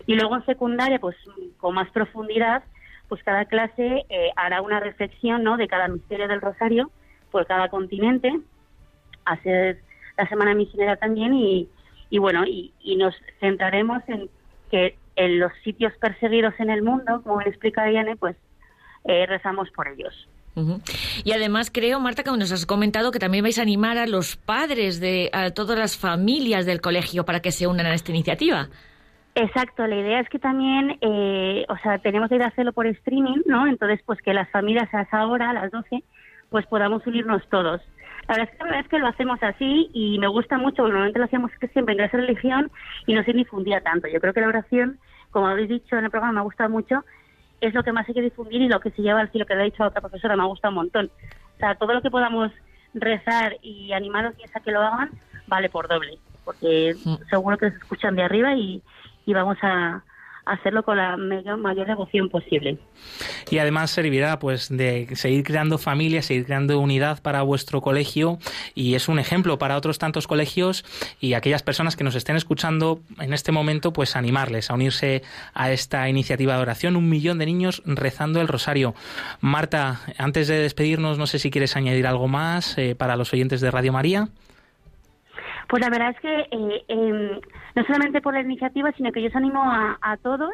Y 0.05 0.15
luego 0.15 0.35
en 0.35 0.45
secundaria, 0.45 0.99
pues 0.99 1.15
con 1.57 1.75
más 1.75 1.89
profundidad, 1.91 2.63
pues 3.07 3.23
cada 3.23 3.45
clase 3.45 4.05
eh, 4.09 4.31
hará 4.35 4.61
una 4.61 4.79
reflexión, 4.79 5.43
¿no? 5.43 5.57
De 5.57 5.67
cada 5.67 5.87
misterio 5.87 6.27
del 6.27 6.41
Rosario 6.41 6.91
por 7.31 7.45
cada 7.47 7.69
continente, 7.69 8.39
hacer 9.25 9.81
la 10.17 10.27
semana 10.27 10.53
misionera 10.53 10.97
también 10.97 11.33
y, 11.33 11.67
y 12.09 12.19
bueno, 12.19 12.45
y, 12.45 12.71
nos 12.97 13.15
centraremos 13.39 14.03
en 14.07 14.29
que 14.69 14.97
en 15.15 15.39
los 15.39 15.51
sitios 15.63 15.93
perseguidos 15.97 16.53
en 16.59 16.69
el 16.69 16.83
mundo, 16.83 17.21
como 17.23 17.37
me 17.37 17.45
explica 17.45 17.85
Diane, 17.85 18.15
pues 18.15 18.35
eh, 19.05 19.25
rezamos 19.25 19.71
por 19.71 19.87
ellos. 19.87 20.27
Y 21.23 21.31
además 21.31 21.71
creo, 21.71 21.99
Marta, 21.99 22.23
que 22.23 22.31
nos 22.31 22.51
has 22.51 22.65
comentado 22.65 23.11
que 23.11 23.19
también 23.19 23.43
vais 23.43 23.57
a 23.59 23.63
animar 23.63 23.97
a 23.97 24.05
los 24.05 24.35
padres 24.35 24.99
de 24.99 25.29
a 25.33 25.51
todas 25.51 25.77
las 25.77 25.97
familias 25.97 26.65
del 26.65 26.81
colegio 26.81 27.25
para 27.25 27.39
que 27.39 27.51
se 27.51 27.67
unan 27.67 27.85
a 27.85 27.93
esta 27.93 28.11
iniciativa. 28.11 28.69
Exacto, 29.35 29.87
la 29.87 29.95
idea 29.95 30.19
es 30.19 30.29
que 30.29 30.37
también, 30.37 30.97
eh, 31.01 31.65
o 31.67 31.77
sea, 31.77 31.97
tenemos 31.97 32.29
que 32.29 32.35
ir 32.35 32.43
a 32.43 32.47
hacerlo 32.47 32.71
por 32.71 32.85
streaming, 32.85 33.41
¿no? 33.47 33.65
Entonces, 33.65 33.99
pues 34.05 34.21
que 34.21 34.31
las 34.31 34.49
familias 34.51 34.93
a 34.93 35.01
esa 35.01 35.25
hora, 35.25 35.49
a 35.49 35.53
las 35.53 35.71
12, 35.71 36.03
pues 36.49 36.67
podamos 36.67 37.05
unirnos 37.07 37.41
todos. 37.49 37.81
La 38.27 38.35
verdad, 38.37 38.49
es 38.51 38.51
que, 38.51 38.57
la 38.59 38.65
verdad 38.65 38.81
es 38.81 38.87
que 38.89 38.99
lo 38.99 39.07
hacemos 39.07 39.39
así 39.41 39.89
y 39.91 40.19
me 40.19 40.27
gusta 40.27 40.59
mucho, 40.59 40.77
porque 40.77 40.91
normalmente 40.91 41.19
lo 41.19 41.25
hacíamos 41.25 41.51
que 41.59 41.67
siempre 41.69 41.95
en 41.95 42.01
esa 42.01 42.17
religión 42.17 42.71
y 43.07 43.15
no 43.15 43.23
se 43.23 43.33
difundía 43.33 43.81
tanto. 43.81 44.07
Yo 44.07 44.21
creo 44.21 44.33
que 44.33 44.41
la 44.41 44.49
oración, 44.49 44.99
como 45.31 45.47
habéis 45.47 45.69
dicho 45.69 45.97
en 45.97 46.05
el 46.05 46.11
programa, 46.11 46.33
me 46.33 46.39
ha 46.39 46.43
gustado 46.43 46.69
mucho, 46.69 47.03
es 47.67 47.73
lo 47.73 47.83
que 47.83 47.91
más 47.91 48.07
hay 48.07 48.13
que 48.13 48.21
difundir 48.21 48.61
y 48.61 48.67
lo 48.67 48.79
que 48.79 48.91
se 48.91 49.01
lleva 49.01 49.21
al 49.21 49.31
cielo, 49.31 49.45
que 49.45 49.55
le 49.55 49.61
ha 49.61 49.65
dicho 49.65 49.83
a 49.83 49.87
otra 49.87 50.01
profesora, 50.01 50.35
me 50.35 50.43
ha 50.43 50.47
gustado 50.47 50.71
un 50.71 50.75
montón. 50.75 51.11
O 51.55 51.59
sea, 51.59 51.75
todo 51.75 51.93
lo 51.93 52.01
que 52.01 52.11
podamos 52.11 52.51
rezar 52.93 53.57
y 53.61 53.93
animaros 53.93 54.33
a 54.53 54.59
que 54.59 54.71
lo 54.71 54.81
hagan, 54.81 55.11
vale 55.47 55.69
por 55.69 55.87
doble, 55.87 56.19
porque 56.43 56.95
mm. 57.03 57.15
seguro 57.29 57.57
que 57.57 57.71
se 57.71 57.77
escuchan 57.77 58.15
de 58.15 58.23
arriba 58.23 58.53
y, 58.53 58.81
y 59.25 59.33
vamos 59.33 59.57
a, 59.61 60.03
hacerlo 60.45 60.83
con 60.83 60.97
la 60.97 61.17
mayor, 61.17 61.87
devoción 61.87 62.29
posible. 62.29 62.77
Y 63.49 63.57
además 63.59 63.91
servirá 63.91 64.39
pues 64.39 64.69
de 64.69 65.07
seguir 65.15 65.43
creando 65.43 65.77
familias, 65.77 66.25
seguir 66.25 66.45
creando 66.45 66.79
unidad 66.79 67.21
para 67.21 67.41
vuestro 67.41 67.81
colegio 67.81 68.39
y 68.75 68.95
es 68.95 69.07
un 69.07 69.19
ejemplo 69.19 69.57
para 69.57 69.77
otros 69.77 69.99
tantos 69.99 70.27
colegios 70.27 70.85
y 71.19 71.33
aquellas 71.33 71.63
personas 71.63 71.95
que 71.95 72.03
nos 72.03 72.15
estén 72.15 72.35
escuchando 72.35 72.99
en 73.19 73.33
este 73.33 73.51
momento 73.51 73.93
pues 73.93 74.15
animarles 74.15 74.69
a 74.69 74.73
unirse 74.73 75.23
a 75.53 75.71
esta 75.71 76.09
iniciativa 76.09 76.55
de 76.55 76.61
oración. 76.61 76.95
Un 76.95 77.09
millón 77.09 77.37
de 77.37 77.45
niños 77.45 77.81
rezando 77.85 78.41
el 78.41 78.47
rosario. 78.47 78.95
Marta, 79.39 80.01
antes 80.17 80.47
de 80.47 80.59
despedirnos, 80.59 81.17
no 81.17 81.27
sé 81.27 81.39
si 81.39 81.51
quieres 81.51 81.75
añadir 81.75 82.07
algo 82.07 82.27
más 82.27 82.77
eh, 82.77 82.95
para 82.95 83.15
los 83.15 83.31
oyentes 83.33 83.61
de 83.61 83.71
Radio 83.71 83.93
María. 83.93 84.29
Pues 85.73 85.81
la 85.81 85.89
verdad 85.89 86.11
es 86.11 86.19
que 86.19 86.39
eh, 86.51 86.85
em, 86.87 87.41
no 87.73 87.83
solamente 87.85 88.21
por 88.21 88.35
la 88.35 88.41
iniciativa, 88.41 88.91
sino 88.91 89.11
que 89.11 89.23
yo 89.23 89.29
os 89.29 89.35
animo 89.35 89.59
a, 89.65 90.17
todos. 90.21 90.51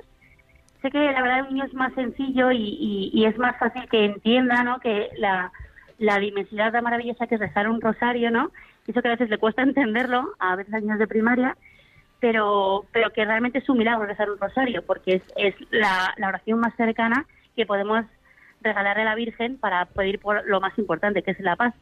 Sé 0.81 0.89
que 0.91 1.11
la 1.11 1.21
verdad 1.21 1.39
el 1.39 1.53
niño 1.53 1.65
es 1.65 1.73
más 1.73 1.93
sencillo 1.93 2.53
y, 2.53 3.25
es 3.25 3.37
más 3.37 3.57
fácil 3.57 3.85
que 3.89 4.05
entienda, 4.05 4.63
¿no? 4.63 4.79
Que 4.79 5.09
la, 5.17 5.51
la 5.97 6.19
dimensidad 6.19 6.71
de 6.71 6.81
maravillosa 6.81 7.27
que 7.27 7.35
es 7.35 7.41
rezar 7.41 7.67
un 7.67 7.81
rosario, 7.81 8.31
¿no? 8.31 8.51
Eso 8.87 9.01
que 9.01 9.09
a 9.09 9.11
veces 9.11 9.29
le 9.29 9.39
cuesta 9.39 9.61
entenderlo, 9.63 10.35
a 10.39 10.55
veces 10.55 10.73
a 10.73 10.79
niños 10.79 10.99
de 10.99 11.07
primaria, 11.07 11.57
pero, 12.21 12.85
pero 12.93 13.11
que 13.11 13.25
realmente 13.25 13.59
es 13.59 13.67
un 13.67 13.77
milagro 13.77 14.05
rezar 14.05 14.31
un 14.31 14.39
rosario, 14.39 14.85
porque 14.85 15.15
es, 15.15 15.23
es 15.35 15.55
la, 15.69 16.13
la 16.15 16.29
oración 16.29 16.61
más 16.61 16.73
cercana 16.75 17.25
que 17.57 17.65
podemos 17.65 18.05
regalarle 18.61 19.01
a 19.01 19.05
la 19.05 19.15
Virgen 19.15 19.57
para 19.57 19.83
pedir 19.83 20.19
por 20.19 20.47
lo 20.47 20.61
más 20.61 20.79
importante, 20.79 21.23
que 21.23 21.31
es 21.31 21.39
la 21.41 21.57
paz. 21.57 21.75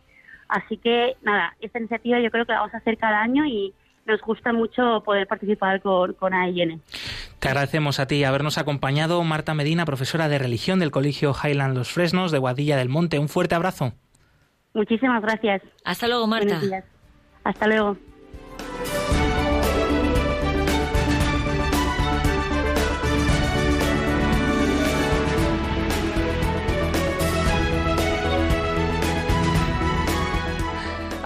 Así 0.48 0.78
que, 0.78 1.16
nada, 1.22 1.56
esta 1.60 1.80
iniciativa 1.80 2.20
yo 2.20 2.32
creo 2.32 2.46
que 2.46 2.54
la 2.54 2.60
vamos 2.60 2.74
a 2.74 2.78
hacer 2.78 2.98
cada 2.98 3.22
año 3.22 3.46
y 3.46 3.74
nos 4.06 4.22
gusta 4.22 4.54
mucho 4.54 5.02
poder 5.04 5.28
participar 5.28 5.82
con, 5.82 6.14
con 6.14 6.34
AIN. 6.34 6.82
Te 7.40 7.50
agradecemos 7.50 8.00
a 8.00 8.08
ti 8.08 8.24
habernos 8.24 8.58
acompañado, 8.58 9.24
Marta 9.24 9.54
Medina, 9.54 9.86
profesora 9.86 10.30
de 10.30 10.40
religión 10.40 10.80
del 10.80 10.92
Colegio 10.92 11.34
Highland 11.34 11.76
Los 11.76 11.92
Fresnos 11.92 12.32
de 12.32 12.38
Guadilla 12.40 12.78
del 12.78 12.90
Monte. 12.90 13.20
Un 13.20 13.30
fuerte 13.30 13.56
abrazo. 13.56 13.94
Muchísimas 14.74 15.22
gracias. 15.22 15.62
Hasta 15.84 16.08
luego, 16.08 16.28
Marta. 16.28 16.60
Hasta 17.44 17.68
luego. 17.68 17.98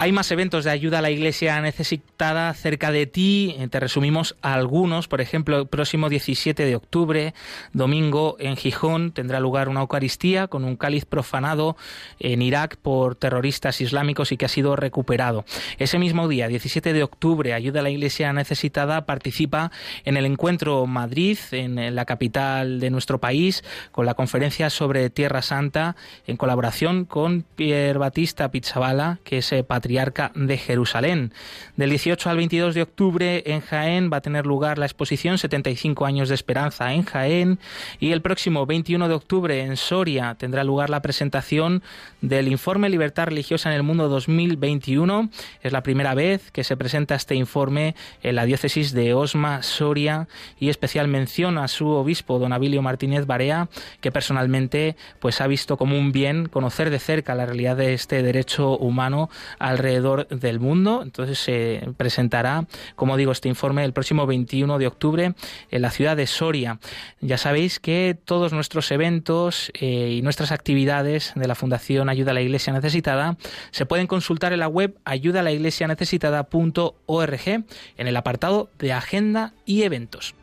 Hay 0.02 0.12
más 0.12 0.32
eventos 0.32 0.64
de 0.64 0.72
ayuda 0.72 0.98
a 0.98 1.02
la 1.04 1.12
iglesia 1.12 1.62
necesitada 1.62 2.52
cerca 2.56 2.92
de 2.92 3.06
ti. 3.06 3.56
Te 3.70 3.80
resumimos 3.80 4.36
algunos. 4.42 5.08
Por 5.08 5.22
ejemplo, 5.22 5.60
el 5.60 5.68
próximo 5.68 6.10
17 6.10 6.66
de 6.66 6.76
octubre, 6.76 7.36
domingo, 7.72 8.36
en 8.40 8.58
Gijón, 8.58 9.12
tendrá 9.12 9.40
lugar 9.40 9.70
una 9.70 9.82
Eucaristía 9.82 10.48
con 10.48 10.64
un 10.64 10.76
cáliz 10.76 11.06
profanado 11.06 11.78
en 12.20 12.42
Irak 12.42 12.78
por 12.78 13.14
terroristas 13.14 13.80
islámicos 13.80 14.32
y 14.32 14.38
que 14.38 14.46
ha 14.46 14.48
sido 14.48 14.76
recuperado. 14.76 15.46
Ese 15.78 16.00
mismo 16.00 16.28
día, 16.28 16.48
17 16.48 16.94
de 16.94 17.04
octubre, 17.04 17.54
Ayuda 17.54 17.82
a 17.82 17.84
la 17.84 17.92
Iglesia 17.92 18.34
Necesitada 18.34 19.06
participa 19.06 19.72
en 20.04 20.18
el 20.18 20.26
encuentro 20.26 20.88
Madrid, 20.88 21.38
en 21.52 21.94
la 21.94 22.06
capital 22.06 22.80
de 22.80 22.90
nuestro 22.90 23.20
país, 23.20 23.64
con 23.92 24.08
la 24.08 24.16
conferencia 24.16 24.72
sobre 24.72 25.12
Tierra 25.12 25.44
Santa, 25.44 25.96
en 26.26 26.38
colaboración 26.38 27.06
con 27.06 27.46
Pierre 27.56 28.00
Batista 28.00 28.50
Pizzabala, 28.50 29.20
que 29.24 29.38
es 29.38 29.52
eh, 29.52 29.64
patriarca 29.92 30.32
de 30.36 30.58
Jerusalén. 30.58 31.34
Del 31.76 31.90
18 31.90 32.30
al 32.30 32.38
22 32.38 32.76
de 32.76 32.82
octubre 32.82 33.44
en 33.46 33.60
Jaén 33.60 34.10
va 34.12 34.18
a 34.18 34.22
tener 34.22 34.46
lugar 34.46 34.78
la 34.78 34.86
exposición 34.86 35.38
75 35.38 36.06
años 36.06 36.30
de 36.30 36.36
esperanza 36.36 36.94
en 36.94 37.04
Jaén 37.04 37.60
y 38.00 38.12
el 38.12 38.22
próximo 38.22 38.66
21 38.66 39.10
de 39.10 39.14
octubre 39.14 39.60
en 39.60 39.76
Soria 39.76 40.36
tendrá 40.36 40.64
lugar 40.64 40.90
la 40.90 41.02
presentación 41.02 41.84
del 42.22 42.48
informe 42.48 42.88
Libertad 42.88 43.26
Religiosa 43.26 43.70
en 43.70 43.76
el 43.76 43.84
Mundo 43.84 44.08
2021. 44.08 45.30
Es 45.62 45.74
la 45.74 45.84
primera 45.84 46.14
vez 46.14 46.52
que 46.52 46.64
se 46.64 46.78
presenta 46.78 47.16
este 47.16 47.36
informe 47.36 47.96
en 48.24 48.36
la 48.36 48.46
diócesis 48.46 48.94
de 48.94 49.14
Osma, 49.14 49.62
Soria 49.62 50.30
y 50.58 50.70
especial 50.70 51.10
mención 51.10 51.58
a 51.58 51.68
su 51.68 51.90
obispo 51.90 52.40
don 52.40 52.54
Abilio 52.54 52.82
Martínez 52.82 53.26
Barea 53.26 53.68
que 54.00 54.14
personalmente 54.14 54.96
pues 55.20 55.42
ha 55.42 55.48
visto 55.48 55.76
como 55.76 55.98
un 55.98 56.14
bien 56.14 56.48
conocer 56.48 56.92
de 56.92 57.00
cerca 57.00 57.36
la 57.36 57.46
realidad 57.46 57.76
de 57.76 57.94
este 57.94 58.24
derecho 58.24 58.78
humano 58.78 59.30
al 59.60 59.81
alrededor 59.82 60.28
del 60.28 60.60
mundo. 60.60 61.02
Entonces 61.04 61.40
se 61.40 61.90
presentará, 61.98 62.68
como 62.96 63.18
digo, 63.18 63.32
este 63.32 63.50
informe 63.50 63.84
el 63.84 63.94
próximo 63.94 64.28
21 64.28 64.78
de 64.78 64.86
octubre 64.88 65.34
en 65.72 65.82
la 65.82 65.90
ciudad 65.90 66.16
de 66.16 66.28
Soria. 66.28 66.80
Ya 67.20 67.38
sabéis 67.38 67.80
que 67.80 68.16
todos 68.24 68.54
nuestros 68.54 68.92
eventos 68.92 69.72
eh, 69.74 70.18
y 70.18 70.22
nuestras 70.22 70.52
actividades 70.52 71.34
de 71.36 71.48
la 71.48 71.56
Fundación 71.56 72.10
Ayuda 72.10 72.30
a 72.32 72.36
la 72.36 72.42
Iglesia 72.42 72.74
Necesitada 72.74 73.38
se 73.72 73.86
pueden 73.86 74.08
consultar 74.08 74.54
en 74.54 74.60
la 74.60 74.68
web 74.68 74.98
ayudalaiglesianecesitada.org 75.06 77.48
en 77.48 78.08
el 78.08 78.16
apartado 78.16 78.70
de 78.78 78.94
Agenda 78.94 79.54
y 79.66 79.82
Eventos. 79.84 80.36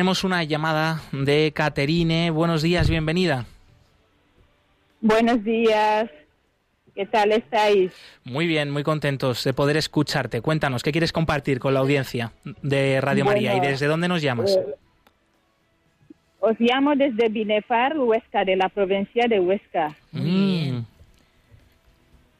Tenemos 0.00 0.24
una 0.24 0.42
llamada 0.44 1.02
de 1.12 1.52
Caterine. 1.54 2.30
Buenos 2.30 2.62
días, 2.62 2.88
bienvenida. 2.88 3.44
Buenos 5.02 5.44
días. 5.44 6.08
¿Qué 6.94 7.04
tal 7.04 7.32
estáis? 7.32 7.92
Muy 8.24 8.46
bien, 8.46 8.70
muy 8.70 8.82
contentos 8.82 9.44
de 9.44 9.52
poder 9.52 9.76
escucharte. 9.76 10.40
Cuéntanos, 10.40 10.82
¿qué 10.82 10.90
quieres 10.90 11.12
compartir 11.12 11.60
con 11.60 11.74
la 11.74 11.80
audiencia 11.80 12.32
de 12.62 12.98
Radio 13.02 13.26
María 13.26 13.54
y 13.54 13.60
desde 13.60 13.88
dónde 13.88 14.08
nos 14.08 14.22
llamas? 14.22 14.56
Eh, 14.56 14.74
os 16.40 16.58
llamo 16.58 16.96
desde 16.96 17.28
Binefar, 17.28 17.98
Huesca, 17.98 18.42
de 18.46 18.56
la 18.56 18.70
provincia 18.70 19.26
de 19.28 19.38
Huesca. 19.38 19.94
Muy, 20.12 20.82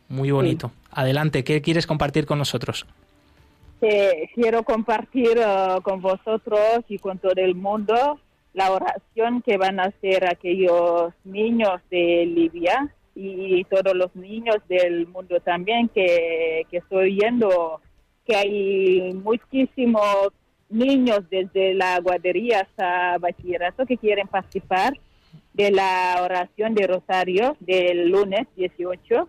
muy 0.09 0.31
bonito. 0.31 0.73
Adelante, 0.93 1.45
¿qué 1.45 1.61
quieres 1.61 1.87
compartir 1.87 2.25
con 2.25 2.39
nosotros? 2.39 2.87
Quiero 4.35 4.63
compartir 4.63 5.39
uh, 5.39 5.81
con 5.83 6.01
vosotros 6.01 6.85
y 6.89 6.99
con 6.99 7.19
todo 7.19 7.35
el 7.37 7.55
mundo 7.55 8.21
la 8.53 8.73
oración 8.73 9.43
que 9.43 9.57
van 9.57 9.81
a 9.81 9.85
hacer 9.85 10.29
aquellos 10.29 11.13
niños 11.25 11.81
de 11.91 12.27
Libia 12.27 12.93
y 13.15 13.65
todos 13.65 13.95
los 13.95 14.15
niños 14.17 14.57
del 14.69 15.07
mundo 15.07 15.41
también 15.41 15.89
que, 15.89 16.67
que 16.71 16.79
estoy 16.79 17.15
viendo 17.15 17.81
que 18.27 18.37
hay 18.37 19.13
muchísimos 19.15 20.29
niños 20.69 21.21
desde 21.31 21.75
la 21.75 21.99
guardería 22.01 22.61
hasta 22.61 23.19
bachillerato 23.19 23.87
que 23.87 23.99
quieren 23.99 24.29
participar 24.29 24.95
de 25.53 25.71
la 25.71 26.21
oración 26.23 26.75
de 26.75 26.87
Rosario 26.87 27.57
del 27.61 28.09
lunes 28.09 28.47
18 28.57 29.29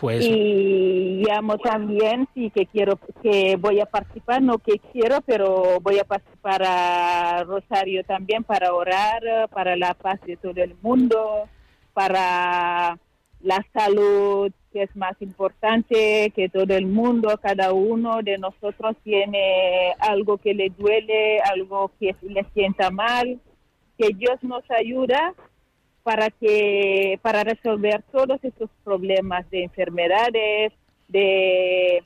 pues... 0.00 0.24
Y 0.24 1.22
llamo 1.26 1.58
también, 1.58 2.26
sí, 2.34 2.50
que 2.50 2.66
quiero, 2.66 2.98
que 3.22 3.56
voy 3.56 3.80
a 3.80 3.86
participar, 3.86 4.40
no 4.40 4.58
que 4.58 4.78
quiero, 4.92 5.20
pero 5.20 5.78
voy 5.80 5.98
a 5.98 6.04
participar 6.04 6.62
a 6.64 7.44
Rosario 7.44 8.02
también 8.04 8.42
para 8.42 8.72
orar, 8.72 9.48
para 9.50 9.76
la 9.76 9.94
paz 9.94 10.18
de 10.22 10.36
todo 10.36 10.62
el 10.62 10.74
mundo, 10.80 11.48
para 11.92 12.98
la 13.42 13.66
salud, 13.72 14.50
que 14.72 14.84
es 14.84 14.96
más 14.96 15.20
importante, 15.20 16.32
que 16.34 16.48
todo 16.48 16.74
el 16.74 16.86
mundo, 16.86 17.38
cada 17.42 17.72
uno 17.72 18.22
de 18.22 18.38
nosotros 18.38 18.96
tiene 19.02 19.92
algo 19.98 20.38
que 20.38 20.54
le 20.54 20.70
duele, 20.70 21.40
algo 21.40 21.90
que 21.98 22.14
le 22.22 22.44
sienta 22.54 22.90
mal, 22.90 23.38
que 23.98 24.14
Dios 24.14 24.42
nos 24.42 24.62
ayuda 24.70 25.34
para 26.02 26.30
que 26.30 27.18
para 27.22 27.44
resolver 27.44 28.02
todos 28.10 28.42
estos 28.42 28.70
problemas 28.84 29.48
de 29.50 29.64
enfermedades, 29.64 30.72
de, 31.08 32.02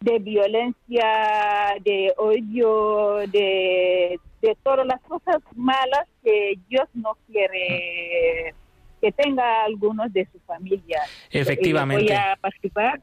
de 0.00 0.18
violencia, 0.18 1.76
de 1.84 2.12
odio, 2.16 3.18
de, 3.28 4.18
de 4.42 4.56
todas 4.62 4.86
las 4.86 5.00
cosas 5.02 5.38
malas 5.54 6.06
que 6.22 6.58
Dios 6.68 6.88
no 6.94 7.16
quiere 7.26 8.54
que 9.00 9.12
tenga 9.12 9.64
algunos 9.64 10.12
de 10.12 10.26
su 10.32 10.40
familia. 10.40 11.02
Efectivamente. 11.30 12.04
Voy 12.04 12.12
a 12.12 12.36
participar 12.40 13.00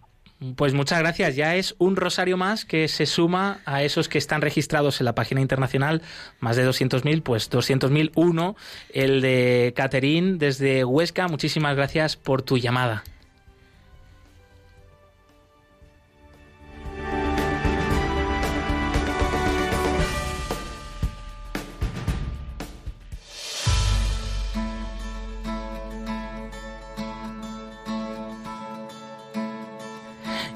pues 0.56 0.74
muchas 0.74 1.00
gracias. 1.00 1.36
Ya 1.36 1.56
es 1.56 1.76
un 1.78 1.96
rosario 1.96 2.38
más 2.38 2.66
que 2.66 2.88
se 2.88 3.06
suma 3.06 3.60
a 3.66 3.84
esos 3.84 4.10
que 4.10 4.18
están 4.18 4.42
registrados 4.42 5.00
en 5.00 5.06
la 5.06 5.16
página 5.16 5.42
internacional, 5.42 6.02
más 6.40 6.56
de 6.56 6.68
200.000, 6.68 7.24
pues 7.24 7.50
200.001, 7.50 8.56
el 8.94 9.22
de 9.22 9.74
Caterín 9.76 10.38
desde 10.38 10.84
Huesca. 10.84 11.28
Muchísimas 11.28 11.76
gracias 11.76 12.16
por 12.16 12.42
tu 12.42 12.58
llamada. 12.58 13.04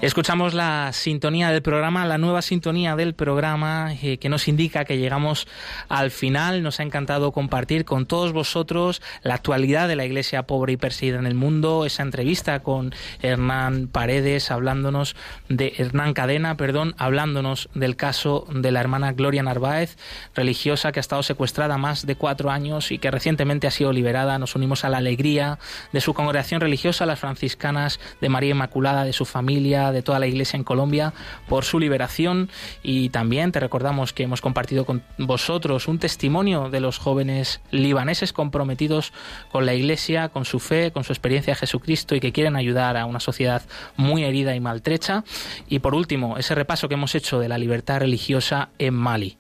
Escuchamos 0.08 0.54
la 0.54 0.94
sintonía 0.94 1.52
del 1.52 1.62
programa, 1.62 2.06
la 2.06 2.18
nueva 2.18 2.42
sintonía 2.42 2.96
del 2.96 3.14
programa 3.14 3.94
eh, 4.02 4.20
que 4.20 4.30
nos 4.30 4.48
indica 4.48 4.86
que 4.86 4.98
llegamos 4.98 5.50
al 5.90 6.12
final. 6.12 6.64
Nos 6.64 6.80
ha 6.80 6.84
encantado 6.84 7.34
compartir 7.34 7.84
con 7.84 8.06
todos 8.06 8.32
vosotros 8.32 9.02
la 9.22 9.34
actualidad 9.34 9.90
de 9.90 9.98
la 9.98 10.06
iglesia 10.06 10.44
pobre 10.44 10.72
y 10.72 10.78
perseguida 10.78 11.20
en 11.20 11.28
el 11.28 11.36
mundo, 11.36 11.86
esa 11.86 12.04
entrevista 12.04 12.62
con 12.62 12.96
Hernán 13.22 13.90
Paredes 13.90 14.50
hablándonos 14.50 15.18
de 15.50 15.74
Hernán 15.78 16.14
Cadena, 16.14 16.56
perdón, 16.56 16.96
hablándonos 16.98 17.68
del 17.74 17.98
caso 17.98 18.48
de 18.50 18.72
la 18.72 18.80
hermana 18.80 19.12
Gloria 19.12 19.44
Narváez, 19.44 19.98
religiosa 20.34 20.94
que 20.94 21.00
ha 21.00 21.02
estado 21.02 21.22
secuestrada 21.22 21.78
más 21.78 22.06
de 22.06 22.16
cuatro 22.16 22.50
años 22.50 22.94
y 22.94 22.98
que 22.98 23.12
recientemente 23.12 23.68
ha 23.68 23.72
sido 23.72 23.92
liberada. 23.92 24.40
Nos 24.40 24.56
unimos 24.56 24.86
a 24.86 24.90
la 24.90 25.00
alegría 25.00 25.60
de 25.92 26.00
su 26.00 26.14
congregación 26.14 26.62
religiosa, 26.62 27.06
las 27.06 27.20
franciscanas 27.20 28.00
de 28.22 28.30
María 28.30 28.52
Inmaculada, 28.52 29.04
de 29.04 29.12
su 29.12 29.26
familia 29.26 29.92
de 29.98 30.04
toda 30.04 30.20
la 30.20 30.28
Iglesia 30.28 30.58
en 30.58 30.64
Colombia 30.64 31.14
por 31.48 31.66
su 31.66 31.80
liberación 31.80 32.50
y 32.84 33.10
también 33.10 33.52
te 33.52 33.60
recordamos 33.60 34.14
que 34.14 34.24
hemos 34.24 34.42
compartido 34.42 34.86
con 34.86 35.04
vosotros 35.18 35.88
un 35.88 36.00
testimonio 36.00 36.70
de 36.70 36.80
los 36.80 36.98
jóvenes 36.98 37.62
libaneses 37.72 38.34
comprometidos 38.34 39.14
con 39.52 39.66
la 39.66 39.74
Iglesia, 39.74 40.30
con 40.30 40.46
su 40.46 40.60
fe, 40.60 40.92
con 40.92 41.04
su 41.04 41.14
experiencia 41.14 41.54
de 41.54 41.60
Jesucristo 41.60 42.16
y 42.16 42.20
que 42.20 42.32
quieren 42.32 42.56
ayudar 42.56 42.98
a 42.98 43.06
una 43.06 43.20
sociedad 43.20 43.64
muy 43.96 44.24
herida 44.24 44.56
y 44.56 44.60
maltrecha. 44.60 45.24
Y 45.68 45.80
por 45.80 45.96
último, 45.96 46.38
ese 46.38 46.56
repaso 46.56 46.88
que 46.88 46.96
hemos 46.96 47.16
hecho 47.16 47.40
de 47.40 47.50
la 47.50 47.58
libertad 47.58 48.00
religiosa 48.00 48.70
en 48.80 48.94
Mali. 48.94 49.38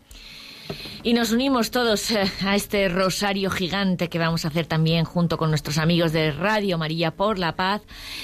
Y 1.03 1.13
nos 1.13 1.32
unimos 1.32 1.72
todos 1.72 2.11
eh, 2.11 2.30
a 2.45 2.55
este 2.55 2.89
rosario 2.89 3.49
gigante 3.49 4.09
que 4.09 4.20
vamos 4.20 4.43
a 4.43 4.49
hacer 4.49 4.65
también 4.65 5.05
junto 5.05 5.38
con 5.38 5.49
nuestros 5.49 5.78
amigos 5.78 6.11
de 6.11 6.32
Radio 6.32 6.78
María 6.78 7.11
por 7.11 7.39
la 7.39 7.55
Paz 7.55 7.82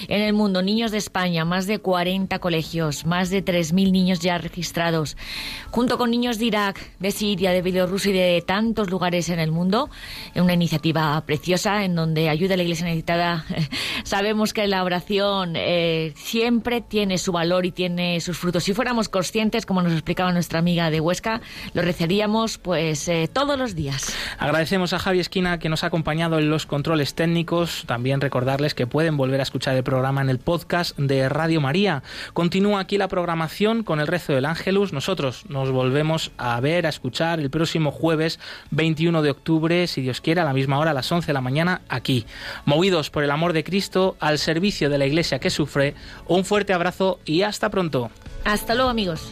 en 0.08 0.22
el 0.22 0.34
mundo. 0.34 0.62
Niños 0.62 0.92
de 0.92 0.98
España, 0.98 1.46
más 1.46 1.66
de 1.66 1.80
40 1.80 2.40
colegios, 2.40 3.06
más 3.06 3.30
de 3.30 3.46
3.000 3.46 3.92
niños 3.92 4.20
ya 4.20 4.38
registrados, 4.38 5.16
junto 5.72 5.98
con 5.98 6.12
niños 6.12 6.40
de 6.40 6.46
Irak, 6.46 6.92
de 7.00 7.12
Siria, 7.12 7.52
de 7.52 7.62
Bielorrusia 7.62 8.12
y 8.12 8.14
de 8.14 8.44
tantos 8.46 8.90
lugares 8.90 9.30
en 9.30 9.40
el 9.40 9.52
mundo, 9.52 9.90
una 10.36 10.54
iniciativa 10.54 11.22
preciosa 11.26 11.86
en 11.86 11.96
donde 11.96 12.28
ayuda 12.28 12.56
a 12.56 12.58
la 12.58 12.64
Iglesia 12.64 12.86
necesitada. 12.86 13.46
Sabemos 14.04 14.52
que 14.52 14.68
la 14.68 14.84
oración 14.84 15.54
eh, 15.56 16.12
siempre 16.18 16.82
tiene 16.82 17.18
su 17.18 17.32
valor 17.32 17.66
y 17.66 17.72
tiene 17.72 18.20
sus 18.20 18.38
frutos. 18.38 18.66
Si 18.66 18.74
fuéramos 18.74 19.08
conscientes, 19.08 19.66
como 19.66 19.82
nos 19.82 19.94
explicaba 19.94 20.34
nuestra 20.34 20.60
amiga 20.60 20.90
de 20.90 21.00
Huesca, 21.00 21.40
lo 21.74 21.82
rezaríamos 21.82 22.33
pues 22.34 23.08
eh, 23.10 23.30
todos 23.32 23.60
los 23.60 23.76
días. 23.76 24.12
Agradecemos 24.40 24.92
a 24.94 25.00
Javi 25.00 25.20
Esquina 25.20 25.60
que 25.60 25.70
nos 25.70 25.84
ha 25.84 25.88
acompañado 25.88 26.40
en 26.40 26.50
los 26.50 26.66
controles 26.66 27.14
técnicos. 27.14 27.84
También 27.86 28.22
recordarles 28.22 28.74
que 28.74 28.88
pueden 28.88 29.18
volver 29.18 29.40
a 29.40 29.44
escuchar 29.44 29.76
el 29.76 29.84
programa 29.84 30.22
en 30.22 30.30
el 30.30 30.40
podcast 30.40 30.98
de 30.98 31.30
Radio 31.30 31.62
María. 31.62 32.02
Continúa 32.34 32.80
aquí 32.80 32.98
la 32.98 33.08
programación 33.08 33.84
con 33.84 34.00
el 34.00 34.08
rezo 34.08 34.34
del 34.34 34.46
Ángelus. 34.46 34.94
Nosotros 34.94 35.46
nos 35.48 35.70
volvemos 35.70 36.32
a 36.38 36.60
ver, 36.60 36.88
a 36.88 36.90
escuchar 36.90 37.40
el 37.40 37.52
próximo 37.52 37.92
jueves 37.92 38.40
21 38.72 39.22
de 39.22 39.30
octubre, 39.30 39.86
si 39.86 40.02
Dios 40.02 40.20
quiere, 40.20 40.42
a 40.42 40.46
la 40.46 40.54
misma 40.54 40.80
hora, 40.80 40.92
a 40.92 40.96
las 40.96 41.12
11 41.12 41.28
de 41.28 41.34
la 41.34 41.42
mañana, 41.42 41.82
aquí. 41.88 42.26
Movidos 42.66 43.12
por 43.12 43.24
el 43.24 43.32
amor 43.32 43.54
de 43.54 43.64
Cristo, 43.64 44.18
al 44.20 44.40
servicio 44.40 44.90
de 44.90 44.98
la 44.98 45.06
Iglesia 45.06 45.38
que 45.38 45.52
sufre, 45.52 45.94
un 46.28 46.46
fuerte 46.46 46.74
abrazo 46.74 47.20
y 47.26 47.44
hasta 47.44 47.70
pronto. 47.70 48.10
Hasta 48.44 48.74
luego 48.74 48.90
amigos. 48.90 49.32